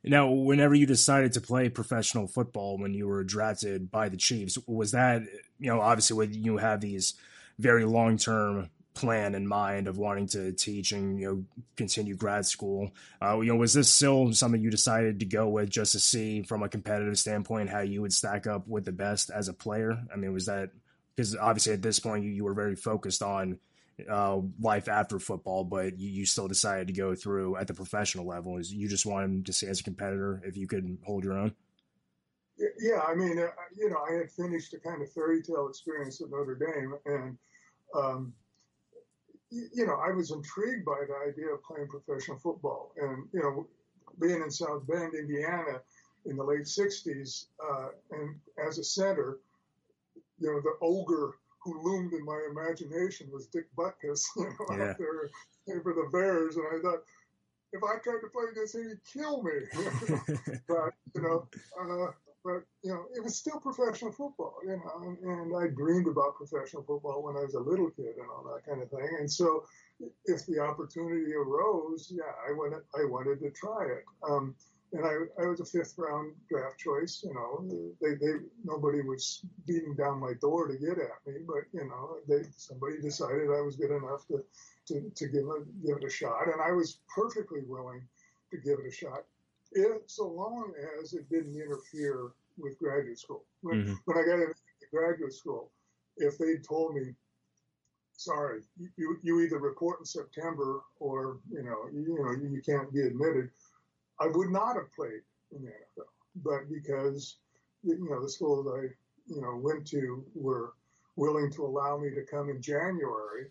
Now, 0.04 0.30
whenever 0.30 0.74
you 0.74 0.86
decided 0.86 1.32
to 1.34 1.40
play 1.40 1.68
professional 1.68 2.26
football 2.26 2.76
when 2.78 2.92
you 2.92 3.06
were 3.06 3.22
drafted 3.22 3.90
by 3.90 4.08
the 4.08 4.16
Chiefs, 4.16 4.58
was 4.66 4.90
that, 4.92 5.22
you 5.60 5.70
know, 5.70 5.80
obviously 5.80 6.16
when 6.16 6.34
you 6.34 6.56
have 6.56 6.80
these 6.80 7.14
very 7.58 7.84
long 7.84 8.16
term 8.16 8.70
plan 8.94 9.34
in 9.34 9.46
mind 9.46 9.88
of 9.88 9.96
wanting 9.96 10.26
to 10.26 10.52
teach 10.52 10.92
and 10.92 11.18
you 11.18 11.26
know 11.26 11.44
continue 11.76 12.14
grad 12.14 12.44
school. 12.46 12.90
Uh, 13.22 13.40
you 13.40 13.52
know, 13.52 13.56
was 13.56 13.72
this 13.72 13.90
still 13.90 14.32
something 14.32 14.60
you 14.60 14.70
decided 14.70 15.20
to 15.20 15.26
go 15.26 15.48
with 15.48 15.70
just 15.70 15.92
to 15.92 16.00
see 16.00 16.42
from 16.42 16.62
a 16.62 16.68
competitive 16.68 17.18
standpoint 17.18 17.70
how 17.70 17.80
you 17.80 18.02
would 18.02 18.12
stack 18.12 18.46
up 18.46 18.66
with 18.68 18.84
the 18.84 18.92
best 18.92 19.30
as 19.30 19.48
a 19.48 19.54
player? 19.54 19.98
I 20.12 20.16
mean, 20.16 20.32
was 20.32 20.46
that 20.46 20.70
because 21.14 21.36
obviously 21.36 21.72
at 21.72 21.82
this 21.82 21.98
point 21.98 22.24
you, 22.24 22.30
you 22.30 22.44
were 22.44 22.54
very 22.54 22.76
focused 22.76 23.22
on 23.22 23.58
uh, 24.10 24.40
life 24.60 24.88
after 24.88 25.18
football, 25.18 25.64
but 25.64 25.98
you, 25.98 26.08
you, 26.08 26.26
still 26.26 26.48
decided 26.48 26.86
to 26.86 26.92
go 26.92 27.14
through 27.14 27.56
at 27.56 27.66
the 27.66 27.74
professional 27.74 28.26
level. 28.26 28.56
Is 28.56 28.72
you 28.72 28.88
just 28.88 29.06
wanted 29.06 29.46
to 29.46 29.52
see 29.52 29.66
as 29.66 29.80
a 29.80 29.84
competitor 29.84 30.42
if 30.44 30.56
you 30.56 30.66
could 30.66 30.98
hold 31.04 31.24
your 31.24 31.34
own? 31.34 31.54
Yeah, 32.78 33.00
I 33.06 33.14
mean, 33.14 33.38
uh, 33.38 33.48
you 33.76 33.90
know, 33.90 33.98
I 34.08 34.14
had 34.14 34.30
finished 34.30 34.74
a 34.74 34.78
kind 34.78 35.02
of 35.02 35.12
fairy 35.12 35.42
tale 35.42 35.68
experience 35.68 36.20
at 36.20 36.30
Notre 36.30 36.54
Dame, 36.54 36.94
and 37.06 37.38
um, 37.94 38.32
you 39.52 39.86
know, 39.86 39.94
I 39.94 40.10
was 40.12 40.30
intrigued 40.30 40.84
by 40.84 41.00
the 41.06 41.30
idea 41.30 41.52
of 41.52 41.62
playing 41.62 41.88
professional 41.88 42.38
football. 42.38 42.92
And, 42.96 43.28
you 43.32 43.40
know, 43.40 43.66
being 44.20 44.42
in 44.42 44.50
South 44.50 44.86
Bend, 44.86 45.14
Indiana 45.14 45.80
in 46.24 46.36
the 46.36 46.44
late 46.44 46.64
60s, 46.64 47.46
uh, 47.62 47.88
and 48.12 48.36
as 48.66 48.78
a 48.78 48.84
center, 48.84 49.38
you 50.38 50.52
know, 50.52 50.60
the 50.60 50.74
ogre 50.80 51.34
who 51.62 51.82
loomed 51.82 52.12
in 52.12 52.24
my 52.24 52.40
imagination 52.50 53.28
was 53.32 53.46
Dick 53.46 53.66
Butkus, 53.76 54.24
you 54.36 54.44
know, 54.44 54.76
yeah. 54.76 54.90
out 54.90 54.98
there 54.98 55.80
for 55.82 55.94
the 55.94 56.08
Bears. 56.10 56.56
And 56.56 56.66
I 56.66 56.82
thought, 56.82 57.02
if 57.72 57.82
I 57.82 57.98
tried 58.02 58.20
to 58.20 58.28
play 58.32 58.44
against 58.50 58.74
him, 58.74 58.88
he'd 58.88 59.20
kill 59.20 59.42
me. 59.42 59.52
but, 60.68 60.92
you 61.14 61.22
know, 61.22 61.48
uh, 61.80 62.12
but 62.44 62.62
you 62.82 62.92
know, 62.92 63.04
it 63.14 63.22
was 63.22 63.36
still 63.36 63.60
professional 63.60 64.12
football, 64.12 64.56
you 64.64 64.76
know, 64.76 65.02
and, 65.02 65.18
and, 65.18 65.56
I 65.56 65.68
dreamed 65.68 66.08
about 66.08 66.36
professional 66.36 66.82
football 66.82 67.22
when 67.22 67.36
I 67.36 67.44
was 67.44 67.54
a 67.54 67.60
little 67.60 67.90
kid 67.90 68.16
and 68.18 68.28
all 68.28 68.44
that 68.52 68.66
kind 68.68 68.82
of 68.82 68.90
thing. 68.90 69.08
And 69.20 69.30
so, 69.30 69.64
if 70.24 70.46
the 70.46 70.58
opportunity 70.58 71.32
arose, 71.34 72.12
yeah, 72.14 72.32
I 72.48 72.52
wanted 72.52 72.82
I 72.94 73.04
wanted 73.04 73.40
to 73.40 73.50
try 73.50 73.84
it. 73.86 74.04
Um, 74.28 74.54
and 74.92 75.06
I, 75.06 75.42
I 75.42 75.46
was 75.46 75.60
a 75.60 75.64
fifth 75.64 75.94
round 75.96 76.34
draft 76.50 76.78
choice. 76.78 77.24
You 77.24 77.32
know, 77.34 77.94
they, 78.00 78.14
they 78.14 78.32
nobody 78.64 79.00
was 79.00 79.44
beating 79.66 79.94
down 79.94 80.20
my 80.20 80.32
door 80.40 80.68
to 80.68 80.76
get 80.76 80.98
at 80.98 81.26
me, 81.26 81.40
but 81.46 81.64
you 81.72 81.88
know, 81.88 82.16
they 82.28 82.44
somebody 82.56 83.00
decided 83.00 83.48
I 83.48 83.62
was 83.62 83.76
good 83.76 83.90
enough 83.90 84.26
to 84.28 84.44
to, 84.88 85.10
to 85.14 85.26
give 85.28 85.44
it 85.44 85.86
give 85.86 85.96
it 85.96 86.04
a 86.04 86.10
shot, 86.10 86.48
and 86.52 86.60
I 86.60 86.72
was 86.72 86.98
perfectly 87.14 87.60
willing 87.66 88.02
to 88.50 88.58
give 88.58 88.78
it 88.80 88.88
a 88.88 88.92
shot 88.92 89.24
if 89.74 90.02
so 90.06 90.26
long 90.26 90.72
as 91.00 91.14
it 91.14 91.28
didn't 91.28 91.56
interfere 91.56 92.30
with 92.58 92.78
graduate 92.78 93.18
school. 93.18 93.44
When, 93.62 93.84
mm-hmm. 93.84 93.94
when 94.04 94.18
I 94.18 94.26
got 94.26 94.40
into 94.40 94.54
graduate 94.92 95.34
school, 95.34 95.70
if 96.16 96.38
they'd 96.38 96.64
told 96.64 96.94
me, 96.94 97.14
sorry, 98.12 98.60
you, 98.96 99.16
you 99.22 99.40
either 99.40 99.58
report 99.58 100.00
in 100.00 100.04
September 100.04 100.80
or, 101.00 101.38
you 101.50 101.62
know, 101.62 101.88
you, 101.92 102.02
you 102.02 102.22
know, 102.22 102.32
you 102.32 102.62
can't 102.64 102.92
be 102.92 103.00
admitted, 103.00 103.50
I 104.20 104.26
would 104.26 104.50
not 104.50 104.76
have 104.76 104.92
played 104.92 105.22
in 105.52 105.62
the 105.62 105.70
NFL. 105.70 106.06
But 106.36 106.70
because, 106.70 107.36
you 107.82 108.08
know, 108.08 108.22
the 108.22 108.28
schools 108.28 108.66
I, 108.68 108.88
you 109.26 109.40
know, 109.40 109.56
went 109.56 109.86
to 109.88 110.24
were 110.34 110.74
willing 111.16 111.50
to 111.52 111.64
allow 111.64 111.98
me 111.98 112.10
to 112.10 112.24
come 112.30 112.48
in 112.48 112.60
January, 112.60 113.48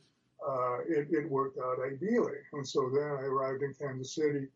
uh, 0.48 0.80
it, 0.88 1.08
it 1.12 1.30
worked 1.30 1.60
out 1.60 1.78
ideally. 1.86 2.38
And 2.54 2.68
so 2.68 2.90
then 2.94 3.04
I 3.04 3.24
arrived 3.24 3.62
in 3.62 3.74
Kansas 3.74 4.16
City, 4.16 4.48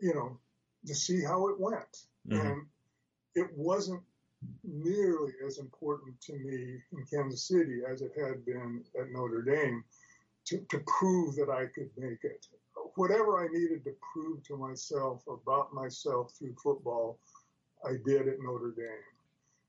you 0.00 0.14
know, 0.14 0.38
to 0.86 0.94
see 0.94 1.22
how 1.22 1.48
it 1.48 1.58
went. 1.58 2.06
Mm-hmm. 2.28 2.46
And 2.46 2.66
it 3.34 3.48
wasn't 3.56 4.02
nearly 4.62 5.32
as 5.46 5.58
important 5.58 6.20
to 6.20 6.34
me 6.34 6.78
in 6.92 7.04
Kansas 7.10 7.48
City 7.48 7.80
as 7.90 8.02
it 8.02 8.12
had 8.16 8.44
been 8.44 8.84
at 8.98 9.10
Notre 9.10 9.42
Dame 9.42 9.84
to, 10.46 10.58
to 10.70 10.82
prove 10.98 11.36
that 11.36 11.48
I 11.50 11.66
could 11.66 11.90
make 11.96 12.22
it. 12.24 12.46
Whatever 12.96 13.42
I 13.42 13.48
needed 13.48 13.84
to 13.84 13.94
prove 14.12 14.42
to 14.44 14.56
myself 14.56 15.22
about 15.26 15.72
myself 15.72 16.32
through 16.38 16.54
football, 16.62 17.18
I 17.84 17.94
did 18.04 18.28
at 18.28 18.40
Notre 18.40 18.74
Dame. 18.76 18.86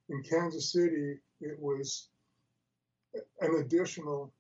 In 0.10 0.22
Kansas 0.22 0.72
City, 0.72 1.18
it 1.42 1.60
was 1.60 2.10
an 3.42 3.56
additional 3.56 4.32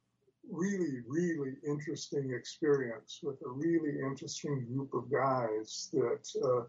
really, 0.51 1.01
really 1.07 1.53
interesting 1.67 2.33
experience 2.33 3.19
with 3.23 3.41
a 3.45 3.49
really 3.49 3.99
interesting 3.99 4.65
group 4.65 4.93
of 4.93 5.11
guys 5.11 5.89
that 5.93 6.27
uh, 6.43 6.63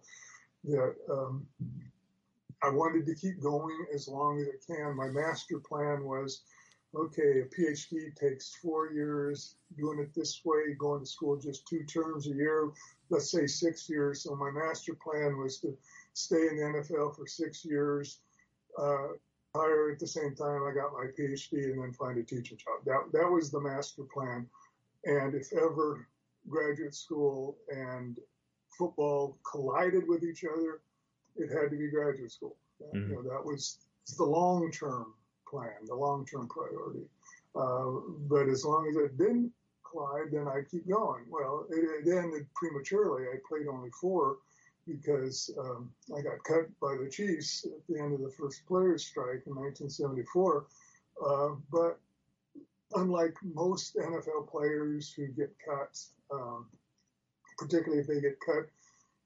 that 0.65 0.95
um, 1.11 1.47
I 2.62 2.71
wanted 2.71 3.07
to 3.07 3.15
keep 3.15 3.41
going 3.41 3.87
as 3.95 4.09
long 4.09 4.41
as 4.41 4.47
it 4.49 4.65
can. 4.67 4.97
My 4.97 5.09
master 5.09 5.59
plan 5.59 6.05
was, 6.05 6.43
okay, 6.95 7.41
a 7.41 7.45
PhD 7.45 8.15
takes 8.17 8.57
four 8.57 8.91
years, 8.93 9.57
doing 9.77 10.01
it 10.01 10.15
this 10.15 10.41
way, 10.45 10.75
going 10.79 11.01
to 11.01 11.07
school 11.07 11.37
just 11.37 11.67
two 11.69 11.85
terms 11.85 12.27
a 12.27 12.35
year, 12.35 12.71
let's 13.11 13.31
say 13.31 13.47
six 13.47 13.89
years. 13.89 14.23
So 14.23 14.35
my 14.35 14.51
master 14.51 14.95
plan 14.95 15.39
was 15.39 15.59
to 15.61 15.77
stay 16.15 16.49
in 16.49 16.57
the 16.57 16.81
NFL 16.81 17.15
for 17.15 17.27
six 17.27 17.65
years, 17.65 18.21
uh, 18.79 19.09
at 19.92 19.99
the 19.99 20.07
same 20.07 20.35
time 20.35 20.62
I 20.64 20.73
got 20.75 20.92
my 20.92 21.07
PhD 21.19 21.71
and 21.71 21.83
then 21.83 21.92
find 21.92 22.19
a 22.19 22.23
teaching 22.23 22.59
job. 22.59 22.85
That, 22.85 23.12
that 23.12 23.31
was 23.31 23.51
the 23.51 23.61
master 23.61 24.03
plan. 24.12 24.47
And 25.05 25.35
if 25.35 25.53
ever 25.53 26.09
graduate 26.49 26.95
school 26.95 27.57
and 27.69 28.19
football 28.77 29.38
collided 29.51 30.07
with 30.07 30.23
each 30.23 30.45
other, 30.45 30.81
it 31.37 31.51
had 31.51 31.71
to 31.71 31.77
be 31.77 31.88
graduate 31.88 32.33
school. 32.33 32.57
Mm-hmm. 32.83 33.11
You 33.11 33.16
know, 33.16 33.23
that 33.23 33.45
was 33.45 33.79
the 34.16 34.25
long 34.25 34.71
term 34.71 35.14
plan, 35.49 35.87
the 35.87 35.95
long 35.95 36.27
term 36.27 36.49
priority. 36.49 37.07
Uh, 37.55 38.01
but 38.29 38.49
as 38.49 38.64
long 38.64 38.87
as 38.88 38.97
it 38.97 39.16
didn't 39.16 39.51
collide, 39.90 40.31
then 40.31 40.47
I 40.49 40.62
keep 40.71 40.88
going. 40.88 41.25
Well, 41.29 41.66
it, 41.71 42.07
it 42.07 42.11
ended 42.11 42.47
prematurely. 42.55 43.25
I 43.25 43.37
played 43.49 43.66
only 43.66 43.90
four 43.90 44.39
because 44.87 45.51
um, 45.59 45.91
I 46.16 46.22
got 46.22 46.43
cut 46.45 46.66
by 46.80 46.97
the 47.03 47.11
Chiefs 47.11 47.66
at 47.66 47.87
the 47.89 48.01
end 48.01 48.14
of 48.14 48.20
the 48.20 48.30
first 48.30 48.66
players' 48.66 49.07
strike 49.07 49.43
in 49.47 49.55
1974. 49.55 50.66
Uh, 51.24 51.49
but 51.70 51.99
unlike 52.95 53.34
most 53.43 53.97
NFL 53.97 54.49
players 54.49 55.12
who 55.12 55.28
get 55.28 55.53
cut, 55.66 55.99
um, 56.32 56.66
particularly 57.59 58.01
if 58.01 58.07
they 58.07 58.20
get 58.20 58.39
cut 58.45 58.66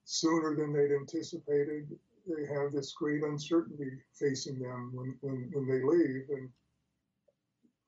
sooner 0.05 0.57
than 0.57 0.73
they'd 0.73 0.95
anticipated, 0.95 1.89
they 2.27 2.47
have 2.47 2.73
this 2.73 2.93
great 2.93 3.23
uncertainty 3.23 3.99
facing 4.15 4.59
them 4.59 4.91
when, 4.95 5.17
when, 5.21 5.51
when 5.53 5.67
they 5.67 5.83
leave. 5.83 6.25
And 6.31 6.49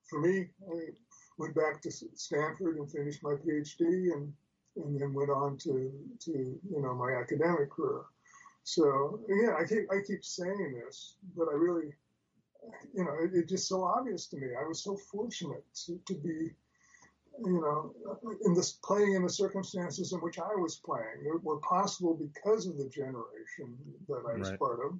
for 0.09 0.19
me, 0.19 0.47
I 0.71 0.89
went 1.37 1.55
back 1.55 1.81
to 1.81 1.91
Stanford 1.91 2.77
and 2.77 2.91
finished 2.91 3.23
my 3.23 3.33
PhD 3.33 4.13
and, 4.13 4.33
and 4.75 4.99
then 4.99 5.13
went 5.13 5.29
on 5.29 5.57
to, 5.57 5.91
to, 6.21 6.31
you 6.31 6.81
know, 6.81 6.93
my 6.93 7.13
academic 7.13 7.71
career. 7.71 8.03
So 8.63 9.19
yeah, 9.27 9.55
I 9.59 9.65
keep, 9.65 9.91
I 9.91 9.99
keep 10.05 10.23
saying 10.23 10.81
this, 10.85 11.15
but 11.35 11.47
I 11.49 11.53
really, 11.53 11.93
you 12.93 13.03
know, 13.03 13.13
it, 13.21 13.31
it's 13.33 13.51
just 13.51 13.67
so 13.67 13.83
obvious 13.83 14.27
to 14.27 14.37
me. 14.37 14.47
I 14.59 14.67
was 14.67 14.83
so 14.83 14.97
fortunate 15.11 15.65
to, 15.85 15.99
to 16.07 16.13
be 16.15 16.51
you 17.39 17.61
know, 17.61 17.93
in 18.45 18.53
this 18.53 18.73
playing 18.83 19.13
in 19.13 19.23
the 19.23 19.29
circumstances 19.29 20.13
in 20.13 20.19
which 20.19 20.39
I 20.39 20.55
was 20.55 20.79
playing 20.85 21.25
it 21.25 21.43
were 21.43 21.57
possible 21.57 22.13
because 22.13 22.67
of 22.67 22.77
the 22.77 22.89
generation 22.89 23.75
that 24.07 24.23
I 24.29 24.37
was 24.37 24.49
right. 24.51 24.59
part 24.59 24.79
of, 24.85 24.99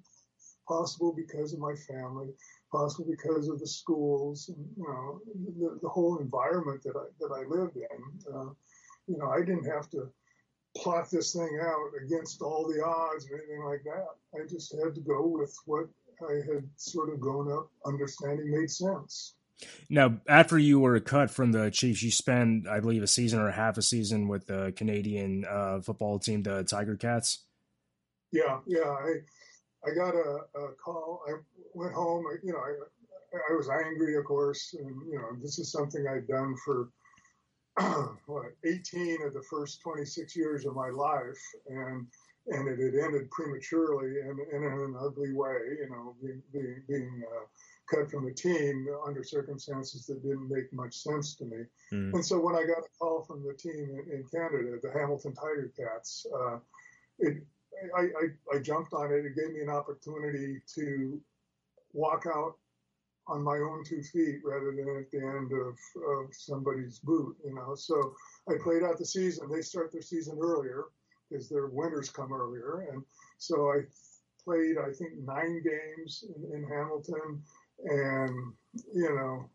possible 0.68 1.14
because 1.16 1.54
of 1.54 1.60
my 1.60 1.76
family, 1.76 2.30
possible 2.72 3.06
because 3.10 3.50
of 3.50 3.60
the 3.60 3.68
schools, 3.68 4.50
and 4.50 4.66
you 4.78 4.84
know, 4.84 5.20
the, 5.60 5.80
the 5.82 5.90
whole 5.90 6.18
environment 6.20 6.82
that 6.84 6.96
I 6.96 7.06
that 7.20 7.34
I 7.34 7.48
lived 7.48 7.78
in. 7.78 8.34
Uh, 8.34 8.50
you 9.08 9.18
know, 9.18 9.30
I 9.30 9.40
didn't 9.40 9.66
have 9.66 9.90
to 9.92 10.10
plot 10.76 11.10
this 11.12 11.34
thing 11.34 11.60
out 11.62 11.92
against 12.04 12.42
all 12.42 12.68
the 12.68 12.84
odds 12.84 13.28
or 13.30 13.38
anything 13.38 13.64
like 13.64 13.84
that. 13.84 14.08
I 14.36 14.48
just 14.48 14.76
had 14.84 14.96
to 14.96 15.02
go 15.02 15.28
with 15.28 15.56
what 15.66 15.86
I 16.28 16.36
had 16.36 16.68
sort 16.78 17.14
of 17.14 17.20
grown 17.20 17.52
up 17.52 17.70
understanding 17.86 18.52
made 18.52 18.72
sense. 18.72 19.36
Now, 19.90 20.20
after 20.28 20.58
you 20.58 20.80
were 20.80 21.00
cut 21.00 21.30
from 21.30 21.52
the 21.52 21.70
Chiefs, 21.70 22.02
you 22.02 22.12
spent, 22.12 22.68
I 22.68 22.80
believe, 22.80 23.04
a 23.04 23.08
season 23.08 23.40
or 23.40 23.48
a 23.48 23.54
half 23.54 23.78
a 23.78 23.82
season 23.82 24.28
with 24.28 24.48
the 24.48 24.74
Canadian 24.76 25.46
uh, 25.46 25.80
football 25.82 26.20
team, 26.20 26.44
the 26.44 26.64
Tiger 26.64 26.96
Cats. 26.96 27.46
Yeah, 28.32 28.60
yeah. 28.66 28.90
I 28.90 29.14
I 29.86 29.94
got 29.94 30.16
a, 30.16 30.40
a 30.56 30.74
call. 30.84 31.22
I 31.28 31.34
went 31.74 31.94
home. 31.94 32.26
You 32.44 32.54
know, 32.54 32.60
I 32.60 32.74
I 33.52 33.56
was 33.56 33.70
angry, 33.70 34.16
of 34.16 34.26
course, 34.26 34.76
and 34.78 34.90
you 35.10 35.18
know, 35.18 35.38
this 35.42 35.60
is 35.60 35.72
something 35.72 36.06
I'd 36.08 36.28
done 36.28 36.56
for 36.66 36.90
what 38.28 38.46
18 38.66 39.24
of 39.26 39.34
the 39.34 39.44
first 39.50 39.82
26 39.82 40.36
years 40.36 40.66
of 40.66 40.76
my 40.76 40.90
life, 40.90 41.42
and 41.68 42.08
and 42.48 42.68
it 42.68 42.78
had 42.78 43.06
ended 43.06 43.32
prematurely 43.32 44.20
and, 44.20 44.38
and 44.38 44.66
in 44.66 44.74
an 44.74 44.96
ugly 45.00 45.34
way. 45.34 45.58
You 45.80 45.90
know, 45.90 46.16
being 46.22 46.44
being, 46.52 46.84
being 46.88 47.24
uh, 47.36 47.46
cut 47.90 48.12
from 48.12 48.26
the 48.26 48.34
team 48.34 48.88
under 49.06 49.24
circumstances 49.24 50.06
that 50.06 50.22
didn't 50.22 50.50
make 50.50 50.72
much 50.74 50.96
sense 50.96 51.36
to 51.36 51.46
me. 51.46 51.58
Mm. 51.92 52.14
And 52.14 52.26
so 52.26 52.40
when 52.40 52.56
I 52.56 52.64
got 52.64 52.80
a 52.80 52.98
call 53.00 53.24
from 53.24 53.44
the 53.44 53.54
team 53.54 53.90
in, 53.92 54.14
in 54.14 54.24
Canada, 54.32 54.78
the 54.82 54.92
Hamilton 54.92 55.34
Tiger 55.34 55.72
Cats, 55.78 56.26
uh, 56.34 56.58
it, 57.20 57.44
I, 57.98 58.02
I, 58.02 58.56
I, 58.56 58.60
jumped 58.60 58.94
on 58.94 59.12
it. 59.12 59.26
It 59.26 59.36
gave 59.36 59.54
me 59.54 59.62
an 59.62 59.70
opportunity 59.70 60.62
to 60.76 61.20
walk 61.92 62.26
out 62.34 62.56
on 63.28 63.42
my 63.42 63.58
own 63.58 63.84
two 63.86 64.02
feet 64.04 64.40
rather 64.44 64.72
than 64.72 64.98
at 64.98 65.12
the 65.12 65.20
end 65.20 65.52
of, 65.54 65.78
of 66.10 66.34
somebody's 66.34 67.00
boot, 67.00 67.36
you 67.46 67.54
know. 67.54 67.76
So 67.76 68.14
I 68.50 68.54
played 68.62 68.84
out 68.84 68.98
the 68.98 69.06
season. 69.06 69.50
They 69.50 69.62
start 69.62 69.92
their 69.92 70.02
season 70.02 70.38
earlier 70.42 70.86
because 71.30 71.50
their 71.50 71.68
winters 71.68 72.10
come 72.10 72.34
earlier. 72.34 72.88
And 72.92 73.04
so 73.38 73.72
I 73.72 73.82
played, 74.44 74.76
I 74.78 74.92
think, 74.92 75.14
nine 75.24 75.64
games 75.64 76.26
in, 76.36 76.58
in 76.58 76.64
Hamilton 76.68 77.42
and 77.86 78.54
you 78.94 79.16
know, 79.16 79.50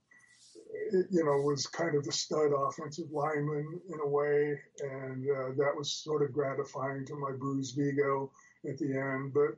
it, 0.93 1.07
you 1.11 1.25
know, 1.25 1.37
was 1.39 1.67
kind 1.67 1.97
of 1.97 2.05
the 2.05 2.13
stud 2.13 2.51
offensive 2.53 3.11
lineman 3.11 3.81
in 3.93 4.01
a 4.01 4.07
way, 4.07 4.59
and 4.81 5.25
uh, 5.29 5.49
that 5.57 5.75
was 5.77 5.93
sort 5.93 6.23
of 6.23 6.33
gratifying 6.33 7.07
to 7.07 7.17
my 7.17 7.33
bruised 7.33 7.79
ego 7.79 8.31
at 8.69 8.79
the 8.79 8.97
end. 8.97 9.33
But 9.33 9.57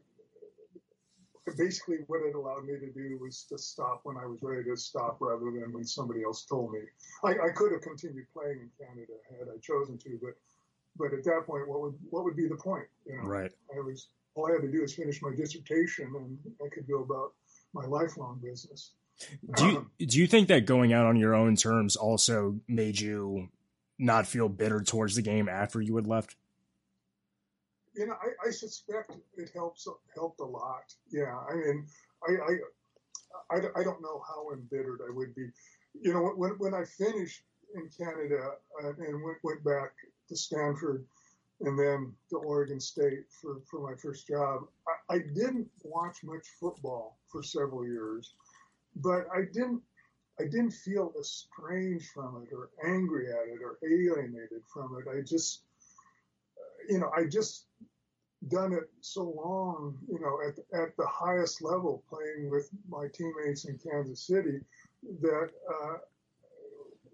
basically, 1.57 1.99
what 2.07 2.20
it 2.22 2.34
allowed 2.34 2.64
me 2.64 2.74
to 2.78 2.91
do 2.93 3.18
was 3.20 3.45
to 3.49 3.59
stop 3.59 4.01
when 4.05 4.16
I 4.16 4.26
was 4.26 4.38
ready 4.43 4.64
to 4.64 4.76
stop, 4.76 5.18
rather 5.20 5.51
than 5.51 5.72
when 5.72 5.84
somebody 5.84 6.22
else 6.22 6.45
told 6.45 6.72
me. 6.72 6.80
I, 7.24 7.30
I 7.30 7.51
could 7.55 7.72
have 7.72 7.82
continued 7.82 8.26
playing 8.32 8.61
in 8.61 8.70
Canada 8.78 9.12
had 9.38 9.49
I 9.49 9.59
chosen 9.61 9.99
to, 9.99 10.18
but 10.22 10.34
but 10.97 11.12
at 11.12 11.24
that 11.24 11.45
point, 11.47 11.68
what 11.68 11.80
would 11.80 11.95
what 12.11 12.24
would 12.24 12.36
be 12.36 12.47
the 12.47 12.57
point? 12.57 12.86
You 13.07 13.18
know, 13.18 13.24
right? 13.24 13.53
I 13.74 13.80
was 13.80 14.09
all 14.34 14.49
I 14.49 14.53
had 14.53 14.62
to 14.62 14.70
do 14.70 14.82
was 14.82 14.95
finish 14.95 15.22
my 15.22 15.34
dissertation, 15.34 16.12
and 16.14 16.38
I 16.64 16.68
could 16.74 16.86
go 16.86 17.03
about 17.03 17.32
my 17.72 17.84
lifelong 17.86 18.41
business. 18.43 18.93
Do 19.57 19.66
you, 19.66 19.76
um, 19.76 19.91
do 19.99 20.18
you 20.18 20.26
think 20.26 20.49
that 20.49 20.64
going 20.64 20.93
out 20.93 21.07
on 21.07 21.16
your 21.16 21.34
own 21.34 21.57
terms 21.57 21.95
also 21.97 22.59
made 22.66 22.99
you 22.99 23.49
not 23.99 24.26
feel 24.26 24.49
bitter 24.49 24.80
towards 24.80 25.14
the 25.14 25.22
game 25.22 25.49
after 25.49 25.80
you 25.80 25.95
had 25.97 26.07
left? 26.07 26.36
You 27.95 28.07
know, 28.07 28.14
I, 28.14 28.29
I 28.47 28.51
suspect 28.51 29.16
it 29.36 29.51
helps 29.55 29.86
helped 30.14 30.41
a 30.41 30.45
lot. 30.45 30.93
Yeah, 31.11 31.36
I 31.51 31.55
mean, 31.55 31.86
I, 32.28 32.32
I, 32.32 33.57
I, 33.57 33.80
I 33.80 33.84
don't 33.84 34.03
know 34.03 34.22
how 34.26 34.53
embittered 34.53 35.01
I 35.07 35.12
would 35.14 35.34
be. 35.34 35.49
You 36.01 36.14
know, 36.14 36.32
when 36.36 36.53
when 36.53 36.74
I 36.74 36.84
finished 36.84 37.43
in 37.74 37.88
Canada 37.97 38.53
uh, 38.82 38.88
and 38.88 39.22
went 39.22 39.38
went 39.43 39.64
back 39.64 39.93
to 40.28 40.36
Stanford 40.36 41.05
and 41.61 41.78
then 41.78 42.12
to 42.30 42.36
Oregon 42.36 42.80
State 42.80 43.24
for, 43.30 43.61
for 43.70 43.80
my 43.88 43.95
first 43.97 44.26
job. 44.26 44.62
I, 44.88 45.16
I, 45.16 45.18
didn't 45.18 45.68
watch 45.84 46.18
much 46.24 46.47
football 46.59 47.18
for 47.28 47.43
several 47.43 47.86
years, 47.86 48.32
but 48.97 49.26
I 49.34 49.43
didn't 49.53 49.82
I 50.41 50.45
didn't 50.45 50.70
feel 50.70 51.12
estranged 51.20 52.07
from 52.14 52.47
it 52.47 52.55
or 52.55 52.70
angry 52.86 53.26
at 53.28 53.49
it 53.49 53.61
or 53.62 53.78
alienated 53.86 54.62
from 54.72 54.97
it. 54.99 55.11
I 55.11 55.20
just 55.20 55.64
you 56.88 56.99
know 56.99 57.11
I 57.14 57.24
just 57.24 57.66
done 58.49 58.72
it 58.72 58.91
so 59.01 59.22
long, 59.22 59.99
you 60.09 60.18
know, 60.18 60.38
at 60.47 60.59
at 60.80 60.97
the 60.97 61.07
highest 61.07 61.62
level, 61.62 62.03
playing 62.09 62.51
with 62.51 62.70
my 62.88 63.07
teammates 63.12 63.66
in 63.66 63.78
Kansas 63.78 64.26
City, 64.26 64.61
that 65.20 65.51
uh, 65.68 65.99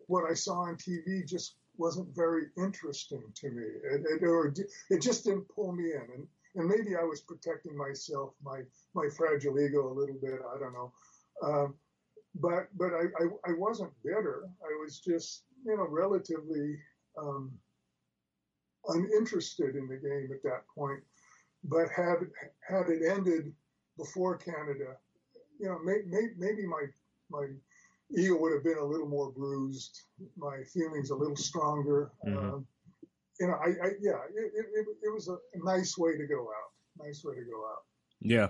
what 0.06 0.30
I 0.30 0.34
saw 0.34 0.62
on 0.62 0.76
TV 0.76 1.26
just 1.26 1.56
wasn't 1.78 2.14
very 2.14 2.46
interesting 2.56 3.22
to 3.34 3.50
me. 3.50 3.62
It, 3.62 4.02
it, 4.08 4.24
or 4.24 4.52
it 4.90 5.02
just 5.02 5.24
didn't 5.24 5.48
pull 5.48 5.72
me 5.72 5.92
in. 5.92 6.06
And, 6.14 6.26
and 6.54 6.68
maybe 6.68 6.96
I 6.96 7.04
was 7.04 7.20
protecting 7.20 7.76
myself, 7.76 8.32
my, 8.42 8.62
my 8.94 9.08
fragile 9.16 9.58
ego 9.58 9.90
a 9.90 9.92
little 9.92 10.16
bit. 10.20 10.40
I 10.54 10.58
don't 10.58 10.72
know. 10.72 10.92
Um, 11.42 11.74
but 12.38 12.68
but 12.76 12.92
I, 12.92 13.04
I, 13.22 13.50
I, 13.50 13.54
wasn't 13.56 13.92
bitter. 14.02 14.48
I 14.62 14.78
was 14.82 15.00
just, 15.00 15.44
you 15.64 15.76
know, 15.76 15.86
relatively 15.88 16.76
um, 17.18 17.52
uninterested 18.88 19.74
in 19.74 19.86
the 19.88 19.96
game 19.96 20.30
at 20.32 20.42
that 20.42 20.62
point. 20.74 21.02
But 21.68 21.88
had, 21.94 22.16
had 22.68 22.88
it 22.88 23.02
ended 23.10 23.52
before 23.96 24.36
Canada, 24.36 24.96
you 25.58 25.68
know, 25.68 25.78
may, 25.84 26.02
may, 26.06 26.28
maybe 26.36 26.66
my, 26.66 26.84
my 27.30 27.46
ego 28.16 28.38
would 28.38 28.52
have 28.52 28.64
been 28.64 28.78
a 28.78 28.84
little 28.84 29.08
more 29.08 29.32
bruised, 29.32 30.02
my 30.36 30.62
feelings 30.72 31.10
a 31.10 31.14
little 31.14 31.36
stronger. 31.36 32.10
Mm-hmm. 32.26 32.38
Um, 32.38 32.66
you 33.40 33.48
know, 33.48 33.54
I, 33.54 33.68
I 33.68 33.90
yeah, 34.00 34.18
it, 34.34 34.52
it, 34.54 34.86
it, 35.02 35.12
was 35.12 35.28
a 35.28 35.36
nice 35.56 35.98
way 35.98 36.16
to 36.16 36.26
go 36.26 36.42
out. 36.42 37.04
Nice 37.04 37.22
way 37.24 37.34
to 37.34 37.42
go 37.42 37.66
out. 37.66 37.82
Yeah. 38.20 38.48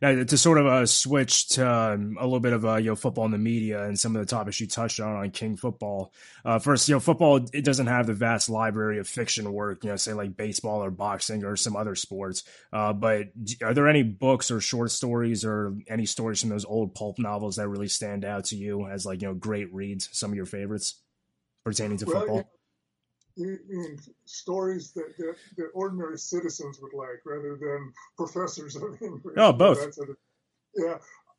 Now, 0.00 0.22
to 0.22 0.38
sort 0.38 0.58
of 0.58 0.66
uh, 0.66 0.86
switch 0.86 1.48
to 1.50 1.70
um, 1.70 2.16
a 2.18 2.24
little 2.24 2.40
bit 2.40 2.52
of 2.52 2.64
uh, 2.64 2.76
you 2.76 2.90
know 2.90 2.96
football 2.96 3.24
in 3.24 3.30
the 3.30 3.38
media 3.38 3.84
and 3.84 3.98
some 3.98 4.16
of 4.16 4.20
the 4.20 4.26
topics 4.26 4.60
you 4.60 4.66
touched 4.66 5.00
on 5.00 5.16
on 5.16 5.30
King 5.30 5.56
Football. 5.56 6.12
Uh, 6.44 6.58
first, 6.58 6.88
you 6.88 6.94
know, 6.94 7.00
football 7.00 7.40
it 7.52 7.64
doesn't 7.64 7.86
have 7.86 8.06
the 8.06 8.14
vast 8.14 8.48
library 8.48 8.98
of 8.98 9.08
fiction 9.08 9.52
work, 9.52 9.84
you 9.84 9.90
know, 9.90 9.96
say 9.96 10.12
like 10.12 10.36
baseball 10.36 10.82
or 10.82 10.90
boxing 10.90 11.44
or 11.44 11.56
some 11.56 11.76
other 11.76 11.94
sports. 11.94 12.44
Uh, 12.72 12.92
but 12.92 13.28
are 13.62 13.74
there 13.74 13.88
any 13.88 14.02
books 14.02 14.50
or 14.50 14.60
short 14.60 14.90
stories 14.90 15.44
or 15.44 15.74
any 15.88 16.06
stories 16.06 16.40
from 16.40 16.50
those 16.50 16.64
old 16.64 16.94
pulp 16.94 17.18
novels 17.18 17.56
that 17.56 17.68
really 17.68 17.88
stand 17.88 18.24
out 18.24 18.46
to 18.46 18.56
you 18.56 18.86
as 18.86 19.06
like 19.06 19.22
you 19.22 19.28
know 19.28 19.34
great 19.34 19.72
reads? 19.72 20.08
Some 20.12 20.30
of 20.30 20.36
your 20.36 20.46
favorites 20.46 21.00
pertaining 21.64 21.98
to 21.98 22.06
well, 22.06 22.18
football. 22.18 22.50
You, 23.36 23.58
mean 23.68 23.98
stories 24.24 24.92
that, 24.92 25.16
that, 25.18 25.36
that, 25.56 25.70
ordinary 25.74 26.18
citizens 26.18 26.78
would 26.80 26.92
like 26.92 27.22
rather 27.24 27.56
than 27.56 27.92
professors 28.16 28.76
of 28.76 29.00
English. 29.00 29.34
Oh, 29.36 29.52
both. 29.52 29.98
yeah. 30.76 30.98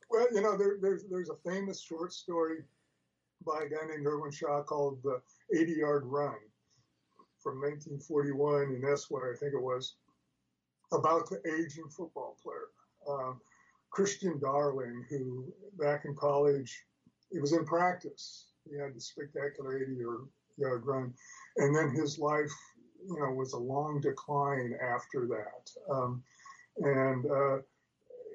Well, 0.09 0.27
you 0.31 0.41
know, 0.41 0.57
there, 0.57 0.77
there's 0.81 1.03
there's 1.09 1.29
a 1.29 1.49
famous 1.49 1.81
short 1.81 2.13
story 2.13 2.59
by 3.45 3.63
a 3.65 3.69
guy 3.69 3.87
named 3.87 4.07
Irwin 4.07 4.31
Shaw 4.31 4.63
called 4.63 4.99
the 5.03 5.21
80 5.55 5.73
Yard 5.73 6.03
Run 6.05 6.35
from 7.43 7.59
1941 7.59 8.75
in 8.75 8.85
Esquire, 8.89 9.33
I 9.35 9.37
think 9.37 9.53
it 9.53 9.61
was, 9.61 9.95
about 10.93 11.29
the 11.29 11.41
aging 11.45 11.89
football 11.89 12.37
player. 12.41 12.69
Uh, 13.07 13.33
Christian 13.91 14.39
Darling, 14.39 15.05
who 15.09 15.51
back 15.77 16.05
in 16.05 16.15
college, 16.15 16.83
he 17.31 17.39
was 17.39 17.53
in 17.53 17.65
practice. 17.65 18.47
He 18.69 18.77
had 18.77 18.95
the 18.95 19.01
spectacular 19.01 19.77
80 19.83 19.97
yard 20.57 20.85
run 20.85 21.13
and 21.57 21.75
then 21.75 21.89
his 21.89 22.19
life, 22.19 22.51
you 23.07 23.19
know, 23.19 23.31
was 23.31 23.53
a 23.53 23.57
long 23.57 23.99
decline 24.01 24.73
after 24.81 25.27
that. 25.27 25.93
Um, 25.93 26.23
and 26.77 27.25
uh, 27.25 27.57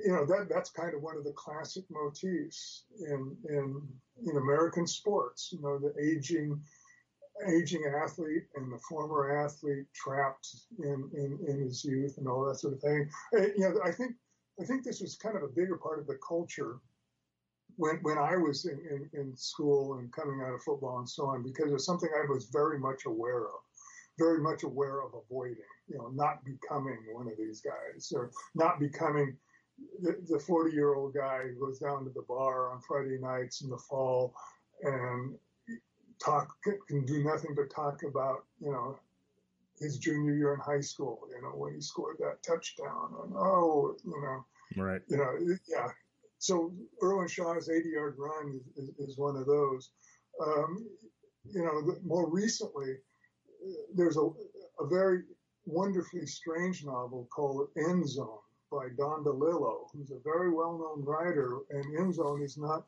you 0.04 0.12
know 0.12 0.24
that 0.26 0.48
that's 0.48 0.70
kind 0.70 0.94
of 0.94 1.02
one 1.02 1.16
of 1.16 1.24
the 1.24 1.32
classic 1.32 1.84
motifs 1.90 2.84
in 3.00 3.36
in 3.48 3.82
in 4.26 4.36
American 4.36 4.86
sports. 4.86 5.50
You 5.52 5.60
know, 5.60 5.78
the 5.78 5.92
aging 6.00 6.60
aging 7.46 7.84
athlete 8.02 8.44
and 8.56 8.72
the 8.72 8.78
former 8.88 9.44
athlete 9.44 9.86
trapped 9.94 10.48
in, 10.80 11.08
in, 11.14 11.38
in 11.46 11.60
his 11.60 11.84
youth 11.84 12.18
and 12.18 12.26
all 12.26 12.44
that 12.46 12.58
sort 12.58 12.74
of 12.74 12.80
thing. 12.80 13.08
You 13.32 13.52
know, 13.58 13.80
I 13.84 13.92
think 13.92 14.14
I 14.60 14.64
think 14.64 14.84
this 14.84 15.00
was 15.00 15.16
kind 15.16 15.36
of 15.36 15.42
a 15.42 15.48
bigger 15.48 15.76
part 15.76 16.00
of 16.00 16.06
the 16.06 16.18
culture 16.26 16.78
when 17.78 17.96
when 18.02 18.18
I 18.18 18.36
was 18.36 18.66
in, 18.66 18.78
in, 18.90 19.20
in 19.20 19.36
school 19.36 19.98
and 19.98 20.12
coming 20.12 20.42
out 20.42 20.54
of 20.54 20.62
football 20.62 20.98
and 20.98 21.08
so 21.08 21.26
on, 21.26 21.42
because 21.42 21.72
it's 21.72 21.86
something 21.86 22.10
I 22.12 22.30
was 22.30 22.50
very 22.52 22.78
much 22.78 23.06
aware 23.06 23.44
of, 23.44 23.60
very 24.18 24.40
much 24.40 24.64
aware 24.64 25.00
of 25.00 25.12
avoiding. 25.14 25.56
You 25.88 25.98
know, 25.98 26.08
not 26.08 26.44
becoming 26.44 26.98
one 27.12 27.28
of 27.28 27.38
these 27.38 27.62
guys 27.62 28.12
or 28.14 28.30
not 28.54 28.78
becoming 28.80 29.36
the 30.02 30.38
40 30.38 30.74
year 30.74 30.94
old 30.94 31.14
guy 31.14 31.42
who 31.44 31.66
goes 31.66 31.78
down 31.78 32.04
to 32.04 32.10
the 32.10 32.24
bar 32.28 32.72
on 32.72 32.80
Friday 32.80 33.18
nights 33.20 33.62
in 33.62 33.70
the 33.70 33.78
fall 33.78 34.34
and 34.82 35.36
talk 36.22 36.48
can 36.88 37.04
do 37.06 37.22
nothing 37.22 37.54
but 37.54 37.70
talk 37.70 38.02
about 38.02 38.44
you 38.60 38.72
know 38.72 38.98
his 39.78 39.98
junior 39.98 40.34
year 40.34 40.54
in 40.54 40.60
high 40.60 40.80
school 40.80 41.20
you 41.30 41.40
know 41.40 41.50
when 41.50 41.74
he 41.74 41.80
scored 41.80 42.16
that 42.18 42.42
touchdown 42.42 43.14
and 43.22 43.34
oh 43.36 43.94
you 44.04 44.20
know 44.20 44.82
right 44.82 45.02
you 45.08 45.16
know 45.16 45.36
yeah 45.68 45.88
so 46.38 46.72
Irwin 47.02 47.28
Shaw's 47.28 47.68
80 47.68 47.88
yard 47.90 48.16
run 48.18 48.60
is, 48.76 48.90
is, 48.98 49.18
one 49.18 49.36
of 49.36 49.46
those 49.46 49.90
um, 50.44 50.86
you 51.44 51.62
know 51.62 51.96
more 52.04 52.30
recently 52.30 52.94
there's 53.94 54.16
a, 54.16 54.28
a 54.80 54.86
very 54.88 55.22
wonderfully 55.66 56.26
strange 56.26 56.84
novel 56.84 57.28
called 57.34 57.68
End 57.76 58.08
Zone 58.08 58.38
by 58.70 58.88
Don 58.96 59.24
DeLillo, 59.24 59.86
who's 59.92 60.10
a 60.10 60.20
very 60.24 60.50
well-known 60.50 61.04
writer, 61.04 61.58
and 61.70 61.98
End 61.98 62.14
Zone 62.14 62.42
is 62.42 62.56
not 62.56 62.86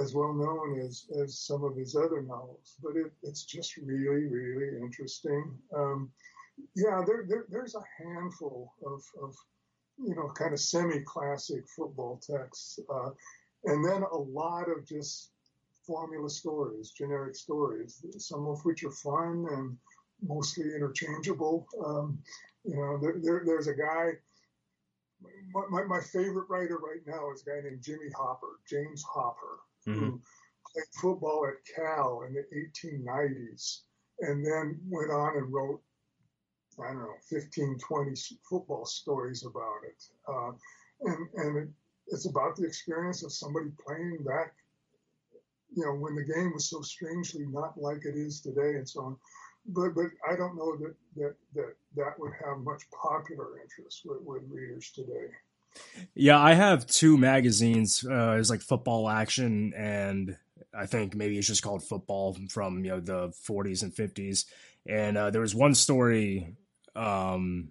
as 0.00 0.14
well 0.14 0.32
known 0.32 0.80
as, 0.80 1.06
as 1.22 1.38
some 1.38 1.64
of 1.64 1.76
his 1.76 1.94
other 1.94 2.22
novels, 2.22 2.76
but 2.82 2.96
it, 2.96 3.12
it's 3.22 3.44
just 3.44 3.76
really, 3.76 4.26
really 4.26 4.78
interesting. 4.80 5.56
Um, 5.74 6.10
yeah, 6.74 7.02
there, 7.06 7.24
there, 7.28 7.44
there's 7.48 7.74
a 7.74 8.04
handful 8.04 8.72
of, 8.84 9.02
of, 9.22 9.34
you 9.98 10.14
know, 10.14 10.30
kind 10.34 10.52
of 10.52 10.60
semi-classic 10.60 11.64
football 11.68 12.20
texts, 12.22 12.78
uh, 12.92 13.10
and 13.64 13.84
then 13.84 14.02
a 14.02 14.16
lot 14.16 14.70
of 14.70 14.86
just 14.86 15.30
formula 15.86 16.28
stories, 16.28 16.90
generic 16.90 17.34
stories, 17.34 18.04
some 18.18 18.46
of 18.46 18.60
which 18.64 18.84
are 18.84 18.90
fun 18.90 19.46
and 19.52 19.76
mostly 20.22 20.74
interchangeable. 20.74 21.66
Um, 21.84 22.18
you 22.64 22.76
know, 22.76 22.98
there, 23.00 23.16
there, 23.22 23.42
there's 23.46 23.68
a 23.68 23.74
guy 23.74 24.12
my, 25.52 25.62
my, 25.70 25.84
my, 25.84 26.00
favorite 26.00 26.48
writer 26.48 26.78
right 26.78 27.00
now 27.06 27.30
is 27.32 27.42
a 27.42 27.50
guy 27.50 27.60
named 27.68 27.82
Jimmy 27.82 28.10
Hopper, 28.14 28.60
James 28.68 29.02
Hopper, 29.02 29.60
mm-hmm. 29.86 29.98
who 29.98 30.20
played 30.72 30.84
football 31.00 31.46
at 31.46 31.74
Cal 31.74 32.22
in 32.26 32.34
the 32.34 32.44
1890s 32.54 33.80
and 34.20 34.44
then 34.44 34.78
went 34.88 35.10
on 35.10 35.36
and 35.36 35.52
wrote, 35.52 35.80
I 36.82 36.88
don't 36.88 36.98
know, 36.98 37.14
15, 37.28 37.78
20 37.78 38.20
football 38.48 38.84
stories 38.84 39.44
about 39.44 39.80
it. 39.84 40.04
Uh, 40.28 40.52
and 41.02 41.28
and 41.34 41.56
it, 41.58 41.68
it's 42.08 42.26
about 42.26 42.56
the 42.56 42.64
experience 42.64 43.22
of 43.22 43.32
somebody 43.32 43.70
playing 43.86 44.18
back, 44.24 44.54
you 45.74 45.84
know, 45.84 45.94
when 45.94 46.14
the 46.14 46.24
game 46.24 46.52
was 46.52 46.68
so 46.68 46.80
strangely 46.82 47.46
not 47.46 47.78
like 47.78 48.04
it 48.04 48.16
is 48.16 48.40
today 48.40 48.76
and 48.76 48.88
so 48.88 49.00
on 49.02 49.16
but 49.68 49.94
but 49.94 50.06
I 50.28 50.36
don't 50.36 50.56
know 50.56 50.76
that 50.76 50.94
that 51.16 51.34
that 51.54 51.74
that 51.96 52.18
would 52.18 52.32
have 52.44 52.58
much 52.58 52.82
popular 52.90 53.60
interest 53.60 54.02
with, 54.04 54.22
with 54.22 54.42
readers 54.50 54.90
today. 54.90 55.28
Yeah, 56.14 56.40
I 56.40 56.54
have 56.54 56.86
two 56.86 57.16
magazines. 57.18 58.04
Uh, 58.04 58.36
it's 58.38 58.50
like 58.50 58.62
Football 58.62 59.08
Action, 59.08 59.74
and 59.74 60.36
I 60.74 60.86
think 60.86 61.14
maybe 61.14 61.36
it's 61.36 61.46
just 61.46 61.62
called 61.62 61.82
Football 61.82 62.36
from 62.50 62.84
you 62.84 62.92
know 62.92 63.00
the 63.00 63.28
40s 63.28 63.82
and 63.82 63.94
50s. 63.94 64.46
And 64.88 65.18
uh, 65.18 65.30
there 65.30 65.40
was 65.40 65.54
one 65.54 65.74
story. 65.74 66.54
Um, 66.96 67.68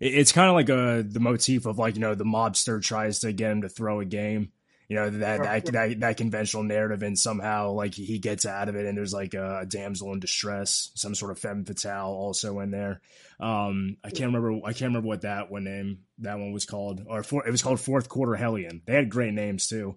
it, 0.00 0.14
it's 0.14 0.32
kind 0.32 0.48
of 0.48 0.54
like 0.54 0.68
a 0.68 1.02
the 1.06 1.20
motif 1.20 1.66
of 1.66 1.78
like 1.78 1.94
you 1.94 2.00
know 2.00 2.14
the 2.14 2.24
mobster 2.24 2.82
tries 2.82 3.20
to 3.20 3.32
get 3.32 3.50
him 3.52 3.62
to 3.62 3.68
throw 3.68 4.00
a 4.00 4.04
game, 4.04 4.52
you 4.88 4.96
know 4.96 5.10
that 5.10 5.42
that, 5.42 5.66
that 5.66 6.00
that 6.00 6.16
conventional 6.16 6.62
narrative 6.62 7.02
and 7.02 7.18
somehow 7.18 7.72
like 7.72 7.94
he 7.94 8.18
gets 8.18 8.46
out 8.46 8.68
of 8.68 8.76
it 8.76 8.86
and 8.86 8.96
there's 8.96 9.12
like 9.12 9.34
a, 9.34 9.66
damsel 9.68 10.12
in 10.12 10.20
distress 10.20 10.90
some 10.94 11.14
sort 11.14 11.32
of 11.32 11.38
femme 11.38 11.64
fatale 11.64 12.06
also 12.06 12.60
in 12.60 12.70
there. 12.70 13.00
Um 13.40 13.96
i 14.04 14.10
can't 14.10 14.32
remember 14.32 14.60
i 14.64 14.72
can't 14.72 14.88
remember 14.88 15.08
what 15.08 15.22
that 15.22 15.50
one 15.50 15.64
name 15.64 15.98
that 16.18 16.38
one 16.38 16.52
was 16.52 16.64
called 16.64 17.02
or 17.06 17.22
for, 17.22 17.46
it 17.46 17.50
was 17.50 17.62
called 17.62 17.80
fourth 17.80 18.08
quarter 18.08 18.34
hellion. 18.34 18.80
They 18.86 18.94
had 18.94 19.10
great 19.10 19.34
names 19.34 19.66
too. 19.66 19.96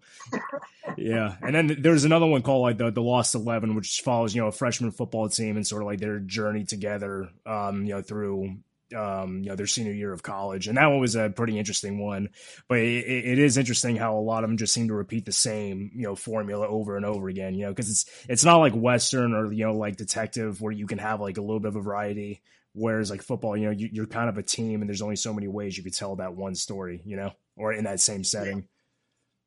Yeah. 0.97 1.35
And 1.41 1.55
then 1.55 1.77
there's 1.81 2.03
another 2.03 2.25
one 2.25 2.41
called 2.41 2.63
like 2.63 2.77
the, 2.77 2.91
the 2.91 3.01
lost 3.01 3.35
11 3.35 3.75
which 3.75 4.01
follows 4.01 4.35
you 4.35 4.41
know 4.41 4.47
a 4.47 4.51
freshman 4.51 4.91
football 4.91 5.29
team 5.29 5.55
and 5.55 5.65
sort 5.65 5.83
of 5.83 5.87
like 5.87 5.99
their 5.99 6.19
journey 6.19 6.65
together 6.65 7.29
um 7.45 7.85
you 7.85 7.93
know 7.93 8.01
through 8.01 8.57
um, 8.95 9.43
you 9.43 9.49
know, 9.49 9.55
their 9.55 9.67
senior 9.67 9.93
year 9.93 10.11
of 10.11 10.23
college. 10.23 10.67
And 10.67 10.77
that 10.77 10.87
one 10.87 10.99
was 10.99 11.15
a 11.15 11.29
pretty 11.29 11.57
interesting 11.57 11.99
one. 11.99 12.29
But 12.67 12.79
it, 12.79 13.05
it 13.05 13.39
is 13.39 13.57
interesting 13.57 13.95
how 13.95 14.17
a 14.17 14.19
lot 14.19 14.43
of 14.43 14.49
them 14.49 14.57
just 14.57 14.73
seem 14.73 14.87
to 14.87 14.93
repeat 14.93 15.25
the 15.25 15.31
same, 15.31 15.91
you 15.95 16.03
know, 16.03 16.15
formula 16.15 16.67
over 16.67 16.97
and 16.97 17.05
over 17.05 17.29
again, 17.29 17.53
you 17.53 17.65
know, 17.65 17.71
because 17.71 17.89
it's 17.89 18.05
it's 18.27 18.45
not 18.45 18.57
like 18.57 18.73
Western 18.73 19.33
or, 19.33 19.51
you 19.51 19.65
know, 19.65 19.75
like 19.75 19.97
detective 19.97 20.61
where 20.61 20.71
you 20.71 20.87
can 20.87 20.97
have 20.97 21.21
like 21.21 21.37
a 21.37 21.41
little 21.41 21.59
bit 21.59 21.69
of 21.69 21.75
a 21.75 21.81
variety. 21.81 22.41
Whereas 22.73 23.09
like 23.09 23.23
football, 23.23 23.57
you 23.57 23.65
know, 23.65 23.71
you, 23.71 24.03
are 24.03 24.07
kind 24.07 24.29
of 24.29 24.37
a 24.37 24.43
team 24.43 24.81
and 24.81 24.89
there's 24.89 25.01
only 25.01 25.15
so 25.15 25.33
many 25.33 25.47
ways 25.47 25.75
you 25.75 25.83
could 25.83 25.95
tell 25.95 26.15
that 26.17 26.35
one 26.35 26.53
story, 26.55 27.01
you 27.03 27.17
know, 27.17 27.31
or 27.57 27.73
in 27.73 27.85
that 27.85 27.99
same 27.99 28.23
setting. 28.23 28.67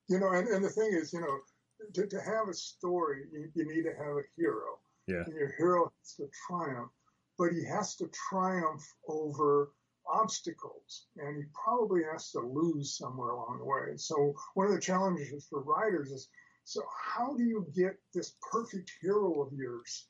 Yeah. 0.08 0.16
You 0.16 0.20
know, 0.20 0.32
and, 0.32 0.48
and 0.48 0.64
the 0.64 0.68
thing 0.68 0.90
is, 0.92 1.12
you 1.12 1.20
know, 1.20 1.38
to, 1.94 2.06
to 2.06 2.16
have 2.20 2.48
a 2.50 2.54
story, 2.54 3.22
you, 3.32 3.48
you 3.54 3.64
need 3.64 3.82
to 3.84 3.96
have 3.96 4.16
a 4.16 4.22
hero. 4.36 4.78
Yeah. 5.06 5.22
And 5.24 5.34
your 5.34 5.54
hero 5.56 5.92
has 6.00 6.14
to 6.16 6.28
triumph 6.46 6.90
but 7.38 7.52
he 7.52 7.64
has 7.64 7.96
to 7.96 8.10
triumph 8.30 8.84
over 9.08 9.72
obstacles 10.12 11.06
and 11.16 11.36
he 11.36 11.42
probably 11.64 12.02
has 12.10 12.30
to 12.30 12.40
lose 12.40 12.96
somewhere 12.96 13.30
along 13.30 13.58
the 13.58 13.64
way. 13.64 13.96
So 13.96 14.34
one 14.54 14.66
of 14.66 14.74
the 14.74 14.80
challenges 14.80 15.46
for 15.48 15.62
writers 15.62 16.10
is 16.10 16.28
so 16.64 16.82
how 17.14 17.34
do 17.34 17.42
you 17.42 17.66
get 17.74 17.96
this 18.14 18.34
perfect 18.50 18.92
hero 19.00 19.42
of 19.42 19.52
yours 19.52 20.06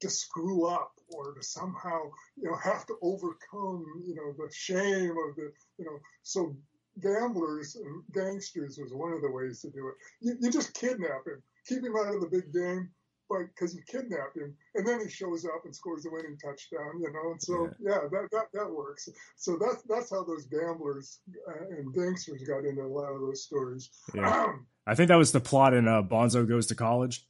to 0.00 0.08
screw 0.08 0.66
up 0.66 0.92
or 1.10 1.34
to 1.34 1.42
somehow 1.42 2.00
you 2.36 2.50
know 2.50 2.56
have 2.56 2.86
to 2.86 2.94
overcome 3.02 3.84
you 4.06 4.14
know 4.14 4.32
the 4.38 4.50
shame 4.52 5.10
of 5.10 5.36
the 5.36 5.52
you 5.78 5.84
know 5.84 5.98
so 6.22 6.56
gamblers 7.00 7.76
and 7.76 8.02
gangsters 8.12 8.78
was 8.78 8.92
one 8.92 9.12
of 9.12 9.20
the 9.20 9.30
ways 9.30 9.60
to 9.60 9.70
do 9.70 9.88
it. 9.88 9.94
You, 10.20 10.36
you 10.40 10.50
just 10.50 10.74
kidnap 10.74 11.26
him, 11.26 11.42
keep 11.66 11.84
him 11.84 11.96
out 11.96 12.14
of 12.14 12.20
the 12.20 12.28
big 12.28 12.52
game, 12.52 12.90
but 13.28 13.38
because 13.48 13.74
you 13.74 13.82
kidnapped 13.86 14.36
him, 14.36 14.54
and 14.74 14.86
then 14.86 15.00
he 15.00 15.08
shows 15.08 15.44
up 15.44 15.64
and 15.64 15.74
scores 15.74 16.02
the 16.04 16.10
winning 16.10 16.38
touchdown, 16.42 17.00
you 17.00 17.12
know. 17.12 17.32
And 17.32 17.42
so, 17.42 17.70
yeah, 17.80 17.90
yeah 17.90 18.08
that, 18.10 18.28
that 18.32 18.46
that 18.52 18.70
works. 18.70 19.08
So 19.36 19.58
that's 19.60 19.82
that's 19.88 20.10
how 20.10 20.24
those 20.24 20.46
gamblers 20.46 21.20
uh, 21.48 21.76
and 21.76 21.92
gangsters 21.94 22.42
got 22.42 22.64
into 22.64 22.82
a 22.82 22.86
lot 22.86 23.12
of 23.12 23.20
those 23.20 23.42
stories. 23.42 23.90
Yeah. 24.14 24.44
Um, 24.44 24.66
I 24.86 24.94
think 24.94 25.08
that 25.08 25.16
was 25.16 25.32
the 25.32 25.40
plot 25.40 25.74
in 25.74 25.88
uh, 25.88 26.02
Bonzo 26.02 26.46
Goes 26.48 26.66
to 26.66 26.74
College. 26.74 27.26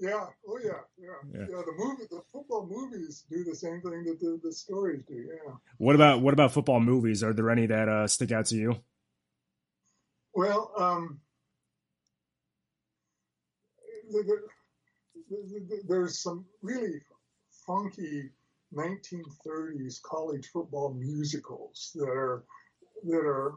Yeah. 0.00 0.26
Oh 0.48 0.58
yeah. 0.62 0.70
Yeah. 0.98 1.08
Yeah. 1.32 1.46
yeah 1.48 1.62
the 1.64 1.74
movie, 1.76 2.04
the 2.10 2.20
football 2.32 2.66
movies 2.68 3.24
do 3.30 3.44
the 3.44 3.54
same 3.54 3.80
thing 3.80 4.04
that 4.04 4.18
the, 4.20 4.40
the 4.42 4.52
stories 4.52 5.04
do. 5.06 5.14
Yeah. 5.14 5.54
What 5.78 5.94
about 5.94 6.20
what 6.20 6.34
about 6.34 6.52
football 6.52 6.80
movies? 6.80 7.22
Are 7.22 7.32
there 7.32 7.50
any 7.50 7.66
that 7.66 7.88
uh, 7.88 8.06
stick 8.08 8.32
out 8.32 8.46
to 8.46 8.56
you? 8.56 8.76
Well, 10.34 10.72
um, 10.76 11.20
the, 14.10 14.22
the, 14.24 14.36
there's 15.86 16.22
some 16.22 16.44
really 16.62 17.00
funky 17.66 18.30
1930s 18.74 20.02
college 20.02 20.48
football 20.52 20.94
musicals 20.94 21.92
that 21.94 22.08
are 22.08 22.44
that 23.04 23.24
are 23.24 23.54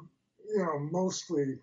you 0.50 0.64
know 0.64 0.80
mostly 0.92 1.58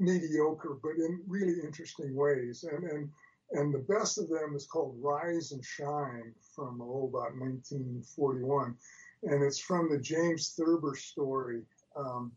mediocre 0.00 0.78
but 0.82 0.92
in 0.96 1.20
really 1.26 1.60
interesting 1.62 2.14
ways. 2.14 2.64
And 2.64 2.84
and 2.84 3.10
and 3.52 3.74
the 3.74 3.80
best 3.80 4.18
of 4.18 4.28
them 4.28 4.54
is 4.56 4.66
called 4.66 4.96
Rise 5.00 5.52
and 5.52 5.64
Shine 5.64 6.32
from 6.54 6.80
oh, 6.80 7.08
about 7.08 7.36
1941 7.38 8.76
and 9.24 9.42
it's 9.42 9.58
from 9.58 9.90
the 9.90 9.98
James 9.98 10.54
Thurber 10.58 10.94
story 10.96 11.62
um, 11.96 12.32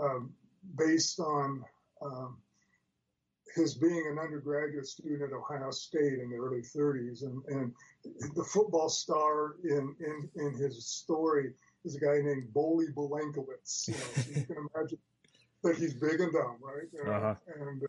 um, 0.00 0.32
based 0.76 1.20
on 1.20 1.62
um, 2.02 2.38
his 3.54 3.74
being 3.74 4.06
an 4.10 4.18
undergraduate 4.18 4.86
student 4.86 5.22
at 5.22 5.36
Ohio 5.36 5.70
State 5.70 6.18
in 6.18 6.30
the 6.30 6.36
early 6.36 6.60
30s, 6.60 7.22
and, 7.22 7.42
and 7.48 7.72
the 8.34 8.44
football 8.44 8.88
star 8.88 9.56
in, 9.64 9.94
in, 10.00 10.28
in 10.36 10.54
his 10.54 10.86
story 10.86 11.52
is 11.84 11.96
a 11.96 12.00
guy 12.00 12.20
named 12.22 12.48
Bolie 12.52 12.92
Belenkowitz. 12.94 13.88
You, 13.88 13.94
know, 13.94 14.00
so 14.14 14.30
you 14.34 14.46
can 14.46 14.68
imagine 14.74 14.98
that 15.62 15.76
he's 15.76 15.94
big 15.94 16.20
and 16.20 16.32
dumb, 16.32 16.58
right? 16.60 16.88
Uh-huh. 17.06 17.34
And 17.60 17.82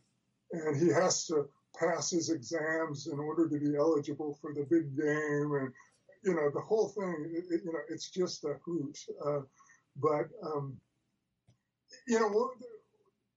and 0.52 0.82
he 0.82 0.88
has 0.88 1.26
to 1.28 1.48
pass 1.80 2.10
his 2.10 2.32
exams 2.32 3.08
in 3.08 3.20
order 3.20 3.48
to 3.48 3.60
be 3.60 3.76
eligible 3.78 4.38
for 4.42 4.54
the 4.54 4.66
big 4.70 4.96
game, 4.98 5.54
and 5.54 5.72
you 6.24 6.34
know 6.34 6.50
the 6.54 6.62
whole 6.62 6.90
thing. 6.90 7.32
It, 7.32 7.62
you 7.64 7.72
know, 7.72 7.80
it's 7.90 8.10
just 8.10 8.44
a 8.46 8.56
hoot. 8.66 8.98
Uh, 9.26 9.42
but 9.98 10.30
um, 10.44 10.78
you 12.08 12.20
know 12.20 12.52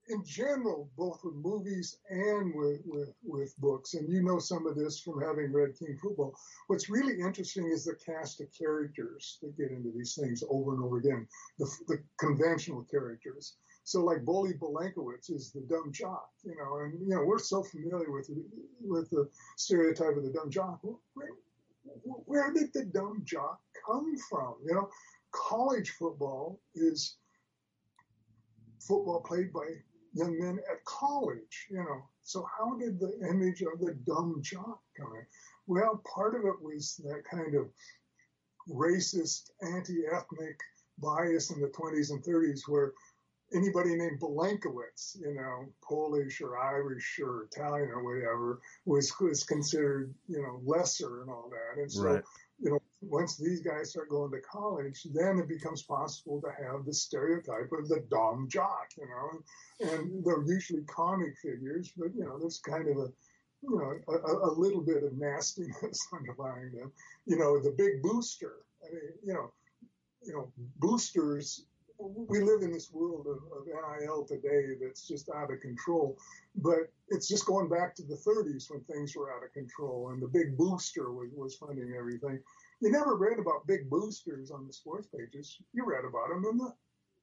in 0.08 0.24
general, 0.24 0.90
both 0.96 1.20
with 1.24 1.34
movies 1.34 1.98
and 2.10 2.54
with, 2.54 2.80
with, 2.84 3.14
with 3.24 3.54
books, 3.58 3.94
and 3.94 4.08
you 4.08 4.22
know 4.22 4.38
some 4.38 4.66
of 4.66 4.74
this 4.74 5.00
from 5.00 5.20
having 5.20 5.52
read 5.52 5.78
King 5.78 5.96
Football, 6.02 6.34
what's 6.66 6.90
really 6.90 7.20
interesting 7.20 7.68
is 7.68 7.84
the 7.84 7.94
cast 7.94 8.40
of 8.40 8.48
characters 8.56 9.38
that 9.42 9.56
get 9.56 9.70
into 9.70 9.92
these 9.96 10.14
things 10.20 10.42
over 10.50 10.74
and 10.74 10.82
over 10.82 10.98
again, 10.98 11.26
the, 11.58 11.70
the 11.88 12.02
conventional 12.18 12.84
characters. 12.90 13.54
So 13.84 14.04
like 14.04 14.24
Bully 14.24 14.54
Belenkowitz 14.54 15.30
is 15.30 15.52
the 15.52 15.62
dumb 15.62 15.92
jock, 15.92 16.28
you 16.44 16.54
know, 16.56 16.78
and 16.78 17.00
you 17.00 17.14
know 17.14 17.24
we're 17.24 17.38
so 17.38 17.62
familiar 17.62 18.12
with 18.12 18.30
with 18.80 19.10
the 19.10 19.28
stereotype 19.56 20.16
of 20.16 20.22
the 20.22 20.30
dumb 20.30 20.50
jock. 20.50 20.80
Where, 20.82 21.28
where 22.26 22.52
did 22.52 22.72
the 22.72 22.84
dumb 22.84 23.22
jock 23.24 23.60
come 23.84 24.14
from? 24.30 24.54
You 24.64 24.74
know, 24.74 24.88
college 25.32 25.90
football 25.90 26.60
is 26.76 27.16
football 28.80 29.20
played 29.20 29.52
by 29.52 29.66
young 30.12 30.38
men 30.38 30.58
at 30.70 30.84
college, 30.84 31.66
you 31.70 31.78
know. 31.78 32.02
So 32.22 32.46
how 32.58 32.76
did 32.76 32.98
the 32.98 33.12
image 33.28 33.62
of 33.62 33.80
the 33.80 33.94
dumb 34.06 34.40
jock 34.42 34.80
come 34.96 35.12
in? 35.14 35.26
Well, 35.66 36.02
part 36.14 36.34
of 36.34 36.42
it 36.42 36.62
was 36.62 37.00
that 37.04 37.24
kind 37.28 37.54
of 37.54 37.66
racist, 38.68 39.50
anti-ethnic 39.60 40.58
bias 40.98 41.50
in 41.50 41.60
the 41.60 41.68
20s 41.68 42.10
and 42.10 42.22
30s 42.22 42.60
where 42.68 42.92
anybody 43.54 43.96
named 43.96 44.20
Belenkowitz, 44.20 45.16
you 45.20 45.34
know, 45.34 45.66
Polish 45.82 46.40
or 46.40 46.58
Irish 46.58 47.18
or 47.22 47.44
Italian 47.44 47.90
or 47.90 48.02
whatever, 48.02 48.60
was 48.84 49.12
was 49.20 49.44
considered, 49.44 50.14
you 50.26 50.40
know, 50.40 50.60
lesser 50.64 51.22
and 51.22 51.30
all 51.30 51.50
that. 51.50 51.80
And 51.80 51.92
so, 51.92 52.02
right. 52.02 52.24
You 52.62 52.70
know, 52.70 52.78
once 53.00 53.36
these 53.36 53.60
guys 53.60 53.90
start 53.90 54.08
going 54.08 54.30
to 54.30 54.40
college, 54.40 55.06
then 55.12 55.38
it 55.38 55.48
becomes 55.48 55.82
possible 55.82 56.40
to 56.40 56.64
have 56.64 56.84
the 56.84 56.94
stereotype 56.94 57.70
of 57.72 57.88
the 57.88 58.04
dumb 58.08 58.46
jock, 58.48 58.88
you 58.96 59.06
know, 59.06 59.90
and 59.90 60.24
they're 60.24 60.44
usually 60.46 60.82
comic 60.84 61.36
figures, 61.42 61.92
but 61.96 62.14
you 62.14 62.24
know, 62.24 62.38
there's 62.38 62.60
kind 62.60 62.88
of 62.88 62.96
a 62.98 63.08
you 63.62 63.78
know, 63.78 64.14
a, 64.14 64.48
a 64.48 64.52
little 64.52 64.80
bit 64.80 65.04
of 65.04 65.16
nastiness 65.16 66.08
underlying 66.12 66.72
them. 66.72 66.92
You 67.26 67.36
know, 67.36 67.60
the 67.60 67.70
big 67.70 68.02
booster. 68.02 68.54
I 68.84 68.92
mean, 68.92 69.12
you 69.24 69.34
know, 69.34 69.52
you 70.22 70.32
know, 70.34 70.52
boosters. 70.78 71.66
We 72.28 72.40
live 72.40 72.62
in 72.62 72.72
this 72.72 72.90
world 72.92 73.26
of, 73.26 73.38
of 73.56 73.66
NIL 73.66 74.24
today 74.24 74.74
that's 74.80 75.06
just 75.06 75.30
out 75.30 75.52
of 75.52 75.60
control, 75.60 76.18
but 76.56 76.92
it's 77.08 77.28
just 77.28 77.46
going 77.46 77.68
back 77.68 77.94
to 77.96 78.02
the 78.02 78.16
30s 78.16 78.70
when 78.70 78.80
things 78.82 79.14
were 79.14 79.30
out 79.32 79.44
of 79.44 79.52
control, 79.52 80.10
and 80.10 80.20
the 80.22 80.28
big 80.28 80.56
booster 80.56 81.12
was, 81.12 81.28
was 81.34 81.54
funding 81.54 81.94
everything 81.96 82.40
you 82.82 82.90
never 82.90 83.14
read 83.14 83.38
about 83.38 83.66
big 83.66 83.88
boosters 83.88 84.50
on 84.50 84.66
the 84.66 84.72
sports 84.72 85.06
pages. 85.06 85.56
You 85.72 85.84
read 85.86 86.04
about 86.04 86.28
them 86.28 86.44
in 86.50 86.58
the 86.58 86.74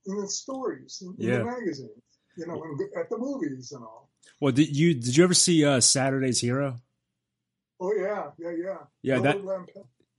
in 0.05 0.21
the 0.21 0.27
stories 0.27 1.03
in, 1.05 1.13
yeah. 1.17 1.33
in 1.33 1.39
the 1.39 1.45
magazines, 1.45 2.01
you 2.37 2.47
know, 2.47 2.63
at 2.97 3.09
the 3.09 3.17
movies 3.17 3.73
and 3.73 3.83
all. 3.83 4.09
Well, 4.39 4.53
did 4.53 4.75
you 4.75 4.93
did 4.93 5.17
you 5.17 5.23
ever 5.25 5.33
see 5.33 5.65
uh, 5.65 5.81
Saturday's 5.81 6.39
Hero? 6.39 6.77
Oh 7.81 7.93
yeah, 7.93 8.31
yeah, 8.39 8.55
yeah. 8.57 8.77
Yeah, 9.01 9.19
that. 9.19 9.37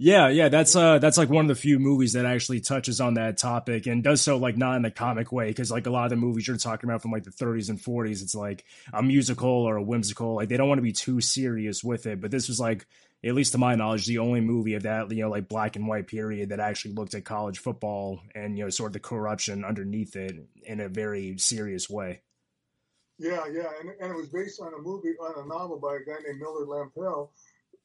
Yeah, 0.02 0.28
yeah, 0.28 0.48
that's 0.48 0.74
uh 0.74 0.98
that's 0.98 1.18
like 1.18 1.28
one 1.28 1.44
of 1.44 1.48
the 1.48 1.60
few 1.60 1.78
movies 1.78 2.14
that 2.14 2.24
actually 2.24 2.60
touches 2.60 3.02
on 3.02 3.14
that 3.14 3.36
topic 3.36 3.86
and 3.86 4.02
does 4.02 4.22
so 4.22 4.38
like 4.38 4.56
not 4.56 4.76
in 4.76 4.82
the 4.82 4.90
comic 4.90 5.30
way 5.30 5.48
because 5.48 5.70
like 5.70 5.86
a 5.86 5.90
lot 5.90 6.04
of 6.04 6.10
the 6.10 6.16
movies 6.16 6.48
you're 6.48 6.56
talking 6.56 6.88
about 6.88 7.02
from 7.02 7.10
like 7.10 7.24
the 7.24 7.30
30s 7.30 7.68
and 7.68 7.78
40s 7.78 8.22
it's 8.22 8.34
like 8.34 8.64
a 8.94 9.02
musical 9.02 9.50
or 9.50 9.76
a 9.76 9.82
whimsical 9.82 10.36
like 10.36 10.48
they 10.48 10.56
don't 10.56 10.68
want 10.68 10.78
to 10.78 10.82
be 10.82 10.92
too 10.92 11.20
serious 11.20 11.84
with 11.84 12.06
it 12.06 12.18
but 12.18 12.30
this 12.30 12.48
was 12.48 12.58
like 12.58 12.86
at 13.22 13.34
least 13.34 13.52
to 13.52 13.58
my 13.58 13.74
knowledge, 13.74 14.06
the 14.06 14.16
only 14.16 14.40
movie 14.40 14.74
of 14.74 14.84
that, 14.84 15.10
you 15.10 15.22
know, 15.22 15.28
like 15.28 15.46
black 15.46 15.76
and 15.76 15.86
white 15.86 16.06
period 16.06 16.48
that 16.48 16.60
actually 16.60 16.94
looked 16.94 17.12
at 17.12 17.24
college 17.24 17.58
football 17.58 18.20
and, 18.34 18.56
you 18.56 18.64
know, 18.64 18.70
sort 18.70 18.88
of 18.88 18.92
the 18.94 19.00
corruption 19.00 19.62
underneath 19.62 20.16
it 20.16 20.36
in 20.64 20.80
a 20.80 20.88
very 20.88 21.36
serious 21.36 21.90
way. 21.90 22.22
Yeah, 23.18 23.44
yeah. 23.52 23.68
And, 23.78 23.90
and 24.00 24.12
it 24.12 24.16
was 24.16 24.30
based 24.30 24.62
on 24.62 24.72
a 24.72 24.78
movie, 24.78 25.10
on 25.20 25.44
a 25.44 25.46
novel 25.46 25.78
by 25.78 25.96
a 25.96 25.98
guy 25.98 26.18
named 26.26 26.40
Millard 26.40 26.68
Lampell, 26.68 27.28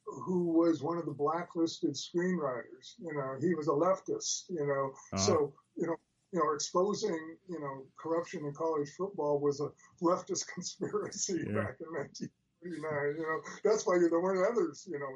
who 0.06 0.52
was 0.52 0.82
one 0.82 0.98
of 0.98 1.04
the 1.04 1.12
blacklisted 1.12 1.94
screenwriters. 1.94 2.94
You 2.98 3.14
know, 3.14 3.36
he 3.40 3.54
was 3.54 3.68
a 3.68 3.72
leftist, 3.72 4.44
you 4.48 4.66
know. 4.66 4.92
Uh-huh. 5.12 5.16
So, 5.18 5.54
you 5.76 5.86
know, 5.86 5.96
you 6.32 6.40
know, 6.40 6.52
exposing, 6.54 7.36
you 7.48 7.60
know, 7.60 7.84
corruption 7.98 8.44
in 8.44 8.52
college 8.52 8.88
football 8.96 9.40
was 9.40 9.60
a 9.60 9.68
leftist 10.02 10.46
conspiracy 10.54 11.44
yeah. 11.46 11.62
back 11.62 11.76
in 11.80 12.26
19- 12.26 12.28
you 12.62 12.80
know, 12.80 13.40
that's 13.62 13.86
why 13.86 13.98
there 13.98 14.20
weren't 14.20 14.44
others, 14.50 14.88
you 14.90 14.98
know, 14.98 15.06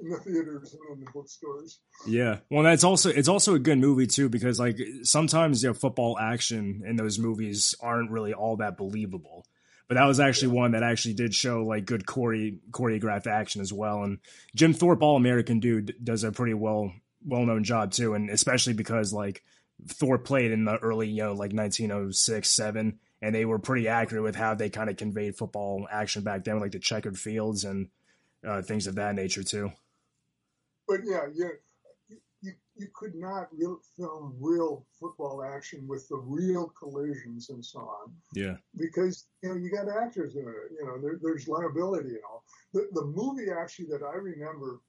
in 0.00 0.10
the 0.10 0.18
theaters 0.18 0.74
and 0.74 0.98
in 0.98 1.04
the 1.04 1.10
bookstores. 1.10 1.80
Yeah, 2.06 2.40
well, 2.50 2.62
that's 2.62 2.84
also 2.84 3.10
it's 3.10 3.28
also 3.28 3.54
a 3.54 3.58
good 3.58 3.78
movie 3.78 4.06
too 4.06 4.28
because 4.28 4.58
like 4.58 4.78
sometimes 5.02 5.62
you 5.62 5.70
know 5.70 5.74
football 5.74 6.18
action 6.18 6.82
in 6.86 6.96
those 6.96 7.18
movies 7.18 7.74
aren't 7.80 8.10
really 8.10 8.34
all 8.34 8.56
that 8.56 8.76
believable. 8.76 9.46
But 9.88 9.94
that 9.94 10.06
was 10.06 10.18
actually 10.18 10.48
one 10.48 10.72
that 10.72 10.82
actually 10.82 11.14
did 11.14 11.32
show 11.32 11.62
like 11.62 11.84
good 11.86 12.06
chore- 12.06 12.58
choreographed 12.70 13.28
action 13.28 13.60
as 13.60 13.72
well. 13.72 14.02
And 14.02 14.18
Jim 14.54 14.72
Thorpe, 14.72 15.02
All 15.02 15.16
American 15.16 15.60
dude, 15.60 15.94
does 16.02 16.24
a 16.24 16.32
pretty 16.32 16.54
well 16.54 16.92
well 17.24 17.46
known 17.46 17.64
job 17.64 17.92
too, 17.92 18.14
and 18.14 18.30
especially 18.30 18.72
because 18.74 19.12
like 19.12 19.42
Thorpe 19.86 20.24
played 20.24 20.50
in 20.50 20.64
the 20.64 20.76
early 20.78 21.08
you 21.08 21.22
know 21.22 21.32
like 21.32 21.52
1906 21.52 22.50
seven 22.50 22.98
and 23.22 23.34
they 23.34 23.44
were 23.44 23.58
pretty 23.58 23.88
accurate 23.88 24.22
with 24.22 24.36
how 24.36 24.54
they 24.54 24.70
kind 24.70 24.90
of 24.90 24.96
conveyed 24.96 25.36
football 25.36 25.86
action 25.90 26.22
back 26.22 26.44
then, 26.44 26.60
like 26.60 26.72
the 26.72 26.78
checkered 26.78 27.18
fields 27.18 27.64
and 27.64 27.88
uh, 28.46 28.62
things 28.62 28.86
of 28.86 28.96
that 28.96 29.14
nature 29.14 29.42
too. 29.42 29.72
But 30.86 31.00
yeah, 31.04 31.26
yeah, 31.34 31.48
you 32.78 32.88
could 32.94 33.14
not 33.14 33.48
real, 33.52 33.78
film 33.96 34.34
real 34.40 34.86
football 34.98 35.42
action 35.42 35.86
with 35.86 36.08
the 36.08 36.16
real 36.16 36.68
collisions 36.78 37.50
and 37.50 37.64
so 37.64 37.80
on. 37.80 38.12
Yeah, 38.34 38.56
because 38.76 39.26
you 39.42 39.48
know 39.48 39.56
you 39.56 39.70
got 39.70 39.88
actors 39.88 40.34
doing 40.34 40.48
it. 40.48 40.72
You 40.78 40.86
know, 40.86 41.00
there, 41.00 41.18
there's 41.22 41.48
liability 41.48 42.10
and 42.10 42.24
all. 42.30 42.44
The 42.72 42.88
the 42.92 43.04
movie 43.04 43.50
actually 43.50 43.86
that 43.86 44.02
I 44.02 44.16
remember 44.16 44.80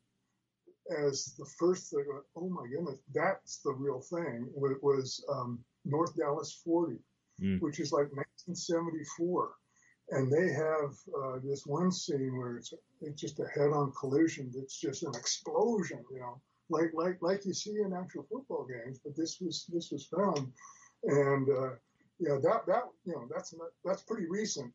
as 1.05 1.35
the 1.37 1.45
first 1.59 1.89
thing, 1.89 2.05
oh 2.35 2.49
my 2.49 2.65
goodness, 2.67 2.99
that's 3.13 3.59
the 3.59 3.73
real 3.73 3.99
thing. 3.99 4.49
Was 4.55 5.23
um, 5.29 5.59
North 5.85 6.15
Dallas 6.15 6.61
40 6.63 6.97
mm. 7.41 7.61
which 7.61 7.79
is 7.79 7.91
like 7.91 8.07
1974. 8.13 9.51
And 10.09 10.31
they 10.31 10.53
have 10.53 10.95
uh, 11.21 11.39
this 11.43 11.65
one 11.65 11.91
scene 11.91 12.37
where 12.37 12.57
it's, 12.57 12.73
it's 13.01 13.19
just 13.19 13.39
a 13.39 13.47
head-on 13.53 13.91
collision 13.91 14.51
that's 14.55 14.79
just 14.79 15.03
an 15.03 15.11
explosion, 15.15 16.03
you 16.11 16.19
know, 16.19 16.41
like 16.69 16.91
like 16.93 17.17
like 17.21 17.45
you 17.45 17.53
see 17.53 17.77
in 17.83 17.93
actual 17.93 18.25
football 18.31 18.67
games. 18.67 18.99
But 19.03 19.15
this 19.15 19.39
was 19.41 19.65
this 19.71 19.91
was 19.91 20.07
filmed, 20.07 20.51
and 21.03 21.47
uh, 21.49 21.69
yeah, 22.19 22.37
that 22.41 22.65
that 22.67 22.83
you 23.05 23.13
know 23.13 23.27
that's 23.33 23.53
not, 23.53 23.69
that's 23.85 24.03
pretty 24.03 24.27
recent 24.29 24.71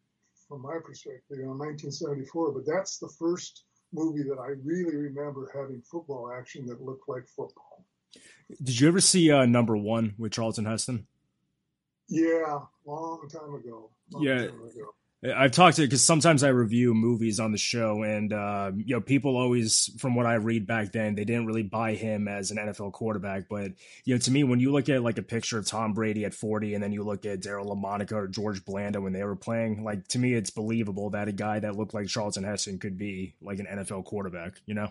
from 0.48 0.62
my 0.62 0.78
perspective, 0.84 1.38
you 1.38 1.44
know, 1.44 1.52
1974. 1.52 2.52
But 2.52 2.66
that's 2.66 2.98
the 2.98 3.08
first 3.18 3.64
movie 3.92 4.22
that 4.22 4.38
I 4.38 4.54
really 4.62 4.96
remember 4.96 5.50
having 5.54 5.82
football 5.82 6.32
action 6.36 6.66
that 6.66 6.82
looked 6.82 7.08
like 7.08 7.26
football. 7.26 7.84
Did 8.62 8.78
you 8.78 8.88
ever 8.88 9.00
see 9.00 9.30
uh, 9.30 9.46
Number 9.46 9.76
One 9.76 10.14
with 10.18 10.32
Charlton 10.32 10.66
Heston? 10.66 11.06
Yeah, 12.08 12.60
long 12.84 13.26
time 13.30 13.54
ago. 13.54 13.90
Long 14.12 14.22
yeah. 14.22 14.46
Time 14.48 14.60
ago. 14.60 14.94
I've 15.24 15.52
talked 15.52 15.76
to 15.76 15.82
because 15.82 16.02
sometimes 16.02 16.42
I 16.42 16.48
review 16.48 16.94
movies 16.94 17.38
on 17.38 17.52
the 17.52 17.58
show, 17.58 18.02
and 18.02 18.32
uh, 18.32 18.72
you 18.74 18.96
know, 18.96 19.00
people 19.00 19.36
always, 19.36 19.88
from 19.98 20.16
what 20.16 20.26
I 20.26 20.34
read 20.34 20.66
back 20.66 20.90
then, 20.90 21.14
they 21.14 21.24
didn't 21.24 21.46
really 21.46 21.62
buy 21.62 21.94
him 21.94 22.26
as 22.26 22.50
an 22.50 22.56
NFL 22.56 22.92
quarterback. 22.92 23.48
But 23.48 23.72
you 24.04 24.14
know, 24.14 24.18
to 24.18 24.30
me, 24.32 24.42
when 24.42 24.58
you 24.58 24.72
look 24.72 24.88
at 24.88 25.04
like 25.04 25.18
a 25.18 25.22
picture 25.22 25.58
of 25.58 25.66
Tom 25.66 25.92
Brady 25.92 26.24
at 26.24 26.34
forty, 26.34 26.74
and 26.74 26.82
then 26.82 26.90
you 26.90 27.04
look 27.04 27.24
at 27.24 27.40
Daryle 27.40 27.66
Lamonica 27.66 28.12
or 28.12 28.26
George 28.26 28.64
Blanda 28.64 29.00
when 29.00 29.12
they 29.12 29.22
were 29.22 29.36
playing, 29.36 29.84
like 29.84 30.08
to 30.08 30.18
me, 30.18 30.34
it's 30.34 30.50
believable 30.50 31.10
that 31.10 31.28
a 31.28 31.32
guy 31.32 31.60
that 31.60 31.76
looked 31.76 31.94
like 31.94 32.08
Charlton 32.08 32.42
Heston 32.42 32.80
could 32.80 32.98
be 32.98 33.36
like 33.40 33.60
an 33.60 33.66
NFL 33.66 34.04
quarterback. 34.04 34.60
You 34.66 34.74
know. 34.74 34.88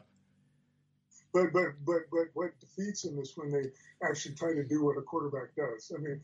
But 1.34 1.52
but 1.52 1.74
but 1.86 2.04
but 2.10 2.28
what 2.36 2.52
defeats 2.62 3.04
him 3.04 3.20
is 3.20 3.34
when 3.36 3.52
they 3.52 3.66
actually 4.02 4.36
try 4.36 4.54
to 4.54 4.64
do 4.64 4.86
what 4.86 4.98
a 4.98 5.02
quarterback 5.02 5.56
does. 5.58 5.92
I 5.94 6.00
mean, 6.00 6.22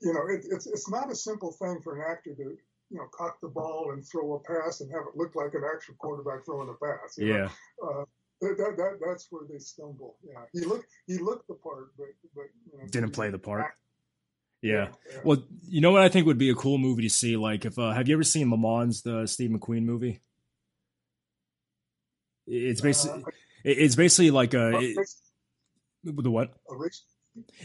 you 0.00 0.14
know, 0.14 0.22
it, 0.28 0.46
it's 0.50 0.66
it's 0.66 0.88
not 0.88 1.10
a 1.10 1.14
simple 1.14 1.52
thing 1.52 1.80
for 1.84 1.96
an 1.96 2.10
actor 2.10 2.34
to 2.34 2.56
you 2.90 2.98
know 2.98 3.06
cock 3.12 3.38
the 3.40 3.48
ball 3.48 3.92
and 3.92 4.04
throw 4.06 4.34
a 4.34 4.40
pass 4.40 4.80
and 4.80 4.90
have 4.90 5.02
it 5.02 5.16
look 5.16 5.34
like 5.34 5.54
an 5.54 5.62
actual 5.74 5.94
quarterback 5.98 6.44
throwing 6.44 6.68
a 6.68 6.84
pass. 6.84 7.16
yeah. 7.18 7.48
Uh, 7.82 8.04
that, 8.40 8.74
that, 8.78 8.98
that's 9.06 9.26
where 9.30 9.42
they 9.50 9.58
stumble. 9.58 10.16
Yeah, 10.26 10.44
he 10.52 10.60
looked 10.60 10.86
he 11.06 11.18
looked 11.18 11.46
the 11.46 11.54
part, 11.54 11.96
but 11.96 12.06
but 12.34 12.46
you 12.72 12.78
know, 12.78 12.86
didn't 12.86 13.10
play 13.10 13.30
the 13.30 13.38
part. 13.38 13.60
Yeah. 13.60 13.70
Yeah, 14.62 14.88
yeah. 15.10 15.18
Well, 15.24 15.42
you 15.68 15.80
know 15.80 15.90
what 15.90 16.02
I 16.02 16.10
think 16.10 16.26
would 16.26 16.36
be 16.36 16.50
a 16.50 16.54
cool 16.54 16.76
movie 16.76 17.04
to 17.04 17.08
see? 17.08 17.34
Like, 17.38 17.64
if 17.64 17.78
uh, 17.78 17.92
have 17.92 18.08
you 18.08 18.14
ever 18.14 18.22
seen 18.22 18.50
Le 18.50 18.58
Mans, 18.58 19.00
the 19.00 19.26
Steve 19.26 19.48
McQueen 19.48 19.84
movie? 19.84 20.20
It's 22.46 22.82
basically 22.82 23.22
uh, 23.22 23.30
it's 23.64 23.94
basically 23.94 24.30
like 24.30 24.52
a 24.52 24.78
it, 24.78 24.98
the 26.04 26.30
what? 26.30 26.52
A 26.70 26.76
race 26.76 27.02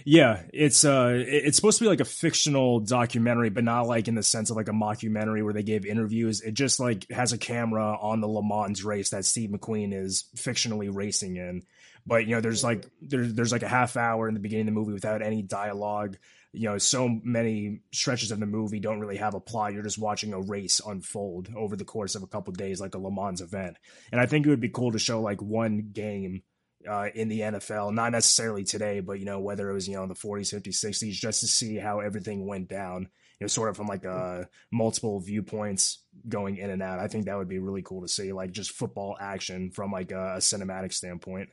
Yeah, 0.06 0.44
it's 0.54 0.86
uh, 0.86 1.14
it's 1.16 1.56
supposed 1.56 1.80
to 1.80 1.86
be 1.86 1.90
like 1.90 2.00
a 2.00 2.06
fictional 2.06 2.80
documentary, 2.80 3.50
but 3.50 3.64
not 3.64 3.88
like 3.88 4.08
in 4.08 4.16
the 4.16 4.24
sense 4.24 4.50
of 4.50 4.58
like 4.58 4.68
a 4.68 4.74
mockumentary 4.74 5.44
where 5.44 5.54
they 5.54 5.64
give 5.64 5.86
interviews. 5.86 6.42
It 6.42 6.54
just 6.54 6.80
like 6.80 7.10
has 7.10 7.34
a 7.34 7.38
camera 7.38 7.98
on 8.00 8.22
the 8.22 8.28
Le 8.28 8.44
Mans 8.44 8.84
race 8.84 9.10
that 9.10 9.26
Steve 9.26 9.50
McQueen 9.50 9.94
is 9.94 10.26
fictionally 10.36 10.90
racing 10.94 11.38
in. 11.38 11.64
But 12.06 12.28
you 12.28 12.36
know, 12.36 12.42
there's 12.42 12.64
like 12.64 12.86
there's 13.02 13.34
there's 13.34 13.52
like 13.52 13.64
a 13.64 13.68
half 13.68 13.98
hour 13.98 14.28
in 14.28 14.34
the 14.34 14.40
beginning 14.40 14.68
of 14.68 14.74
the 14.74 14.80
movie 14.80 14.94
without 14.94 15.22
any 15.22 15.42
dialogue. 15.42 16.18
You 16.54 16.70
know, 16.70 16.78
so 16.78 17.10
many 17.10 17.82
stretches 17.92 18.32
of 18.32 18.40
the 18.40 18.46
movie 18.46 18.80
don't 18.80 19.02
really 19.02 19.18
have 19.18 19.34
a 19.34 19.42
plot. 19.42 19.74
You're 19.74 19.84
just 19.84 19.98
watching 19.98 20.34
a 20.34 20.40
race 20.40 20.80
unfold 20.86 21.50
over 21.56 21.76
the 21.76 21.84
course 21.84 22.16
of 22.16 22.24
a 22.24 22.28
couple 22.28 22.54
days, 22.54 22.80
like 22.80 22.96
a 22.96 23.00
Le 23.00 23.12
Mans 23.12 23.42
event. 23.42 23.78
And 24.12 24.22
I 24.22 24.26
think 24.26 24.46
it 24.46 24.50
would 24.50 24.62
be 24.62 24.70
cool 24.70 24.92
to 24.94 25.00
show 25.00 25.20
like 25.22 25.42
one 25.42 25.90
game 25.92 26.44
uh, 26.88 27.10
in 27.14 27.28
the 27.28 27.42
NFL, 27.42 27.94
not 27.94 28.12
necessarily 28.12 28.64
today, 28.64 29.00
but 29.00 29.20
you 29.20 29.26
know 29.26 29.40
whether 29.40 29.70
it 29.70 29.74
was 29.74 29.88
you 29.88 29.96
know 29.96 30.04
in 30.04 30.10
the 30.10 30.16
40s, 30.16 30.54
50s, 30.54 30.86
60s, 30.86 31.12
just 31.12 31.42
to 31.42 31.48
see 31.48 31.76
how 31.78 32.00
everything 32.00 32.46
went 32.46 32.68
down. 32.70 33.10
You 33.40 33.46
know, 33.46 33.48
sort 33.48 33.70
of 33.70 33.78
from 33.78 33.88
like 33.88 34.06
uh, 34.06 34.44
multiple 34.72 35.20
viewpoints 35.20 36.04
going 36.30 36.58
in 36.58 36.70
and 36.70 36.82
out. 36.82 37.00
I 37.00 37.08
think 37.08 37.26
that 37.26 37.38
would 37.38 37.50
be 37.50 37.60
really 37.60 37.82
cool 37.82 38.02
to 38.02 38.08
see, 38.08 38.32
like 38.32 38.52
just 38.52 38.72
football 38.72 39.18
action 39.20 39.72
from 39.72 39.92
like 39.92 40.12
a, 40.12 40.36
a 40.36 40.38
cinematic 40.38 40.94
standpoint. 40.94 41.50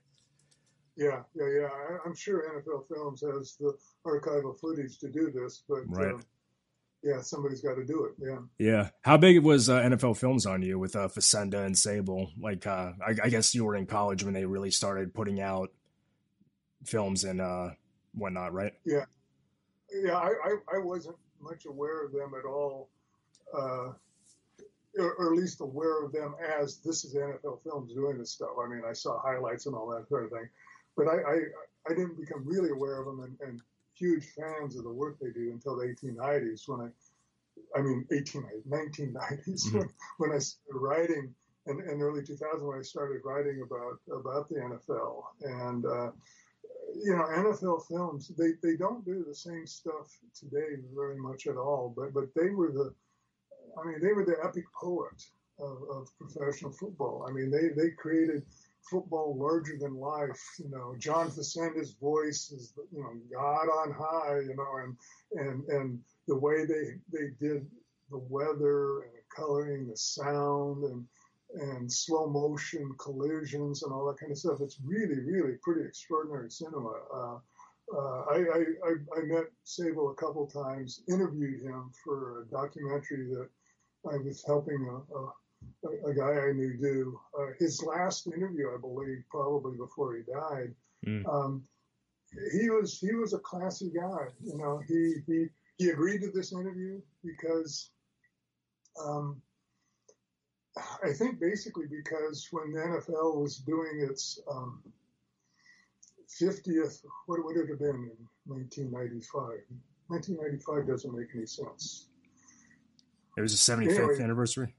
Yeah, 0.97 1.22
yeah, 1.35 1.49
yeah. 1.49 1.68
I, 1.68 2.07
am 2.07 2.14
sure 2.14 2.45
NFL 2.55 2.87
Films 2.89 3.22
has 3.22 3.57
the 3.59 3.76
archival 4.07 4.59
footage 4.61 4.99
to 4.99 5.11
do 5.11 5.30
this, 5.30 5.64
but 5.68 5.80
right. 5.87 6.14
Uh, 6.14 6.18
yeah, 7.03 7.20
somebody's 7.20 7.61
got 7.61 7.74
to 7.74 7.84
do 7.84 8.05
it. 8.05 8.12
Yeah. 8.18 8.38
Yeah. 8.59 8.88
How 9.03 9.16
big 9.16 9.42
was 9.42 9.68
uh, 9.68 9.80
NFL 9.80 10.16
Films 10.16 10.46
on 10.46 10.62
you 10.62 10.78
with 10.78 10.94
uh, 10.94 11.09
Facenda 11.09 11.64
and 11.64 11.74
Sabol? 11.74 12.28
Like, 12.40 12.66
uh, 12.66 12.92
I, 13.05 13.16
I, 13.24 13.28
guess 13.28 13.55
you 13.55 13.64
were 13.64 13.74
in 13.74 13.86
college 13.86 14.22
when 14.22 14.34
they 14.34 14.44
really 14.44 14.70
started 14.70 15.12
putting 15.12 15.40
out 15.40 15.72
films 16.84 17.24
and 17.24 17.40
uh, 17.40 17.70
whatnot, 18.14 18.53
right? 18.53 18.72
Yeah. 18.84 19.05
Yeah, 19.92 20.16
I, 20.16 20.28
I, 20.28 20.76
I, 20.76 20.78
wasn't 20.78 21.16
much 21.40 21.66
aware 21.66 22.05
of 22.05 22.12
them 22.12 22.32
at 22.38 22.46
all, 22.46 22.88
uh, 23.53 23.92
or, 24.98 25.14
or, 25.18 25.32
at 25.34 25.38
least 25.38 25.61
aware 25.61 26.03
of 26.03 26.12
them 26.12 26.34
as 26.61 26.78
this 26.78 27.05
is 27.05 27.14
NFL 27.14 27.62
Films 27.62 27.92
doing 27.92 28.16
this 28.16 28.30
stuff. 28.30 28.50
I 28.62 28.68
mean, 28.68 28.82
I 28.88 28.94
saw 28.94 29.20
highlights 29.20 29.66
and 29.66 29.74
all 29.74 29.90
that 29.90 30.09
sort 30.09 30.24
of 30.24 30.30
thing, 30.30 30.48
but 30.96 31.09
I, 31.09 31.16
I, 31.16 31.36
I 31.90 31.94
didn't 31.94 32.18
become 32.18 32.42
really 32.46 32.70
aware 32.70 33.00
of 33.00 33.07
them 33.07 33.20
and, 33.20 33.36
and 33.46 33.61
huge 34.03 34.26
fans 34.36 34.76
of 34.76 34.82
the 34.82 34.90
work 34.90 35.16
they 35.20 35.30
do 35.30 35.53
until 35.53 35.76
the 35.76 35.86
1890s 35.86 36.62
when 36.66 36.80
I, 36.80 37.78
I 37.78 37.82
mean, 37.82 38.05
18, 38.11 38.42
1990s 38.68 39.46
mm-hmm. 39.46 39.78
when, 39.78 39.88
when 40.18 40.32
I 40.32 40.38
started 40.38 40.80
writing 40.80 41.34
and, 41.66 41.80
and 41.80 42.03
early 42.03 42.24
2000 42.24 42.66
when 42.66 42.78
I 42.78 42.82
started 42.82 43.20
writing 43.24 43.62
about, 43.64 44.00
about 44.12 44.48
the 44.48 44.57
NFL 44.57 45.22
and, 45.42 45.86
uh, 45.86 46.11
you 47.05 47.16
know, 47.16 47.24
NFL 47.24 47.86
films, 47.86 48.32
they, 48.36 48.53
they 48.62 48.76
don't 48.76 49.05
do 49.05 49.24
the 49.26 49.34
same 49.34 49.66
stuff 49.66 50.18
today 50.34 50.82
very 50.94 51.16
much 51.16 51.46
at 51.46 51.57
all, 51.57 51.94
but, 51.96 52.12
but 52.12 52.24
they 52.34 52.50
were 52.50 52.72
the, 52.72 52.92
I 53.80 53.86
mean, 53.86 54.00
they 54.03 54.12
were 54.12 54.24
the 54.24 54.36
epic 54.44 54.64
poet 54.74 55.22
of, 55.61 55.78
of 55.90 56.09
professional 56.18 56.72
football. 56.72 57.24
I 57.28 57.32
mean, 57.32 57.50
they, 57.50 57.68
they 57.80 57.90
created 57.90 58.42
football 58.91 59.37
larger 59.37 59.76
than 59.78 59.95
life. 59.95 60.41
You 60.59 60.70
know, 60.70 60.95
John 60.99 61.30
Facenda's 61.30 61.93
voice 61.93 62.51
is, 62.51 62.74
you 62.93 63.03
know, 63.03 63.12
God 63.33 63.68
on 63.68 63.93
high. 63.93 64.41
You 64.41 64.57
know, 64.57 64.76
and 64.83 64.97
and 65.33 65.64
and 65.68 66.01
the 66.28 66.37
way 66.37 66.64
they 66.64 66.99
they 67.12 67.28
did 67.41 67.66
the 68.11 68.18
weather 68.18 69.03
and 69.03 69.12
the 69.12 69.35
coloring, 69.35 69.89
the 69.89 69.97
sound, 69.97 70.85
and 70.85 71.07
and 71.55 71.93
slow 71.93 72.28
motion 72.28 72.95
collisions 72.99 73.83
and 73.83 73.93
all 73.93 74.07
that 74.07 74.18
kind 74.18 74.33
of 74.33 74.39
stuff. 74.39 74.61
It's 74.61 74.78
really, 74.85 75.20
really 75.20 75.55
pretty 75.62 75.83
extraordinary 75.87 76.51
cinema. 76.51 76.95
Uh, 77.14 77.39
uh, 77.95 78.24
I, 78.30 78.37
I, 78.37 78.93
I, 79.18 79.22
met 79.24 79.45
Sabol 79.66 80.12
a 80.12 80.14
couple 80.14 80.47
times, 80.47 81.03
interviewed 81.09 81.62
him 81.62 81.91
for 82.03 82.43
a 82.43 82.47
documentary 82.47 83.26
that 83.35 83.49
I 84.11 84.16
was 84.16 84.43
helping 84.47 84.89
a, 84.89 85.14
a 85.14 85.33
a, 85.84 86.10
a 86.10 86.14
guy 86.14 86.48
I 86.48 86.52
knew 86.52 86.76
do. 86.76 87.20
Uh, 87.38 87.46
his 87.58 87.82
last 87.82 88.26
interview, 88.26 88.68
I 88.74 88.80
believe, 88.80 89.22
probably 89.30 89.76
before 89.76 90.16
he 90.16 90.22
died. 90.22 90.74
Mm. 91.06 91.28
Um, 91.28 91.62
he 92.52 92.70
was 92.70 92.98
he 92.98 93.14
was 93.14 93.34
a 93.34 93.38
classy 93.38 93.90
guy. 93.90 94.26
You 94.42 94.56
know, 94.56 94.80
he 94.86 95.16
he 95.26 95.46
he 95.78 95.90
agreed 95.90 96.20
to 96.20 96.30
this 96.30 96.52
interview 96.52 97.00
because 97.24 97.90
um, 99.04 99.40
I 101.04 101.12
think 101.12 101.40
basically 101.40 101.86
because 101.90 102.48
when 102.50 102.72
the 102.72 102.80
NFL 102.80 103.40
was 103.40 103.58
doing 103.58 104.06
its 104.08 104.40
um, 104.50 104.82
50th, 106.40 107.02
what 107.26 107.44
would 107.44 107.56
it 107.56 107.68
have 107.68 107.78
been 107.78 108.10
in 108.10 108.28
1995? 108.46 109.60
1995 110.08 110.86
doesn't 110.86 111.16
make 111.16 111.28
any 111.34 111.46
sense. 111.46 112.08
It 113.36 113.40
was 113.40 113.52
the 113.52 113.72
75th 113.72 113.98
anyway, 113.98 114.22
anniversary. 114.22 114.74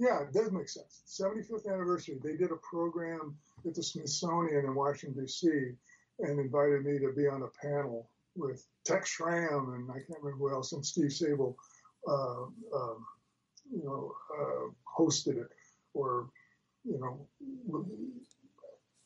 Yeah, 0.00 0.22
it 0.22 0.32
does 0.32 0.50
make 0.50 0.70
sense. 0.70 1.02
75th 1.06 1.70
anniversary. 1.70 2.18
They 2.24 2.34
did 2.34 2.52
a 2.52 2.56
program 2.56 3.36
at 3.66 3.74
the 3.74 3.82
Smithsonian 3.82 4.64
in 4.64 4.74
Washington 4.74 5.22
D.C. 5.22 5.46
and 6.20 6.40
invited 6.40 6.86
me 6.86 6.98
to 7.00 7.12
be 7.14 7.28
on 7.28 7.42
a 7.42 7.48
panel 7.62 8.08
with 8.34 8.66
Tex 8.86 9.10
Schramm 9.10 9.74
and 9.74 9.90
I 9.90 9.98
can't 9.98 10.22
remember 10.22 10.38
who 10.38 10.54
else 10.54 10.72
and 10.72 10.84
Steve 10.84 11.10
Sabol, 11.10 11.54
uh, 12.08 12.44
um, 12.74 13.04
you 13.70 13.84
know, 13.84 14.14
uh, 14.40 14.70
hosted 14.98 15.36
it 15.36 15.50
or 15.92 16.30
you 16.84 16.98
know 16.98 17.86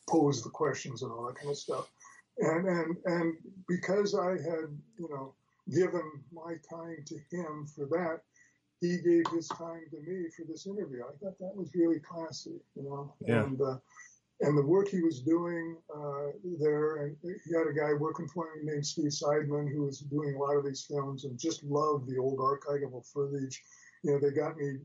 posed 0.08 0.44
the 0.44 0.50
questions 0.50 1.02
and 1.02 1.10
all 1.10 1.26
that 1.26 1.36
kind 1.36 1.50
of 1.50 1.56
stuff. 1.56 1.90
And 2.38 2.68
and 2.68 2.96
and 3.06 3.34
because 3.66 4.14
I 4.14 4.30
had 4.30 4.70
you 4.96 5.08
know 5.10 5.34
given 5.68 6.08
my 6.32 6.54
time 6.70 6.98
to 7.06 7.14
him 7.32 7.66
for 7.74 7.86
that 7.86 8.20
he 8.80 8.98
gave 8.98 9.24
his 9.32 9.48
time 9.48 9.84
to 9.90 10.00
me 10.00 10.28
for 10.36 10.44
this 10.48 10.66
interview. 10.66 11.02
I 11.02 11.16
thought 11.18 11.38
that 11.38 11.56
was 11.56 11.70
really 11.74 12.00
classy, 12.00 12.60
you 12.74 12.82
know. 12.82 13.14
Yeah. 13.26 13.44
And 13.44 13.60
uh, 13.60 13.76
and 14.40 14.58
the 14.58 14.66
work 14.66 14.88
he 14.88 15.00
was 15.00 15.20
doing 15.20 15.76
uh, 15.94 16.32
there, 16.60 17.04
and 17.04 17.16
he 17.22 17.54
had 17.54 17.68
a 17.68 17.72
guy 17.72 17.92
working 17.94 18.26
for 18.26 18.46
him 18.48 18.66
named 18.66 18.86
Steve 18.86 19.10
Seidman 19.10 19.72
who 19.72 19.84
was 19.84 20.00
doing 20.00 20.34
a 20.34 20.38
lot 20.38 20.56
of 20.56 20.64
these 20.64 20.84
films 20.84 21.24
and 21.24 21.38
just 21.38 21.62
loved 21.64 22.08
the 22.08 22.18
old 22.18 22.38
archival 22.38 23.06
footage. 23.12 23.62
You 24.02 24.12
know, 24.12 24.18
they 24.18 24.34
got 24.34 24.56
me 24.56 24.78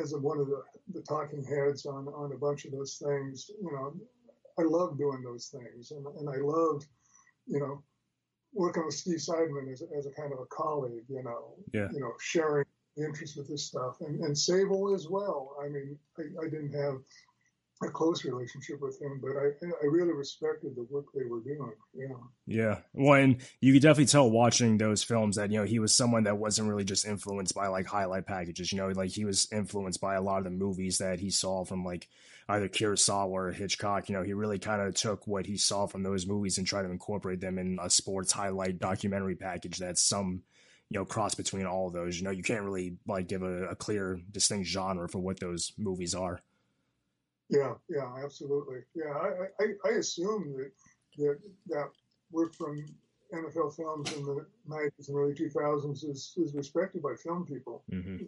as 0.00 0.12
a, 0.12 0.18
one 0.18 0.38
of 0.38 0.46
the, 0.46 0.62
the 0.92 1.02
talking 1.02 1.44
heads 1.44 1.86
on 1.86 2.08
on 2.08 2.32
a 2.32 2.38
bunch 2.38 2.66
of 2.66 2.72
those 2.72 3.02
things. 3.02 3.50
You 3.60 3.72
know, 3.72 3.94
I 4.58 4.62
love 4.62 4.98
doing 4.98 5.22
those 5.22 5.48
things, 5.48 5.90
and 5.90 6.06
and 6.18 6.28
I 6.28 6.36
loved, 6.36 6.86
you 7.46 7.60
know, 7.60 7.82
working 8.52 8.84
with 8.84 8.94
Steve 8.94 9.16
Seidman 9.16 9.72
as, 9.72 9.82
as 9.96 10.06
a 10.06 10.10
kind 10.10 10.32
of 10.32 10.40
a 10.40 10.46
colleague. 10.46 11.04
You 11.08 11.22
know, 11.24 11.54
yeah. 11.72 11.88
you 11.90 12.00
know, 12.00 12.12
sharing 12.20 12.66
interest 12.96 13.36
with 13.36 13.48
this 13.48 13.64
stuff, 13.64 13.96
and, 14.00 14.20
and 14.20 14.34
Sabol 14.34 14.94
as 14.94 15.08
well. 15.08 15.56
I 15.62 15.68
mean, 15.68 15.98
I, 16.18 16.22
I 16.44 16.48
didn't 16.48 16.72
have 16.72 16.96
a 17.82 17.90
close 17.90 18.24
relationship 18.24 18.80
with 18.80 19.00
him, 19.00 19.20
but 19.20 19.32
I, 19.36 19.46
I 19.82 19.86
really 19.86 20.12
respected 20.12 20.76
the 20.76 20.86
work 20.90 21.06
they 21.12 21.24
were 21.24 21.40
doing. 21.40 21.72
Yeah. 21.92 22.16
Yeah. 22.46 22.78
Well, 22.92 23.20
and 23.20 23.40
you 23.60 23.72
could 23.72 23.82
definitely 23.82 24.06
tell 24.06 24.30
watching 24.30 24.78
those 24.78 25.02
films 25.02 25.36
that, 25.36 25.50
you 25.50 25.58
know, 25.58 25.64
he 25.64 25.80
was 25.80 25.94
someone 25.94 26.24
that 26.24 26.38
wasn't 26.38 26.68
really 26.68 26.84
just 26.84 27.06
influenced 27.06 27.54
by 27.54 27.66
like 27.66 27.86
highlight 27.86 28.26
packages, 28.26 28.72
you 28.72 28.78
know, 28.78 28.88
like 28.88 29.10
he 29.10 29.24
was 29.24 29.48
influenced 29.52 30.00
by 30.00 30.14
a 30.14 30.22
lot 30.22 30.38
of 30.38 30.44
the 30.44 30.50
movies 30.50 30.98
that 30.98 31.18
he 31.18 31.30
saw 31.30 31.64
from 31.64 31.84
like 31.84 32.08
either 32.48 32.68
Kurosawa 32.68 33.28
or 33.28 33.50
Hitchcock. 33.50 34.08
You 34.08 34.16
know, 34.16 34.22
he 34.22 34.34
really 34.34 34.58
kind 34.58 34.80
of 34.80 34.94
took 34.94 35.26
what 35.26 35.46
he 35.46 35.56
saw 35.56 35.86
from 35.86 36.04
those 36.04 36.26
movies 36.26 36.58
and 36.58 36.66
tried 36.66 36.82
to 36.82 36.90
incorporate 36.90 37.40
them 37.40 37.58
in 37.58 37.78
a 37.82 37.90
sports 37.90 38.32
highlight 38.32 38.78
documentary 38.78 39.34
package 39.34 39.78
that 39.78 39.98
some 39.98 40.42
you 40.90 40.98
know 40.98 41.04
cross 41.04 41.34
between 41.34 41.66
all 41.66 41.86
of 41.88 41.92
those. 41.92 42.18
You 42.18 42.24
know, 42.24 42.30
you 42.30 42.42
can't 42.42 42.62
really 42.62 42.96
like 43.06 43.28
give 43.28 43.42
a, 43.42 43.68
a 43.68 43.76
clear, 43.76 44.18
distinct 44.30 44.68
genre 44.68 45.08
for 45.08 45.18
what 45.18 45.40
those 45.40 45.72
movies 45.78 46.14
are. 46.14 46.40
Yeah, 47.48 47.74
yeah, 47.88 48.10
absolutely. 48.22 48.78
Yeah, 48.94 49.12
I, 49.12 49.62
I, 49.62 49.66
I 49.86 49.92
assume 49.98 50.54
that 50.56 50.70
that 51.18 51.38
that 51.68 51.90
work 52.30 52.54
from 52.54 52.84
NFL 53.32 53.74
films 53.76 54.12
in 54.12 54.24
the 54.24 54.46
90s 54.68 55.08
and 55.08 55.16
early 55.16 55.34
2000s 55.34 56.08
is, 56.08 56.32
is 56.36 56.54
respected 56.54 57.02
by 57.02 57.14
film 57.22 57.44
people. 57.46 57.82
Mm-hmm. 57.90 58.24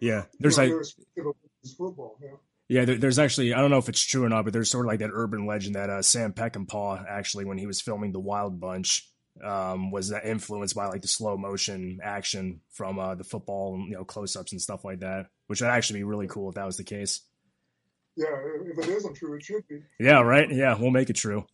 Yeah, 0.00 0.24
there's 0.38 0.56
you 0.58 0.82
know, 1.16 1.24
like 1.24 1.76
football. 1.76 2.16
Yeah. 2.22 2.36
Yeah, 2.68 2.84
there's 2.84 3.18
actually 3.18 3.52
I 3.52 3.60
don't 3.60 3.72
know 3.72 3.78
if 3.78 3.88
it's 3.88 4.00
true 4.00 4.22
or 4.22 4.28
not, 4.28 4.44
but 4.44 4.52
there's 4.52 4.70
sort 4.70 4.86
of 4.86 4.90
like 4.90 5.00
that 5.00 5.10
urban 5.12 5.44
legend 5.44 5.74
that 5.74 5.90
uh, 5.90 6.02
Sam 6.02 6.32
Peckinpah 6.32 7.04
actually, 7.08 7.44
when 7.44 7.58
he 7.58 7.66
was 7.66 7.80
filming 7.80 8.12
The 8.12 8.20
Wild 8.20 8.60
Bunch, 8.60 9.09
um, 9.44 9.90
was 9.90 10.08
that 10.08 10.24
influenced 10.24 10.74
by 10.74 10.86
like 10.86 11.02
the 11.02 11.08
slow 11.08 11.36
motion 11.36 12.00
action 12.02 12.60
from 12.70 12.98
uh, 12.98 13.14
the 13.14 13.24
football, 13.24 13.78
you 13.88 13.94
know, 13.94 14.04
close 14.04 14.36
ups 14.36 14.52
and 14.52 14.60
stuff 14.60 14.84
like 14.84 15.00
that, 15.00 15.26
which 15.46 15.60
would 15.60 15.70
actually 15.70 16.00
be 16.00 16.04
really 16.04 16.26
cool 16.26 16.48
if 16.48 16.54
that 16.54 16.66
was 16.66 16.76
the 16.76 16.84
case. 16.84 17.20
Yeah, 18.16 18.26
if 18.66 18.78
it 18.78 18.88
isn't 18.88 19.16
true, 19.16 19.34
it 19.36 19.42
should 19.42 19.66
be. 19.68 19.80
Yeah, 19.98 20.20
right. 20.20 20.50
Yeah, 20.50 20.76
we'll 20.78 20.90
make 20.90 21.10
it 21.10 21.16
true. 21.16 21.46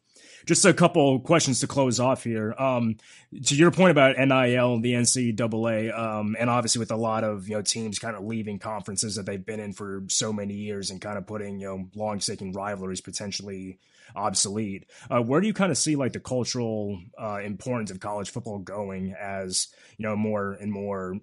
just 0.46 0.64
a 0.64 0.72
couple 0.72 1.20
questions 1.20 1.60
to 1.60 1.66
close 1.66 2.00
off 2.00 2.24
here. 2.24 2.54
Um, 2.58 2.96
to 3.44 3.54
your 3.54 3.70
point 3.70 3.90
about 3.90 4.16
NIL, 4.16 4.80
the 4.80 4.92
NCAA, 4.94 5.96
um, 5.96 6.36
and 6.38 6.48
obviously 6.48 6.78
with 6.78 6.90
a 6.90 6.96
lot 6.96 7.24
of 7.24 7.48
you 7.48 7.56
know 7.56 7.62
teams 7.62 7.98
kind 7.98 8.16
of 8.16 8.24
leaving 8.24 8.58
conferences 8.58 9.16
that 9.16 9.26
they've 9.26 9.44
been 9.44 9.60
in 9.60 9.72
for 9.72 10.04
so 10.08 10.32
many 10.32 10.54
years 10.54 10.90
and 10.90 11.00
kind 11.00 11.18
of 11.18 11.26
putting 11.26 11.60
you 11.60 11.66
know 11.66 11.88
long-sticking 11.94 12.52
rivalries 12.52 13.00
potentially 13.00 13.78
obsolete. 14.14 14.86
Uh, 15.10 15.20
where 15.20 15.40
do 15.40 15.46
you 15.46 15.54
kind 15.54 15.70
of 15.70 15.78
see 15.78 15.96
like 15.96 16.12
the 16.12 16.20
cultural 16.20 16.98
uh, 17.20 17.40
importance 17.42 17.90
of 17.90 18.00
college 18.00 18.30
football 18.30 18.58
going 18.58 19.14
as 19.20 19.68
you 19.98 20.06
know 20.06 20.16
more 20.16 20.52
and 20.52 20.72
more 20.72 21.18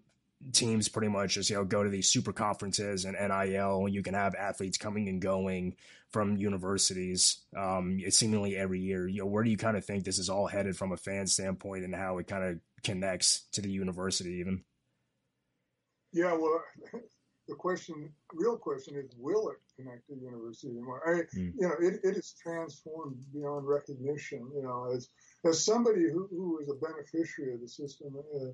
teams 0.51 0.89
pretty 0.89 1.07
much 1.07 1.36
just 1.36 1.49
you 1.49 1.55
know 1.55 1.63
go 1.63 1.84
to 1.84 1.89
these 1.89 2.09
super 2.09 2.34
conferences 2.34 3.05
and 3.05 3.15
NIL. 3.15 3.88
You 3.88 4.03
can 4.03 4.13
have 4.13 4.36
athletes 4.36 4.77
coming 4.77 5.07
and 5.07 5.21
going 5.21 5.75
from 6.11 6.38
universities, 6.38 7.41
um, 7.57 7.99
seemingly 8.09 8.55
every 8.55 8.79
year. 8.79 9.07
You 9.07 9.21
know, 9.21 9.25
where 9.25 9.43
do 9.43 9.49
you 9.49 9.57
kind 9.57 9.75
of 9.75 9.84
think 9.84 10.03
this 10.03 10.19
is 10.19 10.29
all 10.29 10.47
headed 10.47 10.77
from 10.77 10.91
a 10.91 10.97
fan 10.97 11.27
standpoint, 11.27 11.84
and 11.84 11.95
how 11.95 12.19
it 12.19 12.27
kind 12.27 12.43
of 12.43 12.59
connects 12.84 13.47
to 13.53 13.61
the 13.61 13.71
university, 13.71 14.36
even? 14.39 14.63
Yeah, 16.11 16.34
well, 16.34 16.63
the 17.47 17.55
question, 17.55 18.09
real 18.33 18.57
question, 18.57 18.95
is 18.95 19.11
will 19.17 19.49
it 19.49 19.57
connect 19.75 20.07
to 20.07 20.15
the 20.15 20.21
university 20.21 20.69
anymore? 20.69 21.01
I, 21.05 21.37
mm. 21.37 21.53
you 21.59 21.67
know, 21.67 21.75
it, 21.79 21.99
it 22.03 22.17
is 22.17 22.35
transformed 22.41 23.17
beyond 23.33 23.67
recognition. 23.67 24.49
You 24.55 24.63
know, 24.63 24.91
as 24.95 25.09
as 25.45 25.65
somebody 25.65 26.03
who, 26.03 26.27
who 26.31 26.59
is 26.59 26.69
a 26.69 26.75
beneficiary 26.75 27.55
of 27.55 27.61
the 27.61 27.67
system. 27.67 28.15
Uh, 28.35 28.51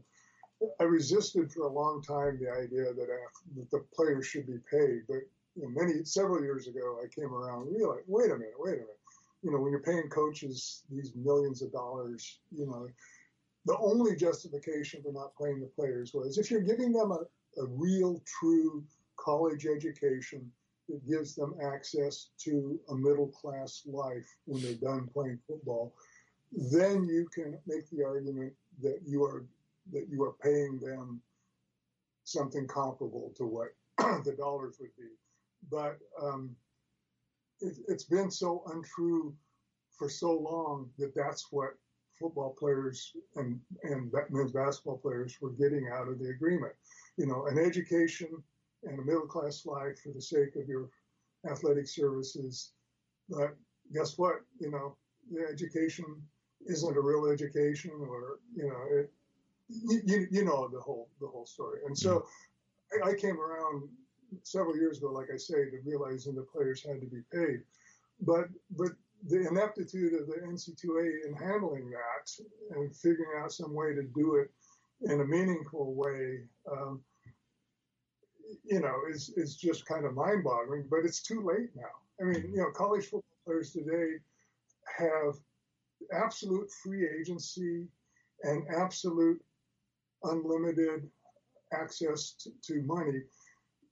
I 0.79 0.83
resisted 0.83 1.53
for 1.53 1.61
a 1.61 1.71
long 1.71 2.01
time 2.01 2.37
the 2.37 2.51
idea 2.51 2.93
that, 2.93 3.09
uh, 3.09 3.29
that 3.55 3.71
the 3.71 3.85
players 3.95 4.27
should 4.27 4.45
be 4.45 4.57
paid, 4.69 5.03
but 5.07 5.21
you 5.55 5.63
know, 5.63 5.69
many 5.69 6.03
several 6.03 6.41
years 6.41 6.67
ago, 6.67 6.99
I 7.03 7.07
came 7.07 7.33
around 7.33 7.67
and 7.67 7.75
realized, 7.75 8.03
wait 8.07 8.31
a 8.31 8.35
minute, 8.35 8.53
wait 8.57 8.73
a 8.73 8.81
minute. 8.81 8.99
You 9.41 9.51
know, 9.51 9.59
when 9.59 9.71
you're 9.71 9.81
paying 9.81 10.09
coaches 10.09 10.83
these 10.89 11.13
millions 11.15 11.61
of 11.61 11.71
dollars, 11.71 12.39
you 12.51 12.65
know, 12.65 12.87
the 13.65 13.77
only 13.77 14.15
justification 14.15 15.01
for 15.01 15.13
not 15.13 15.31
paying 15.41 15.59
the 15.59 15.67
players 15.67 16.13
was 16.13 16.37
if 16.37 16.51
you're 16.51 16.61
giving 16.61 16.91
them 16.91 17.11
a, 17.11 17.19
a 17.57 17.65
real, 17.65 18.21
true 18.39 18.83
college 19.17 19.65
education 19.65 20.51
that 20.87 21.07
gives 21.07 21.35
them 21.35 21.53
access 21.61 22.29
to 22.39 22.79
a 22.89 22.95
middle 22.95 23.27
class 23.27 23.83
life 23.85 24.25
when 24.45 24.61
they're 24.61 24.73
done 24.75 25.07
playing 25.13 25.39
football, 25.47 25.93
then 26.71 27.05
you 27.05 27.27
can 27.33 27.57
make 27.67 27.89
the 27.89 28.03
argument 28.03 28.53
that 28.81 28.99
you 29.05 29.23
are 29.23 29.45
that 29.91 30.07
you 30.09 30.23
are 30.23 30.35
paying 30.41 30.79
them 30.79 31.21
something 32.23 32.67
comparable 32.67 33.31
to 33.35 33.45
what 33.45 33.69
the 34.23 34.35
dollars 34.37 34.75
would 34.79 34.95
be. 34.97 35.09
But 35.71 35.97
um, 36.21 36.55
it, 37.59 37.75
it's 37.87 38.03
been 38.03 38.29
so 38.29 38.63
untrue 38.67 39.33
for 39.97 40.09
so 40.09 40.31
long 40.33 40.89
that 40.97 41.13
that's 41.15 41.47
what 41.51 41.71
football 42.19 42.55
players 42.57 43.13
and, 43.35 43.59
and 43.83 44.11
men's 44.29 44.51
basketball 44.51 44.97
players 44.97 45.37
were 45.41 45.51
getting 45.51 45.89
out 45.93 46.07
of 46.07 46.19
the 46.19 46.29
agreement. 46.29 46.73
You 47.19 47.27
know, 47.27 47.47
an 47.47 47.59
education 47.59 48.29
and 48.83 48.97
a 48.97 49.03
middle 49.03 49.27
class 49.27 49.65
life 49.65 49.99
for 50.01 50.13
the 50.13 50.21
sake 50.21 50.55
of 50.55 50.69
your 50.69 50.89
athletic 51.51 51.85
services. 51.85 52.71
But 53.27 53.57
guess 53.93 54.17
what? 54.17 54.35
You 54.59 54.71
know, 54.71 54.95
the 55.29 55.45
education 55.51 56.05
isn't 56.65 56.97
a 56.97 57.01
real 57.01 57.25
education, 57.27 57.91
or 57.99 58.39
you 58.55 58.69
know, 58.69 58.81
it, 58.89 59.11
you, 60.05 60.27
you 60.31 60.45
know 60.45 60.69
the 60.69 60.79
whole 60.79 61.09
the 61.19 61.27
whole 61.27 61.45
story. 61.45 61.81
And 61.85 61.97
so 61.97 62.19
mm-hmm. 62.19 63.09
I, 63.09 63.11
I 63.11 63.15
came 63.15 63.37
around 63.37 63.89
several 64.43 64.77
years 64.77 64.99
ago, 64.99 65.11
like 65.11 65.27
I 65.33 65.37
say, 65.37 65.69
to 65.69 65.77
realizing 65.85 66.35
the 66.35 66.43
players 66.53 66.85
had 66.85 67.01
to 67.01 67.07
be 67.07 67.21
paid. 67.33 67.63
But 68.21 68.47
but 68.77 68.91
the 69.27 69.45
ineptitude 69.45 70.13
of 70.13 70.27
the 70.27 70.37
NC2A 70.47 71.27
in 71.27 71.33
handling 71.33 71.89
that 71.89 72.31
and 72.77 72.95
figuring 72.95 73.41
out 73.41 73.51
some 73.51 73.73
way 73.73 73.93
to 73.93 74.03
do 74.03 74.35
it 74.35 74.49
in 75.01 75.21
a 75.21 75.25
meaningful 75.25 75.93
way, 75.93 76.39
um, 76.71 77.01
you 78.63 78.79
know, 78.79 78.95
is 79.09 79.29
is 79.35 79.55
just 79.55 79.85
kind 79.85 80.05
of 80.05 80.15
mind-boggling. 80.15 80.87
But 80.89 81.05
it's 81.05 81.21
too 81.21 81.41
late 81.45 81.69
now. 81.75 81.83
I 82.21 82.25
mean, 82.25 82.51
you 82.53 82.61
know, 82.61 82.71
college 82.71 83.05
football 83.05 83.23
players 83.45 83.71
today 83.71 84.17
have 84.97 85.35
absolute 86.13 86.69
free 86.83 87.07
agency 87.19 87.87
and 88.43 88.63
absolute 88.75 89.41
unlimited 90.23 91.09
access 91.73 92.33
to, 92.33 92.49
to 92.63 92.81
money 92.83 93.21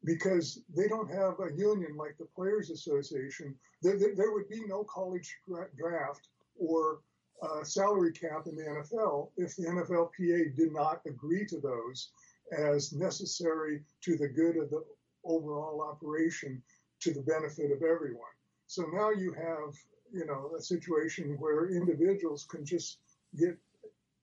because 0.03 0.61
they 0.75 0.87
don't 0.87 1.11
have 1.11 1.39
a 1.39 1.55
union 1.55 1.95
like 1.97 2.17
the 2.17 2.27
Players 2.35 2.69
Association. 2.69 3.55
There, 3.81 3.97
there, 3.99 4.15
there 4.15 4.31
would 4.31 4.49
be 4.49 4.61
no 4.65 4.83
college 4.83 5.35
draft 5.77 6.29
or 6.59 6.99
uh, 7.41 7.63
salary 7.63 8.11
cap 8.11 8.47
in 8.47 8.55
the 8.55 8.63
NFL 8.63 9.29
if 9.37 9.55
the 9.55 9.65
NFLPA 9.65 10.55
did 10.55 10.73
not 10.73 11.01
agree 11.05 11.45
to 11.45 11.59
those 11.59 12.09
as 12.51 12.93
necessary 12.93 13.81
to 14.01 14.17
the 14.17 14.27
good 14.27 14.57
of 14.57 14.69
the 14.69 14.83
overall 15.23 15.81
operation 15.81 16.61
to 17.01 17.13
the 17.13 17.21
benefit 17.21 17.71
of 17.71 17.83
everyone. 17.83 18.35
So 18.67 18.83
now 18.91 19.11
you 19.11 19.33
have, 19.33 19.73
you 20.11 20.25
know, 20.25 20.51
a 20.57 20.61
situation 20.61 21.37
where 21.39 21.69
individuals 21.69 22.45
can 22.49 22.65
just 22.65 22.99
get 23.37 23.57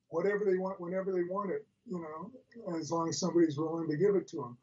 whatever 0.09 0.45
they 0.45 0.59
want 0.59 0.81
whenever 0.81 1.13
they 1.13 1.25
want 1.25 1.51
it 1.51 1.67
you 1.87 2.01
know, 2.01 2.77
as 2.79 2.91
long 2.91 3.09
as 3.09 3.19
somebody's 3.19 3.59
willing 3.59 3.89
to 3.89 3.97
give 3.97 4.15
it 4.15 4.27
to 4.29 4.37
them. 4.37 4.57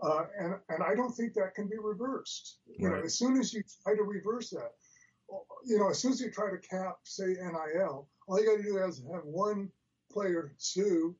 Uh, 0.00 0.24
and 0.38 0.54
and 0.68 0.82
I 0.82 0.94
don't 0.94 1.12
think 1.12 1.34
that 1.34 1.54
can 1.54 1.66
be 1.66 1.76
reversed. 1.76 2.58
You 2.78 2.88
know, 2.88 3.02
as 3.04 3.18
soon 3.18 3.36
as 3.36 3.52
you 3.52 3.62
try 3.82 3.96
to 3.96 4.02
reverse 4.02 4.50
that, 4.50 4.72
you 5.64 5.78
know, 5.78 5.90
as 5.90 5.98
soon 5.98 6.12
as 6.12 6.20
you 6.20 6.30
try 6.30 6.50
to 6.50 6.58
cap, 6.58 6.98
say 7.02 7.34
NIL, 7.34 8.08
all 8.28 8.40
you 8.40 8.46
got 8.46 8.56
to 8.58 8.62
do 8.62 8.78
is 8.78 9.02
have 9.12 9.24
one 9.24 9.70
player 10.12 10.52
sue, 10.56 11.16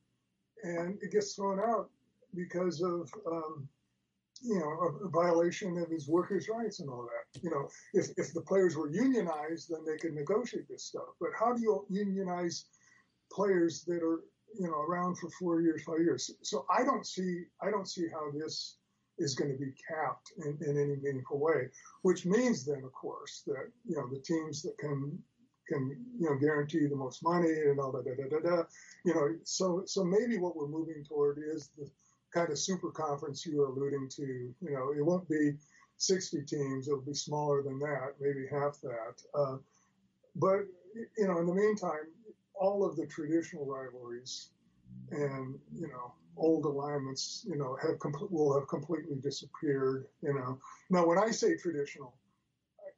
and 0.62 0.98
it 1.02 1.12
gets 1.12 1.34
thrown 1.34 1.60
out 1.60 1.90
because 2.34 2.82
of 2.82 3.10
um, 3.26 3.68
you 4.42 4.58
know 4.58 5.06
a, 5.06 5.08
violation 5.08 5.78
of 5.78 5.90
his 5.90 6.08
workers' 6.08 6.48
rights 6.48 6.80
and 6.80 6.88
all 6.90 7.08
that. 7.08 7.40
You 7.42 7.50
know, 7.50 7.68
if 7.94 8.06
if 8.16 8.32
the 8.32 8.42
players 8.42 8.76
were 8.76 8.90
unionized, 8.90 9.70
then 9.70 9.84
they 9.84 9.96
could 9.96 10.14
negotiate 10.14 10.68
this 10.68 10.84
stuff. 10.84 11.08
But 11.20 11.30
how 11.38 11.52
do 11.52 11.62
you 11.62 11.86
unionize 11.88 12.66
players 13.30 13.84
that 13.84 14.02
are 14.02 14.20
you 14.58 14.66
know 14.66 14.80
around 14.80 15.16
for 15.16 15.28
four 15.38 15.60
years, 15.60 15.82
five 15.84 16.00
years. 16.00 16.30
So 16.42 16.66
I 16.70 16.84
don't 16.84 17.06
see 17.06 17.44
I 17.62 17.70
don't 17.70 17.88
see 17.88 18.08
how 18.08 18.30
this 18.32 18.76
is 19.18 19.34
going 19.34 19.50
to 19.50 19.58
be 19.58 19.72
capped 19.88 20.32
in, 20.38 20.56
in 20.64 20.78
any 20.78 20.96
meaningful 20.96 21.40
way. 21.40 21.68
Which 22.02 22.24
means 22.24 22.64
then, 22.64 22.82
of 22.84 22.92
course, 22.92 23.42
that 23.46 23.70
you 23.86 23.96
know 23.96 24.08
the 24.08 24.20
teams 24.20 24.62
that 24.62 24.78
can 24.78 25.18
can 25.68 25.96
you 26.18 26.28
know 26.28 26.36
guarantee 26.36 26.86
the 26.86 26.96
most 26.96 27.22
money 27.22 27.50
and 27.50 27.78
all 27.78 27.92
that 27.92 28.04
da 28.04 28.14
da 28.16 28.28
da 28.28 28.56
da. 28.56 28.62
You 29.04 29.14
know, 29.14 29.34
so 29.44 29.82
so 29.86 30.04
maybe 30.04 30.38
what 30.38 30.56
we're 30.56 30.68
moving 30.68 31.04
toward 31.04 31.38
is 31.38 31.70
the 31.78 31.88
kind 32.32 32.50
of 32.50 32.58
super 32.58 32.90
conference 32.90 33.44
you 33.46 33.58
were 33.58 33.66
alluding 33.66 34.08
to. 34.16 34.22
You 34.22 34.72
know, 34.72 34.92
it 34.96 35.04
won't 35.04 35.28
be 35.28 35.52
60 35.98 36.42
teams; 36.42 36.88
it'll 36.88 37.00
be 37.00 37.14
smaller 37.14 37.62
than 37.62 37.78
that, 37.80 38.14
maybe 38.20 38.46
half 38.50 38.80
that. 38.82 39.22
Uh, 39.34 39.56
but 40.36 40.66
you 41.16 41.26
know, 41.26 41.38
in 41.38 41.46
the 41.46 41.54
meantime, 41.54 42.08
all 42.54 42.84
of 42.84 42.96
the 42.96 43.06
traditional 43.06 43.66
rivalries 43.66 44.50
and 45.10 45.58
you 45.74 45.88
know 45.88 46.12
old 46.36 46.64
alignments 46.64 47.44
you 47.48 47.56
know 47.56 47.76
have 47.82 47.98
com- 47.98 48.28
will 48.30 48.58
have 48.58 48.68
completely 48.68 49.16
disappeared 49.16 50.06
you 50.22 50.32
know 50.32 50.58
now 50.90 51.06
when 51.06 51.18
i 51.18 51.30
say 51.30 51.56
traditional 51.56 52.14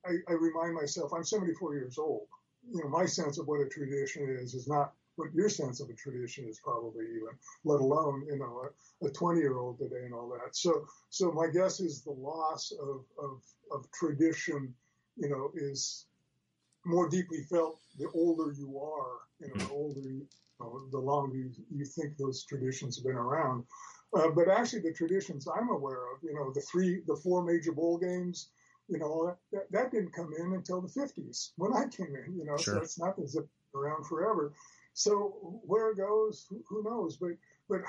I, 0.05 0.13
I, 0.29 0.33
remind 0.33 0.75
myself 0.75 1.13
i'm 1.15 1.25
74 1.25 1.75
years 1.75 1.99
old 1.99 2.27
you 2.73 2.83
know 2.83 2.89
my 2.89 3.05
sense 3.05 3.39
of 3.39 3.47
what 3.47 3.61
a 3.61 3.69
tradition 3.69 4.29
is 4.29 4.55
is 4.55 4.69
not 4.69 4.93
what 5.17 5.35
your 5.35 5.49
sense 5.49 5.81
of 5.81 5.91
a 5.91 5.95
tradition 5.95 6.47
is 6.49 6.61
probably 6.63 7.05
even 7.05 7.35
let 7.65 7.81
alone 7.81 8.25
you 8.29 8.39
know 8.39 8.63
a 9.07 9.11
20 9.11 9.39
year 9.39 9.59
old 9.59 9.79
today 9.79 10.05
and 10.05 10.15
all 10.15 10.29
that 10.29 10.55
so 10.57 10.87
so 11.09 11.31
my 11.33 11.47
guess 11.49 11.81
is 11.81 12.03
the 12.03 12.11
loss 12.11 12.73
of 12.81 13.05
of, 13.23 13.43
of 13.73 13.91
tradition 13.93 14.73
you 15.17 15.29
know 15.29 15.51
is 15.55 16.07
more 16.85 17.09
deeply 17.09 17.43
felt 17.43 17.81
the 17.99 18.09
older 18.15 18.53
you 18.53 18.79
are. 18.79 19.19
You 19.41 19.49
know, 19.49 19.65
the 19.65 19.71
older, 19.71 20.01
you, 20.01 20.27
know, 20.61 20.83
the 20.91 20.99
longer 20.99 21.37
you, 21.37 21.51
you, 21.75 21.85
think 21.85 22.17
those 22.17 22.45
traditions 22.45 22.97
have 22.97 23.05
been 23.05 23.17
around. 23.17 23.65
Uh, 24.15 24.29
but 24.31 24.49
actually, 24.49 24.81
the 24.81 24.93
traditions 24.93 25.47
I'm 25.47 25.71
aware 25.71 26.13
of, 26.13 26.23
you 26.23 26.35
know, 26.35 26.53
the 26.53 26.61
three, 26.61 27.03
the 27.07 27.17
four 27.17 27.43
major 27.45 27.73
bowl 27.73 27.99
games, 27.99 28.51
you 28.91 28.99
know, 28.99 29.37
that, 29.53 29.71
that 29.71 29.91
didn't 29.93 30.13
come 30.13 30.33
in 30.39 30.53
until 30.53 30.81
the 30.81 30.89
50s 30.89 31.53
when 31.57 31.73
I 31.73 31.87
came 31.87 32.15
in. 32.15 32.37
You 32.37 32.45
know, 32.45 32.57
sure. 32.57 32.75
so 32.75 32.81
it's 32.81 32.99
not 32.99 33.19
as 33.23 33.37
if 33.37 33.45
around 33.75 34.05
forever. 34.07 34.53
So 34.95 35.61
where 35.65 35.91
it 35.91 35.97
goes, 35.97 36.47
who, 36.69 36.83
knows? 36.83 37.17
But 37.17 37.31
but 37.69 37.83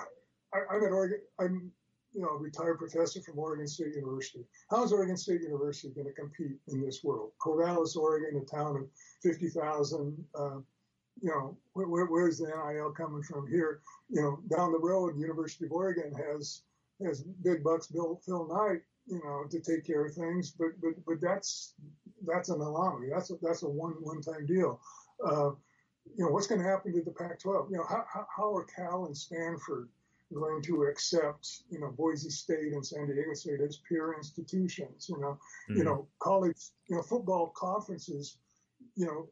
I, 0.54 0.76
am 0.76 0.84
at 0.84 0.92
Oregon. 0.92 1.20
I'm 1.40 1.72
you 2.14 2.22
know, 2.22 2.30
a 2.30 2.38
retired 2.38 2.78
professor 2.78 3.22
from 3.22 3.40
Oregon 3.40 3.68
State 3.68 3.96
University. 3.96 4.46
How 4.70 4.84
is 4.84 4.92
Oregon 4.92 5.18
State 5.18 5.42
University 5.42 5.94
going 5.94 6.08
to 6.08 6.14
compete 6.14 6.58
in 6.68 6.82
this 6.82 7.04
world? 7.04 7.32
Corvallis, 7.40 7.96
Oregon, 7.96 8.42
a 8.42 8.46
town 8.46 8.76
of 8.76 8.84
50,000. 9.24 10.26
Uh, 10.36 10.58
you 11.22 11.30
know, 11.30 11.58
where, 11.74 12.06
where's 12.06 12.40
the 12.40 12.48
NIL 12.48 12.92
coming 12.92 13.24
from 13.24 13.48
here? 13.48 13.82
You 14.10 14.22
know, 14.22 14.40
down 14.56 14.74
the 14.74 14.80
road, 14.80 15.18
University 15.18 15.66
of 15.66 15.72
Oregon 15.72 16.14
has 16.14 16.64
has 17.06 17.24
big 17.24 17.64
bucks 17.64 17.88
Bill 17.88 18.22
Phil 18.26 18.48
Knight, 18.48 18.82
you 19.12 19.22
know, 19.24 19.44
to 19.50 19.60
take 19.60 19.86
care 19.86 20.06
of 20.06 20.14
things. 20.14 20.52
But 20.52 20.70
but 20.82 20.94
but 21.06 21.22
that's 21.22 21.74
that's 22.26 22.50
an 22.50 22.62
anomaly. 22.62 23.10
That's 23.14 23.30
a, 23.32 23.36
that's 23.42 23.64
a 23.64 23.70
one 23.70 23.96
one 24.02 24.22
time 24.22 24.46
deal. 24.46 24.80
Uh, 25.24 25.52
you 26.16 26.26
know, 26.26 26.32
what's 26.32 26.48
going 26.48 26.62
to 26.62 26.68
happen 26.68 26.94
to 26.94 27.02
the 27.02 27.12
Pac-12? 27.12 27.70
You 27.70 27.78
know, 27.78 27.86
how, 27.88 28.04
how, 28.12 28.26
how 28.36 28.56
are 28.56 28.64
Cal 28.64 29.06
and 29.06 29.16
Stanford 29.16 29.88
going 30.34 30.62
to 30.64 30.84
accept, 30.84 31.62
you 31.70 31.80
know, 31.80 31.92
Boise 31.92 32.30
State 32.30 32.74
and 32.74 32.86
San 32.86 33.06
Diego 33.06 33.34
State 33.34 33.62
as 33.62 33.78
peer 33.88 34.16
institutions? 34.18 35.08
You 35.10 35.20
know, 35.20 35.38
mm-hmm. 35.70 35.78
you 35.78 35.84
know, 35.84 36.08
college, 36.20 36.58
you 36.88 36.96
know, 36.96 37.04
football 37.04 37.54
conferences, 37.56 38.38
you 38.96 39.06
know, 39.06 39.30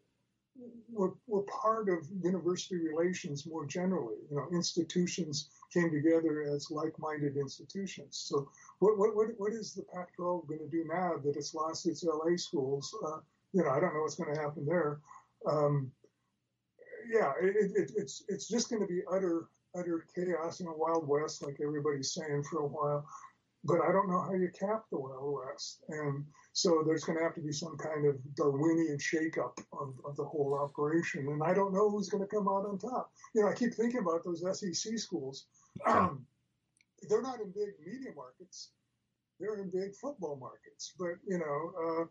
were, 0.92 1.14
were 1.28 1.44
part 1.44 1.90
of 1.90 2.08
university 2.22 2.78
relations 2.78 3.46
more 3.46 3.66
generally. 3.66 4.18
You 4.30 4.38
know, 4.38 4.48
institutions 4.54 5.50
came 5.74 5.92
together 5.92 6.44
as 6.44 6.72
like-minded 6.72 7.38
institutions. 7.38 8.26
So, 8.28 8.50
what 8.80 8.98
what 8.98 9.28
what, 9.38 9.54
is 9.54 9.74
the 9.74 9.84
Pac-12 9.94 10.48
going 10.48 10.60
to 10.60 10.68
do 10.68 10.86
now 10.92 11.14
that 11.24 11.36
it's 11.36 11.54
lost 11.54 11.88
its 11.88 12.04
LA 12.04 12.36
schools? 12.36 12.94
Uh, 13.06 13.20
you 13.54 13.64
know, 13.64 13.70
I 13.70 13.80
don't 13.80 13.94
know 13.94 14.02
what's 14.02 14.16
going 14.16 14.34
to 14.34 14.42
happen 14.42 14.66
there. 14.66 15.00
Um, 15.48 15.92
yeah, 17.10 17.34
it, 17.42 17.72
it, 17.76 17.92
it's 17.96 18.24
it's 18.28 18.48
just 18.48 18.70
going 18.70 18.82
to 18.82 18.88
be 18.88 19.02
utter 19.12 19.48
utter 19.76 20.06
chaos 20.16 20.60
in 20.60 20.68
a 20.68 20.76
wild 20.76 21.08
west, 21.08 21.44
like 21.44 21.60
everybody's 21.62 22.14
saying 22.14 22.44
for 22.44 22.60
a 22.62 22.68
while. 22.68 23.06
But 23.64 23.82
I 23.82 23.92
don't 23.92 24.10
know 24.10 24.22
how 24.22 24.34
you 24.34 24.50
cap 24.58 24.86
the 24.90 24.98
Wild 24.98 25.38
West, 25.46 25.84
and 25.90 26.26
so 26.54 26.82
there's 26.86 27.04
going 27.04 27.18
to 27.18 27.24
have 27.24 27.36
to 27.36 27.42
be 27.42 27.52
some 27.52 27.78
kind 27.78 28.06
of 28.06 28.16
Darwinian 28.36 28.98
shakeup 28.98 29.58
of, 29.74 29.94
of 30.06 30.16
the 30.16 30.24
whole 30.24 30.58
operation. 30.58 31.28
And 31.28 31.44
I 31.44 31.54
don't 31.54 31.74
know 31.74 31.90
who's 31.90 32.10
going 32.10 32.24
to 32.24 32.36
come 32.36 32.48
out 32.48 32.66
on 32.66 32.78
top. 32.78 33.12
You 33.36 33.42
know, 33.42 33.50
I 33.50 33.54
keep 33.54 33.74
thinking 33.74 34.00
about 34.00 34.24
those 34.24 34.44
SEC 34.58 34.98
schools. 34.98 35.46
Um, 35.86 36.26
they're 37.10 37.22
not 37.22 37.42
in 37.42 37.52
big 37.52 37.74
media 37.86 38.12
markets; 38.16 38.72
they're 39.40 39.62
in 39.62 39.70
big 39.70 39.94
football 39.96 40.38
markets. 40.38 40.94
But 40.98 41.16
you 41.28 41.40
know, 41.40 41.74
uh, 41.78 42.06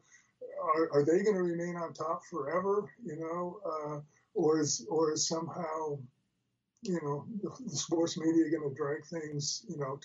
are, 0.63 0.93
are, 0.93 1.05
they 1.05 1.23
going 1.23 1.37
to 1.37 1.43
remain 1.43 1.77
on 1.77 1.95
top 1.95 2.23
forever? 2.31 2.91
You 3.03 3.17
know, 3.17 3.61
uh, 3.65 4.01
or 4.35 4.61
is 4.61 4.87
or 4.91 5.13
is 5.13 5.27
somehow 5.27 5.99
you 6.83 6.99
know 7.03 7.27
the, 7.43 7.51
the 7.65 7.77
sports 7.77 8.17
media 8.19 8.51
going 8.51 8.69
to 8.69 8.75
drag 8.75 9.05
things 9.07 9.65
you 9.69 9.77
know 9.77 9.99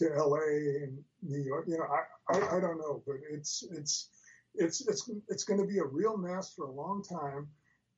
to 0.00 0.14
L.A. 0.16 0.84
and 0.84 0.98
New 1.22 1.42
York? 1.42 1.66
You 1.68 1.78
know, 1.78 1.84
I, 1.84 2.36
I, 2.36 2.56
I 2.56 2.60
don't 2.60 2.78
know, 2.78 3.02
but 3.06 3.16
it's 3.30 3.64
it's 3.70 4.08
it's 4.54 4.86
it's 4.88 5.10
it's 5.28 5.44
going 5.44 5.60
to 5.60 5.66
be 5.66 5.78
a 5.78 5.84
real 5.84 6.16
mess 6.16 6.52
for 6.54 6.66
a 6.66 6.72
long 6.72 7.02
time, 7.02 7.48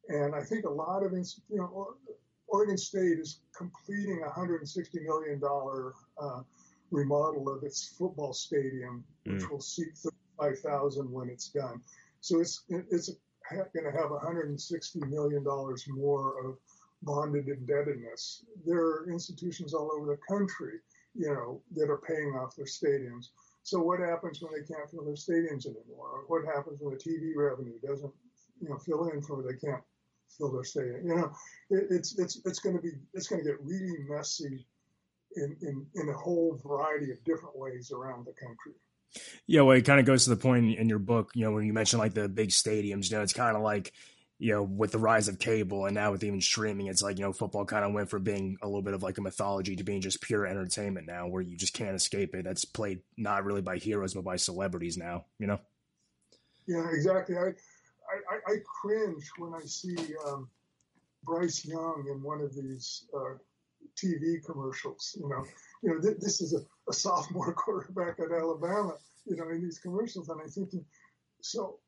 and 0.09 0.35
I 0.35 0.43
think 0.43 0.65
a 0.65 0.71
lot 0.71 1.05
of 1.05 1.13
you 1.13 1.25
know 1.51 1.95
Oregon 2.49 2.77
State 2.77 3.19
is 3.19 3.41
completing 3.57 4.23
a 4.27 4.31
hundred 4.31 4.61
and 4.61 4.69
sixty 4.69 5.01
million 5.01 5.41
dollar 5.41 5.93
uh, 6.21 6.43
remodel 6.91 7.49
of 7.49 7.63
its 7.65 7.95
football 7.99 8.33
stadium, 8.33 9.05
which 9.25 9.43
mm. 9.43 9.51
will 9.51 9.61
seat 9.61 9.97
thirty 9.97 10.17
five 10.39 10.59
thousand 10.59 11.11
when 11.11 11.29
it's 11.29 11.49
done. 11.49 11.81
So 12.21 12.41
it's 12.41 12.65
it's 12.69 13.11
going 13.75 13.85
to 13.85 13.99
have 13.99 14.11
160 14.11 15.01
million 15.09 15.43
dollars 15.45 15.85
more 15.89 16.47
of 16.47 16.57
bonded 17.03 17.49
indebtedness. 17.49 18.45
There 18.65 18.81
are 18.81 19.11
institutions 19.11 19.75
all 19.75 19.91
over 19.93 20.07
the 20.07 20.19
country, 20.29 20.79
you 21.15 21.29
know, 21.29 21.61
that 21.75 21.91
are 21.91 21.99
paying 21.99 22.35
off 22.37 22.57
their 22.57 22.67
stadiums. 22.67 23.27
So 23.63 23.81
what 23.81 24.01
happens 24.01 24.41
when 24.43 24.53
they 24.53 24.67
can't 24.67 24.91
fill 24.91 25.05
their 25.05 25.15
stadiums 25.15 25.67
anymore? 25.67 26.25
What 26.27 26.45
happens 26.45 26.79
when 26.81 26.95
the 26.95 27.01
TV 27.01 27.33
revenue 27.37 27.79
doesn't, 27.87 28.13
you 28.61 28.69
know, 28.69 28.79
fill 28.79 29.09
in 29.09 29.23
for 29.23 29.43
they 29.43 29.59
can't 29.59 29.83
fill 30.37 30.53
their 30.53 30.65
stadium? 30.65 31.07
You 31.07 31.17
know, 31.17 31.33
it, 31.71 31.87
it's 31.91 32.19
it's 32.19 32.41
it's 32.45 32.59
going 32.59 32.77
to 32.77 32.83
be 32.83 32.93
it's 33.15 33.29
going 33.29 33.43
to 33.43 33.49
get 33.49 33.63
really 33.63 33.99
messy 34.09 34.67
in, 35.37 35.57
in 35.63 35.87
in 35.95 36.09
a 36.09 36.13
whole 36.13 36.61
variety 36.65 37.13
of 37.13 37.23
different 37.25 37.57
ways 37.57 37.93
around 37.93 38.27
the 38.27 38.33
country. 38.33 38.75
Yeah, 39.47 39.63
well, 39.63 39.77
it 39.77 39.83
kind 39.83 40.01
of 40.01 40.07
goes 40.07 40.25
to 40.25 40.31
the 40.31 40.37
point 40.37 40.75
in 40.79 40.89
your 40.89 40.99
book, 40.99 41.33
you 41.35 41.45
know, 41.45 41.53
when 41.53 41.67
you 41.67 41.73
mentioned 41.73 42.01
like 42.01 42.15
the 42.15 42.29
big 42.29 42.49
stadiums, 42.49 43.11
you 43.11 43.17
know, 43.17 43.23
it's 43.23 43.35
kind 43.35 43.57
of 43.57 43.63
like, 43.63 43.93
you 44.43 44.53
know, 44.53 44.65
with 44.65 44.91
the 44.91 44.99
rise 44.99 45.29
of 45.29 45.39
cable 45.39 45.87
and 45.87 45.95
now 45.95 46.11
with 46.11 46.25
even 46.25 46.41
streaming, 46.41 46.89
it's 46.89 47.01
like, 47.01 47.17
you 47.17 47.25
know, 47.25 47.33
football 47.33 47.65
kind 47.65 47.85
of 47.85 47.93
went 47.93 48.11
from 48.11 48.25
being 48.25 48.57
a 48.61 48.67
little 48.67 48.83
bit 48.83 48.93
of 48.93 49.01
like 49.01 49.17
a 49.19 49.21
mythology 49.21 49.77
to 49.77 49.85
being 49.85 50.01
just 50.01 50.21
pure 50.21 50.45
entertainment 50.49 51.07
now 51.07 51.29
where 51.29 51.43
you 51.43 51.57
just 51.57 51.75
can't 51.75 51.95
escape 51.95 52.35
it. 52.35 52.43
That's 52.43 52.65
played 52.65 53.03
not 53.17 53.45
really 53.45 53.63
by 53.63 53.77
heroes, 53.77 54.15
but 54.15 54.25
by 54.25 54.35
celebrities 54.35 54.99
now, 54.99 55.27
you 55.39 55.47
know? 55.47 55.61
Yeah, 56.67 56.85
exactly. 56.91 57.37
I, 57.37 57.51
I, 57.51 58.53
I 58.53 58.57
cringe 58.81 59.31
when 59.39 59.55
I 59.55 59.65
see 59.65 59.97
um, 60.27 60.49
Bryce 61.23 61.65
Young 61.65 62.07
in 62.11 62.21
one 62.21 62.41
of 62.41 62.53
these 62.53 63.05
uh, 63.17 63.35
TV 63.97 64.45
commercials, 64.45 65.17
you 65.21 65.29
know, 65.29 65.45
you 65.85 65.95
know, 65.95 66.01
th- 66.01 66.19
this 66.19 66.41
is 66.41 66.53
a, 66.53 66.91
a, 66.91 66.93
sophomore 66.93 67.53
quarterback 67.55 68.19
at 68.19 68.33
Alabama, 68.33 68.95
you 69.25 69.37
know, 69.37 69.51
in 69.51 69.63
these 69.63 69.79
commercials. 69.79 70.29
And 70.31 70.41
I'm 70.41 70.49
thinking, 70.49 70.85
so 71.43 71.79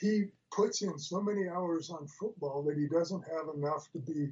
he 0.00 0.32
puts 0.50 0.82
in 0.82 0.98
so 0.98 1.20
many 1.20 1.48
hours 1.48 1.90
on 1.90 2.06
football 2.06 2.62
that 2.64 2.76
he 2.76 2.86
doesn't 2.88 3.22
have 3.22 3.54
enough 3.54 3.90
to 3.92 3.98
be 3.98 4.28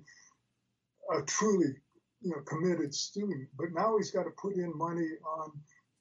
a 1.13 1.23
truly, 1.23 1.75
you 2.23 2.31
know, 2.31 2.41
committed 2.43 2.95
student. 2.95 3.49
But 3.59 3.73
now 3.73 3.97
he's 3.97 4.11
got 4.11 4.25
to 4.25 4.31
put 4.31 4.57
in 4.57 4.77
money 4.77 5.09
on 5.39 5.53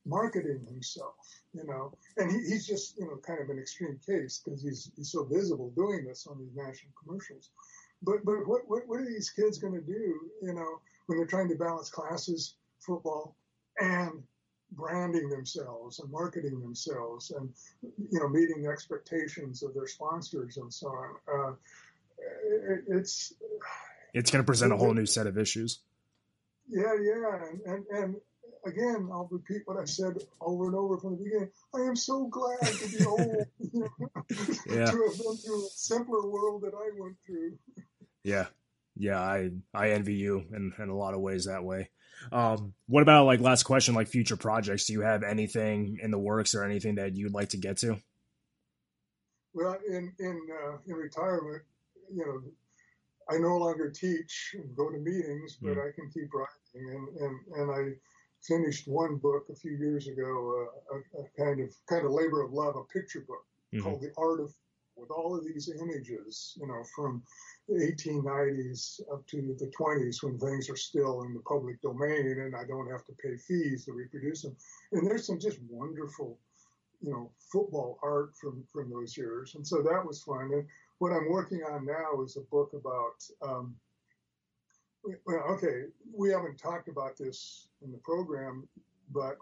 marketing 0.05 0.66
himself, 0.68 1.16
you 1.53 1.63
know, 1.66 1.91
and 2.18 2.32
he, 2.32 2.38
he's 2.38 2.68
just, 2.68 2.97
you 2.97 3.05
know, 3.05 3.18
kind 3.26 3.39
of 3.41 3.49
an 3.49 3.59
extreme 3.59 3.99
case 4.05 4.41
because 4.43 4.61
he's, 4.61 4.91
he's 4.95 5.11
so 5.11 5.26
visible 5.26 5.72
doing 5.76 6.05
this 6.05 6.28
on 6.28 6.38
these 6.39 6.55
national 6.55 6.93
commercials. 7.03 7.49
But, 8.03 8.24
but 8.24 8.47
what, 8.47 8.61
what, 8.68 8.84
what 8.88 8.99
are 8.99 9.05
these 9.05 9.32
kids 9.32 9.57
going 9.57 9.74
to 9.74 9.82
do, 9.82 10.20
you 10.41 10.53
know, 10.53 10.80
when 11.07 11.18
they're 11.18 11.28
trying 11.28 11.49
to 11.49 11.55
balance 11.55 11.89
classes, 11.89 12.55
football, 12.80 13.36
and 13.80 14.24
branding 14.72 15.30
themselves 15.30 15.99
and 15.99 16.11
marketing 16.11 16.59
themselves 16.61 17.32
and 17.32 17.49
you 17.82 18.20
know 18.20 18.28
meeting 18.28 18.63
the 18.63 18.70
expectations 18.70 19.63
of 19.63 19.74
their 19.74 19.88
sponsors 19.88 20.57
and 20.57 20.74
so 20.74 20.88
on. 20.88 21.16
Uh, 21.32 21.53
it, 22.70 22.84
it's 22.88 23.34
it's 24.13 24.32
going 24.32 24.43
to 24.43 24.45
present 24.45 24.74
a 24.74 24.78
whole 24.78 24.93
new 24.93 25.05
set 25.05 25.28
of 25.28 25.38
issues. 25.38 25.80
Yeah, 26.68 26.95
yeah, 26.99 27.39
and, 27.49 27.61
and 27.66 27.86
and 27.91 28.16
again, 28.66 29.09
I'll 29.11 29.28
repeat 29.32 29.61
what 29.66 29.78
I 29.78 29.86
said 29.86 30.18
over 30.41 30.66
and 30.66 30.76
over 30.76 30.97
from 30.97 31.18
the 31.18 31.24
beginning. 31.24 31.49
I 31.74 31.82
am 31.82 31.95
so 31.95 32.26
glad 32.28 32.59
to 32.61 32.97
be 32.97 33.05
old, 33.05 33.45
you 33.59 33.80
know, 33.80 34.09
yeah. 34.68 34.91
to 34.91 35.03
have 35.03 35.18
been 35.18 35.38
through 35.38 35.66
a 35.66 35.70
simpler 35.70 36.28
world 36.28 36.63
that 36.63 36.74
I 36.74 36.89
went 36.99 37.16
through. 37.26 37.57
Yeah, 38.24 38.47
yeah, 38.98 39.20
I 39.20 39.52
I 39.74 39.91
envy 39.91 40.16
you 40.16 40.46
in, 40.54 40.74
in 40.80 40.89
a 40.89 40.96
lot 40.96 41.14
of 41.14 41.22
ways 41.22 41.46
that 41.46 41.64
way. 41.64 41.89
Um, 42.32 42.74
what 42.88 43.02
about 43.02 43.26
like 43.26 43.39
last 43.39 43.64
question, 43.64 43.93
like 43.93 44.08
future 44.08 44.38
projects? 44.38 44.86
Do 44.86 44.93
you 44.93 45.02
have 45.02 45.24
anything 45.24 46.00
in 46.02 46.12
the 46.12 46.20
works 46.20 46.56
or 46.56 46.64
anything 46.64 46.96
that 46.96 47.16
you'd 47.16 47.34
like 47.34 47.50
to 47.50 47.58
get 47.58 47.78
to? 47.78 47.98
Well, 49.54 49.78
in 49.88 50.14
in 50.20 50.48
uh, 50.52 50.78
in 50.88 50.96
retirement, 50.96 51.64
you 52.14 52.26
know, 52.26 52.41
I 53.30 53.39
no 53.39 53.58
longer 53.58 53.89
teach 53.89 54.56
and 54.56 54.76
go 54.76 54.89
to 54.89 54.98
meetings, 54.98 55.58
but 55.62 55.78
mm. 55.78 55.88
I 55.88 55.91
can 55.93 56.10
keep 56.12 56.34
writing. 56.34 56.50
And, 56.74 57.08
and 57.18 57.39
and 57.56 57.72
I 57.72 57.96
finished 58.43 58.88
one 58.88 59.18
book 59.18 59.48
a 59.52 59.56
few 59.56 59.72
years 59.72 60.08
ago, 60.08 60.68
uh, 60.93 60.98
a, 60.98 61.22
a, 61.22 61.46
kind 61.46 61.62
of 61.62 61.74
kind 61.89 62.06
of 62.06 62.12
labor 62.12 62.41
of 62.43 62.52
love, 62.52 62.76
a 62.76 62.84
picture 62.84 63.22
book 63.28 63.46
mm-hmm. 63.74 63.84
called 63.84 64.02
The 64.02 64.12
Art 64.18 64.39
of, 64.39 64.54
with 64.96 65.10
all 65.10 65.36
of 65.36 65.46
these 65.46 65.70
images, 65.70 66.58
you 66.60 66.68
know, 66.68 66.84
from 66.96 67.24
1890s 67.72 69.01
up 69.11 69.26
to 69.28 69.55
the 69.59 69.72
20s 69.78 70.22
when 70.24 70.38
things 70.38 70.70
are 70.70 70.76
still 70.76 71.24
in 71.24 71.34
the 71.34 71.39
public 71.39 71.82
domain 71.82 72.28
and 72.28 72.55
I 72.55 72.63
don't 72.66 72.89
have 72.91 73.05
to 73.05 73.13
pay 73.13 73.38
fees 73.38 73.86
to 73.86 73.93
reproduce 73.93 74.43
them. 74.43 74.55
And 74.91 75.07
there's 75.07 75.26
some 75.26 75.39
just 75.39 75.59
wonderful, 75.70 76.38
you 77.01 77.11
know, 77.11 77.32
football 77.51 77.97
art 78.03 78.36
from, 78.36 78.63
from 78.72 78.91
those 78.91 79.18
years. 79.18 79.55
And 79.55 79.66
so 79.66 79.82
that 79.82 80.05
was 80.05 80.22
fun. 80.22 80.51
And 80.53 80.66
what 80.99 81.11
I'm 81.11 81.30
working 81.30 81.63
on 81.63 81.86
now 81.86 82.24
is 82.24 82.38
a 82.38 82.41
book 82.41 82.72
about, 82.74 83.24
um, 83.41 83.76
well, 85.26 85.43
okay, 85.51 85.86
we 86.13 86.30
haven't 86.30 86.57
talked 86.57 86.88
about 86.88 87.18
this 87.18 87.68
in 87.84 87.91
the 87.91 87.97
program, 87.99 88.68
but 89.11 89.38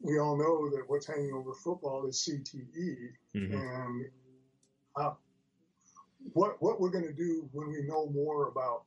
we 0.00 0.18
all 0.18 0.36
know 0.36 0.68
that 0.70 0.84
what's 0.86 1.06
hanging 1.06 1.32
over 1.32 1.54
football 1.54 2.06
is 2.06 2.28
CTE. 2.28 3.08
Mm-hmm. 3.34 3.54
And 3.54 4.06
uh, 4.96 5.14
what 6.32 6.60
what 6.62 6.80
we're 6.80 6.90
going 6.90 7.06
to 7.06 7.12
do 7.12 7.48
when 7.52 7.68
we 7.68 7.82
know 7.82 8.08
more 8.08 8.48
about 8.48 8.84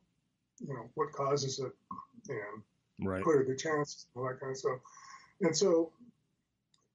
you 0.60 0.74
know 0.74 0.88
what 0.94 1.12
causes 1.12 1.58
it 1.58 1.72
and 2.28 2.62
right. 3.00 3.24
what 3.24 3.36
are 3.36 3.44
the 3.44 3.56
chances 3.56 4.06
and 4.14 4.22
all 4.22 4.28
that 4.28 4.40
kind 4.40 4.52
of 4.52 4.58
stuff. 4.58 4.78
And 5.40 5.56
so 5.56 5.92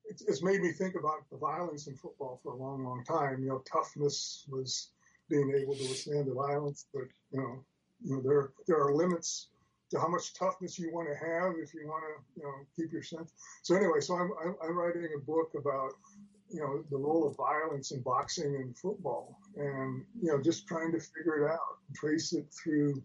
it's, 0.05 0.21
it's 0.23 0.43
made 0.43 0.61
me 0.61 0.71
think 0.71 0.95
about 0.95 1.29
the 1.31 1.37
violence 1.37 1.87
in 1.87 1.95
football 1.95 2.39
for 2.43 2.53
a 2.53 2.55
long, 2.55 2.83
long 2.83 3.03
time. 3.05 3.41
You 3.41 3.49
know, 3.49 3.63
toughness 3.71 4.45
was 4.49 4.89
being 5.29 5.53
able 5.55 5.75
to 5.75 5.83
withstand 5.83 6.27
the 6.27 6.33
violence, 6.33 6.85
but 6.93 7.03
you 7.31 7.39
know, 7.39 7.63
you 8.03 8.15
know 8.15 8.21
there 8.21 8.51
there 8.67 8.83
are 8.83 8.93
limits 8.93 9.47
to 9.91 9.99
how 9.99 10.07
much 10.07 10.33
toughness 10.33 10.77
you 10.77 10.91
want 10.91 11.07
to 11.07 11.15
have 11.15 11.53
if 11.61 11.73
you 11.73 11.87
want 11.87 12.03
to 12.03 12.41
you 12.41 12.43
know 12.43 12.53
keep 12.75 12.91
your 12.91 13.03
sense. 13.03 13.31
So 13.61 13.75
anyway, 13.75 14.01
so 14.01 14.15
I'm 14.15 14.31
I'm, 14.43 14.55
I'm 14.61 14.77
writing 14.77 15.07
a 15.15 15.19
book 15.21 15.53
about 15.57 15.91
you 16.53 16.59
know 16.59 16.83
the 16.91 16.97
role 16.97 17.27
of 17.27 17.35
violence 17.35 17.91
in 17.91 18.01
boxing 18.01 18.55
and 18.55 18.77
football, 18.77 19.39
and 19.57 20.05
you 20.21 20.31
know 20.31 20.41
just 20.41 20.67
trying 20.67 20.91
to 20.91 20.99
figure 20.99 21.45
it 21.45 21.51
out, 21.51 21.79
trace 21.95 22.31
it 22.33 22.45
through, 22.51 23.01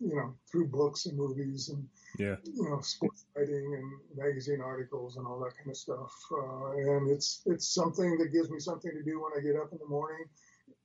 you 0.00 0.14
know, 0.14 0.32
through 0.50 0.68
books 0.68 1.06
and 1.06 1.16
movies 1.16 1.68
and 1.68 1.84
yeah. 2.18 2.36
you 2.44 2.70
know 2.70 2.80
sports 2.80 3.26
writing 3.34 3.74
and 3.74 4.16
magazine 4.16 4.60
articles 4.60 5.16
and 5.16 5.26
all 5.26 5.40
that 5.40 5.56
kind 5.56 5.70
of 5.70 5.76
stuff. 5.76 6.12
Uh, 6.32 6.70
and 6.72 7.10
it's 7.10 7.42
it's 7.46 7.74
something 7.74 8.16
that 8.18 8.32
gives 8.32 8.50
me 8.50 8.60
something 8.60 8.92
to 8.92 9.02
do 9.02 9.20
when 9.20 9.32
I 9.36 9.42
get 9.42 9.60
up 9.60 9.72
in 9.72 9.78
the 9.78 9.88
morning, 9.88 10.24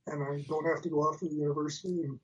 and 0.08 0.24
I 0.24 0.44
don't 0.50 0.66
have 0.66 0.82
to 0.82 0.90
go 0.90 1.02
off 1.02 1.20
to 1.20 1.30
the 1.30 1.36
university 1.36 2.04
and 2.04 2.20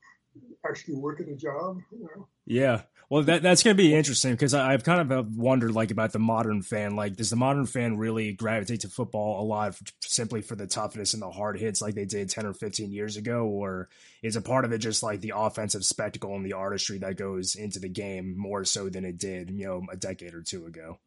actually 0.68 0.96
work 0.96 1.20
at 1.20 1.28
a 1.28 1.36
job. 1.36 1.78
You 1.92 2.04
know? 2.04 2.28
Yeah. 2.46 2.82
Well, 3.10 3.22
that 3.22 3.42
that's 3.42 3.62
going 3.62 3.74
to 3.74 3.82
be 3.82 3.94
interesting 3.94 4.32
because 4.32 4.52
I've 4.52 4.84
kind 4.84 5.10
of 5.10 5.34
wondered 5.34 5.72
like 5.72 5.90
about 5.90 6.12
the 6.12 6.18
modern 6.18 6.60
fan. 6.60 6.94
Like, 6.94 7.16
does 7.16 7.30
the 7.30 7.36
modern 7.36 7.64
fan 7.64 7.96
really 7.96 8.32
gravitate 8.32 8.80
to 8.80 8.88
football 8.88 9.40
a 9.40 9.44
lot 9.44 9.78
simply 10.02 10.42
for 10.42 10.56
the 10.56 10.66
toughness 10.66 11.14
and 11.14 11.22
the 11.22 11.30
hard 11.30 11.58
hits 11.58 11.80
like 11.80 11.94
they 11.94 12.04
did 12.04 12.28
ten 12.28 12.44
or 12.44 12.52
fifteen 12.52 12.92
years 12.92 13.16
ago, 13.16 13.46
or 13.46 13.88
is 14.22 14.36
a 14.36 14.42
part 14.42 14.66
of 14.66 14.72
it 14.72 14.78
just 14.78 15.02
like 15.02 15.22
the 15.22 15.32
offensive 15.34 15.86
spectacle 15.86 16.34
and 16.34 16.44
the 16.44 16.52
artistry 16.52 16.98
that 16.98 17.16
goes 17.16 17.54
into 17.54 17.78
the 17.78 17.88
game 17.88 18.36
more 18.36 18.64
so 18.64 18.90
than 18.90 19.06
it 19.06 19.16
did, 19.16 19.48
you 19.50 19.66
know, 19.66 19.86
a 19.90 19.96
decade 19.96 20.34
or 20.34 20.42
two 20.42 20.66
ago? 20.66 20.98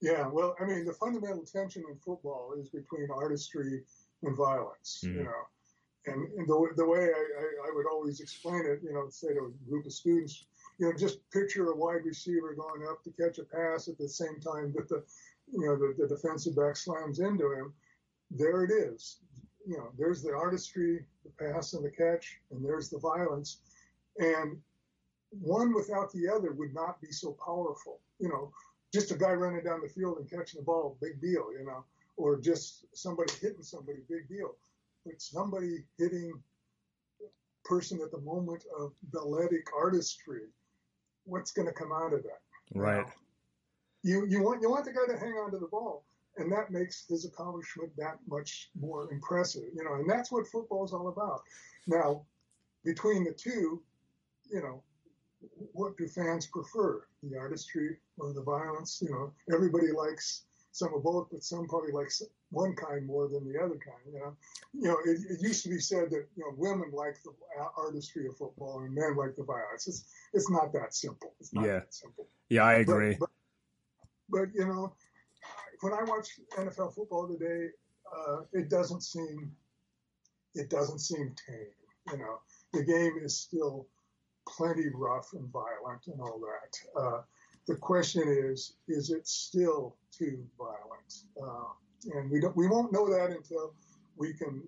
Yeah. 0.00 0.28
Well, 0.28 0.54
I 0.60 0.66
mean, 0.66 0.84
the 0.84 0.92
fundamental 0.92 1.44
tension 1.44 1.82
in 1.90 1.96
football 1.96 2.54
is 2.60 2.68
between 2.68 3.08
artistry 3.10 3.82
and 4.22 4.36
violence. 4.36 5.02
Mm-hmm. 5.04 5.18
You 5.18 5.24
know 5.24 5.46
and, 6.06 6.28
and 6.38 6.48
the, 6.48 6.68
the 6.76 6.86
way 6.86 7.00
I, 7.00 7.06
I, 7.08 7.68
I, 7.68 7.74
would 7.74 7.86
always 7.86 8.20
explain 8.20 8.64
it, 8.64 8.80
you 8.82 8.92
know, 8.92 9.08
say 9.10 9.28
to 9.28 9.52
a 9.52 9.68
group 9.68 9.86
of 9.86 9.92
students, 9.92 10.44
you 10.78 10.86
know, 10.86 10.96
just 10.96 11.18
picture 11.30 11.70
a 11.70 11.76
wide 11.76 12.04
receiver 12.04 12.54
going 12.54 12.86
up 12.88 13.02
to 13.04 13.10
catch 13.10 13.38
a 13.38 13.44
pass 13.44 13.88
at 13.88 13.98
the 13.98 14.08
same 14.08 14.40
time 14.40 14.72
that 14.76 14.88
the, 14.88 15.02
you 15.52 15.66
know, 15.66 15.76
the, 15.76 15.94
the 15.98 16.06
defensive 16.06 16.56
back 16.56 16.76
slams 16.76 17.18
into 17.18 17.52
him. 17.52 17.72
There 18.30 18.64
it 18.64 18.70
is. 18.70 19.18
You 19.66 19.78
know, 19.78 19.88
there's 19.98 20.22
the 20.22 20.32
artistry, 20.32 21.04
the 21.24 21.30
pass 21.44 21.72
and 21.72 21.84
the 21.84 21.90
catch, 21.90 22.38
and 22.50 22.64
there's 22.64 22.88
the 22.88 22.98
violence. 22.98 23.58
And 24.18 24.58
one 25.30 25.74
without 25.74 26.12
the 26.12 26.28
other 26.28 26.52
would 26.52 26.74
not 26.74 27.00
be 27.00 27.10
so 27.10 27.36
powerful. 27.44 28.00
You 28.20 28.28
know, 28.28 28.52
just 28.92 29.10
a 29.10 29.16
guy 29.16 29.32
running 29.32 29.64
down 29.64 29.80
the 29.82 29.88
field 29.88 30.18
and 30.18 30.30
catching 30.30 30.60
the 30.60 30.64
ball, 30.64 30.96
big 31.00 31.20
deal, 31.20 31.46
you 31.52 31.64
know, 31.66 31.84
or 32.16 32.38
just 32.38 32.86
somebody 32.94 33.32
hitting 33.40 33.62
somebody, 33.62 33.98
big 34.08 34.28
deal 34.28 34.54
but 35.06 35.22
somebody 35.22 35.84
hitting 35.98 36.32
person 37.64 38.00
at 38.02 38.10
the 38.10 38.20
moment 38.20 38.64
of 38.78 38.92
balletic 39.12 39.66
artistry, 39.76 40.42
what's 41.24 41.52
going 41.52 41.66
to 41.66 41.72
come 41.72 41.92
out 41.92 42.12
of 42.12 42.22
that? 42.24 42.40
Right. 42.74 43.06
You 44.02 44.26
you 44.26 44.42
want 44.42 44.62
you 44.62 44.70
want 44.70 44.84
the 44.84 44.92
guy 44.92 45.12
to 45.12 45.18
hang 45.18 45.32
on 45.34 45.50
to 45.52 45.58
the 45.58 45.66
ball, 45.66 46.04
and 46.36 46.50
that 46.52 46.70
makes 46.70 47.06
his 47.08 47.24
accomplishment 47.24 47.90
that 47.96 48.18
much 48.28 48.70
more 48.78 49.10
impressive. 49.10 49.64
You 49.74 49.84
know, 49.84 49.94
and 49.94 50.08
that's 50.08 50.30
what 50.30 50.46
football 50.46 50.84
is 50.84 50.92
all 50.92 51.08
about. 51.08 51.42
Now, 51.86 52.22
between 52.84 53.24
the 53.24 53.32
two, 53.32 53.82
you 54.50 54.60
know, 54.60 54.82
what 55.72 55.96
do 55.96 56.06
fans 56.06 56.46
prefer, 56.46 57.06
the 57.22 57.36
artistry 57.36 57.96
or 58.18 58.32
the 58.32 58.42
violence? 58.42 59.02
You 59.02 59.10
know, 59.10 59.32
everybody 59.52 59.90
likes 59.90 60.44
some 60.76 60.92
of 60.92 61.02
both, 61.02 61.28
but 61.32 61.42
some 61.42 61.66
probably 61.66 61.90
like 61.90 62.10
one 62.50 62.76
kind 62.76 63.06
more 63.06 63.28
than 63.28 63.50
the 63.50 63.58
other 63.58 63.78
kind. 63.78 64.12
You 64.12 64.18
know, 64.18 64.36
you 64.74 64.88
know, 64.88 64.98
it, 65.06 65.18
it 65.30 65.40
used 65.40 65.62
to 65.62 65.70
be 65.70 65.78
said 65.78 66.10
that 66.10 66.26
you 66.36 66.44
know 66.44 66.52
women 66.54 66.90
like 66.92 67.16
the 67.24 67.32
artistry 67.78 68.26
of 68.26 68.36
football 68.36 68.80
and 68.80 68.94
men 68.94 69.16
like 69.16 69.34
the 69.36 69.42
violence. 69.42 69.88
It's 69.88 70.04
it's 70.34 70.50
not 70.50 70.74
that 70.74 70.94
simple. 70.94 71.32
It's 71.40 71.54
not 71.54 71.64
yeah. 71.64 71.78
that 71.78 71.94
simple. 71.94 72.28
Yeah, 72.50 72.64
I 72.64 72.74
agree. 72.74 73.16
But, 73.18 73.30
but, 74.28 74.38
but, 74.38 74.54
you 74.54 74.66
know, 74.66 74.92
when 75.80 75.94
I 75.94 76.02
watch 76.02 76.28
NFL 76.58 76.94
football 76.94 77.26
today, 77.26 77.68
uh, 78.14 78.40
it 78.52 78.68
doesn't 78.68 79.02
seem 79.02 79.52
it 80.54 80.68
doesn't 80.68 80.98
seem 80.98 81.34
tame. 81.46 82.12
You 82.12 82.18
know, 82.18 82.40
the 82.74 82.84
game 82.84 83.14
is 83.22 83.38
still 83.38 83.86
plenty 84.46 84.88
rough 84.94 85.32
and 85.32 85.50
violent 85.50 86.06
and 86.06 86.20
all 86.20 86.38
that. 86.40 87.00
Uh, 87.00 87.22
the 87.66 87.74
question 87.74 88.22
is, 88.28 88.74
is 88.88 89.10
it 89.10 89.26
still 89.26 89.96
too 90.16 90.44
violent? 90.58 91.24
Uh, 91.42 92.16
and 92.16 92.30
we 92.30 92.40
don't, 92.40 92.56
we 92.56 92.68
won't 92.68 92.92
know 92.92 93.10
that 93.10 93.30
until 93.30 93.74
we 94.16 94.32
can 94.32 94.62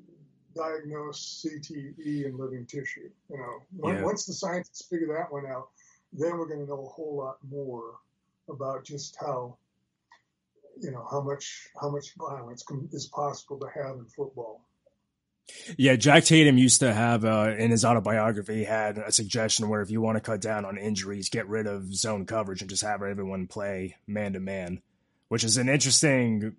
diagnose 0.54 1.44
CTE 1.44 2.26
in 2.26 2.36
living 2.36 2.66
tissue. 2.66 3.08
You 3.30 3.38
know, 3.38 3.88
yeah. 3.88 4.02
once 4.02 4.26
the 4.26 4.32
scientists 4.32 4.86
figure 4.86 5.08
that 5.16 5.32
one 5.32 5.46
out, 5.46 5.68
then 6.12 6.36
we're 6.36 6.48
going 6.48 6.60
to 6.60 6.66
know 6.66 6.84
a 6.84 6.88
whole 6.88 7.16
lot 7.16 7.36
more 7.48 7.94
about 8.48 8.84
just 8.84 9.16
how, 9.20 9.56
you 10.80 10.90
know, 10.90 11.06
how 11.10 11.20
much 11.20 11.68
how 11.80 11.90
much 11.90 12.14
violence 12.16 12.62
can, 12.62 12.88
is 12.92 13.06
possible 13.06 13.58
to 13.58 13.66
have 13.74 13.96
in 13.96 14.06
football. 14.06 14.67
Yeah, 15.76 15.96
Jack 15.96 16.24
Tatum 16.24 16.58
used 16.58 16.80
to 16.80 16.92
have 16.92 17.24
uh, 17.24 17.54
in 17.56 17.70
his 17.70 17.84
autobiography 17.84 18.64
had 18.64 18.98
a 18.98 19.12
suggestion 19.12 19.68
where 19.68 19.80
if 19.80 19.90
you 19.90 20.00
want 20.00 20.16
to 20.16 20.20
cut 20.20 20.40
down 20.40 20.64
on 20.64 20.78
injuries, 20.78 21.28
get 21.28 21.48
rid 21.48 21.66
of 21.66 21.94
zone 21.94 22.26
coverage 22.26 22.60
and 22.60 22.70
just 22.70 22.82
have 22.82 23.02
everyone 23.02 23.46
play 23.46 23.96
man 24.06 24.34
to 24.34 24.40
man, 24.40 24.80
which 25.28 25.44
is 25.44 25.56
an 25.56 25.68
interesting 25.68 26.56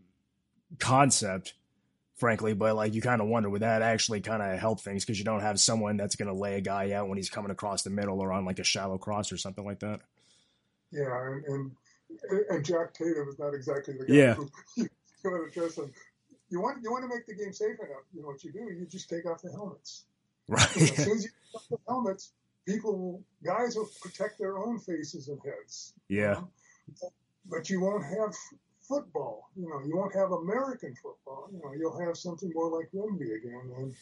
concept, 0.80 1.54
frankly. 2.18 2.54
But 2.54 2.76
like 2.76 2.94
you 2.94 3.02
kind 3.02 3.22
of 3.22 3.28
wonder 3.28 3.50
would 3.50 3.62
that 3.62 3.82
actually 3.82 4.22
kind 4.22 4.42
of 4.42 4.60
help 4.60 4.82
things 4.82 5.06
because 5.06 5.20
you 5.20 5.26
don't 5.26 5.42
have 5.42 5.60
someone 5.60 5.98
that's 5.98 6.16
going 6.16 6.30
to 6.30 6.40
lay 6.40 6.56
a 6.56 6.62
guy 6.62 6.92
out 6.92 7.08
when 7.08 7.18
he's 7.18 7.30
coming 7.30 7.52
across 7.52 7.84
the 7.84 7.90
middle 7.90 8.20
or 8.20 8.32
on 8.32 8.46
like 8.46 8.60
a 8.60 8.64
shallow 8.64 8.98
cross 8.98 9.32
or 9.32 9.38
something 9.38 9.66
like 9.66 9.80
that. 9.80 10.02
Yeah, 10.92 11.28
and 11.28 11.46
and, 11.46 11.72
and 12.50 12.66
Jack 12.66 12.94
Tatum 12.94 13.30
is 13.30 13.40
not 13.40 13.54
exactly 13.54 13.96
the 13.98 14.06
guy 14.06 14.14
yeah. 14.14 14.34
who 14.34 14.50
you 14.78 14.90
want 15.24 15.54
to 15.54 15.60
trust 15.60 15.78
him 15.78 15.92
you 16.50 16.62
want 16.62 16.82
you 16.84 16.92
want 16.92 17.04
to 17.04 17.16
make 17.16 17.26
the 17.26 17.36
game 17.36 17.54
safe 17.54 17.78
enough. 17.80 18.06
You 18.14 18.22
know 18.22 18.28
what 18.30 18.44
you 18.44 18.52
do? 18.52 18.60
You 18.60 18.86
just 18.90 19.10
take 19.10 19.26
off 19.26 19.42
the 19.42 19.52
helmets. 19.52 20.06
Right. 20.48 20.76
You 20.76 20.82
know, 20.82 20.92
as 20.92 21.04
soon 21.04 21.18
as 21.18 21.24
you 21.24 21.30
take 21.30 21.56
off 21.56 21.68
the 21.70 21.78
helmets, 21.88 22.32
people 22.66 23.22
guys 23.44 23.76
will 23.76 23.90
protect 24.02 24.40
their 24.40 24.58
own 24.58 24.80
faces 24.80 25.28
and 25.28 25.40
heads. 25.44 25.94
Yeah. 26.08 26.18
You 26.18 26.24
know? 26.24 26.50
But 27.46 27.70
you 27.70 27.82
won't 27.82 28.04
have 28.04 28.36
football. 28.82 29.50
You 29.56 29.70
know, 29.70 29.82
you 29.86 29.96
won't 29.96 30.16
have 30.16 30.32
American 30.32 30.96
football. 30.96 31.50
You 31.54 31.62
know, 31.64 31.74
you'll 31.78 32.00
have 32.06 32.18
something 32.18 32.52
more 32.54 32.76
like 32.78 32.90
rugby 32.94 33.34
again. 33.34 33.72
And 33.78 33.96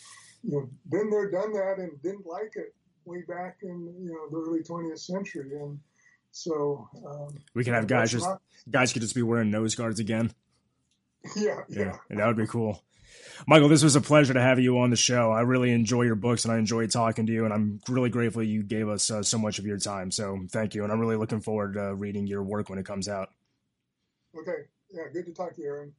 you 0.43 0.52
know, 0.52 0.70
been 0.89 1.10
there, 1.10 1.30
done 1.30 1.54
that, 1.54 1.78
and 1.80 2.02
didn't 2.02 2.26
like 2.26 2.54
it 2.56 2.74
way 3.06 3.24
back 3.28 3.58
in 3.64 3.93
you 4.02 4.14
know 4.14 4.30
the 4.30 4.50
early 4.50 4.62
20th 4.62 5.00
century. 5.00 5.58
And 5.60 5.80
so 6.32 6.88
um, 7.06 7.30
we 7.54 7.64
can 7.64 7.74
have 7.74 7.88
guys 7.88 8.12
just 8.12 8.26
not, 8.26 8.41
guys 8.70 8.93
could 8.93 9.02
just 9.02 9.16
be 9.16 9.22
wearing 9.22 9.52
nose 9.52 9.76
guards 9.76 10.00
again. 10.00 10.32
Yeah, 11.36 11.61
yeah, 11.70 11.97
yeah. 12.09 12.18
That 12.18 12.28
would 12.28 12.38
be 12.38 12.47
cool. 12.47 12.82
Michael, 13.47 13.70
this 13.70 13.84
was 13.84 13.95
a 13.95 14.01
pleasure 14.01 14.34
to 14.34 14.41
have 14.41 14.59
you 14.59 14.80
on 14.80 14.89
the 14.89 14.95
show. 14.95 15.32
I 15.32 15.41
really 15.41 15.72
enjoy 15.72 16.03
your 16.03 16.15
books 16.15 16.45
and 16.45 16.53
I 16.53 16.57
enjoy 16.57 16.88
talking 16.88 17.26
to 17.28 17.32
you, 17.32 17.45
and 17.45 17.53
I'm 17.53 17.80
really 17.88 18.09
grateful 18.09 18.41
you 18.43 18.63
gave 18.63 18.89
us 18.89 19.11
uh, 19.11 19.24
so 19.24 19.38
much 19.38 19.59
of 19.59 19.65
your 19.65 19.78
time. 19.78 20.11
So 20.11 20.39
thank 20.51 20.76
you, 20.76 20.84
and 20.84 20.91
I'm 20.91 20.99
really 20.99 21.15
looking 21.15 21.41
forward 21.41 21.74
to 21.74 21.93
reading 21.95 22.28
your 22.28 22.43
work 22.43 22.70
when 22.70 22.80
it 22.80 22.86
comes 22.86 23.07
out. 23.07 23.30
Okay, 24.38 24.68
yeah, 24.91 25.03
good 25.11 25.26
to 25.26 25.34
talk 25.34 25.55
to 25.55 25.61
you, 25.61 25.68
Aron. 25.68 25.93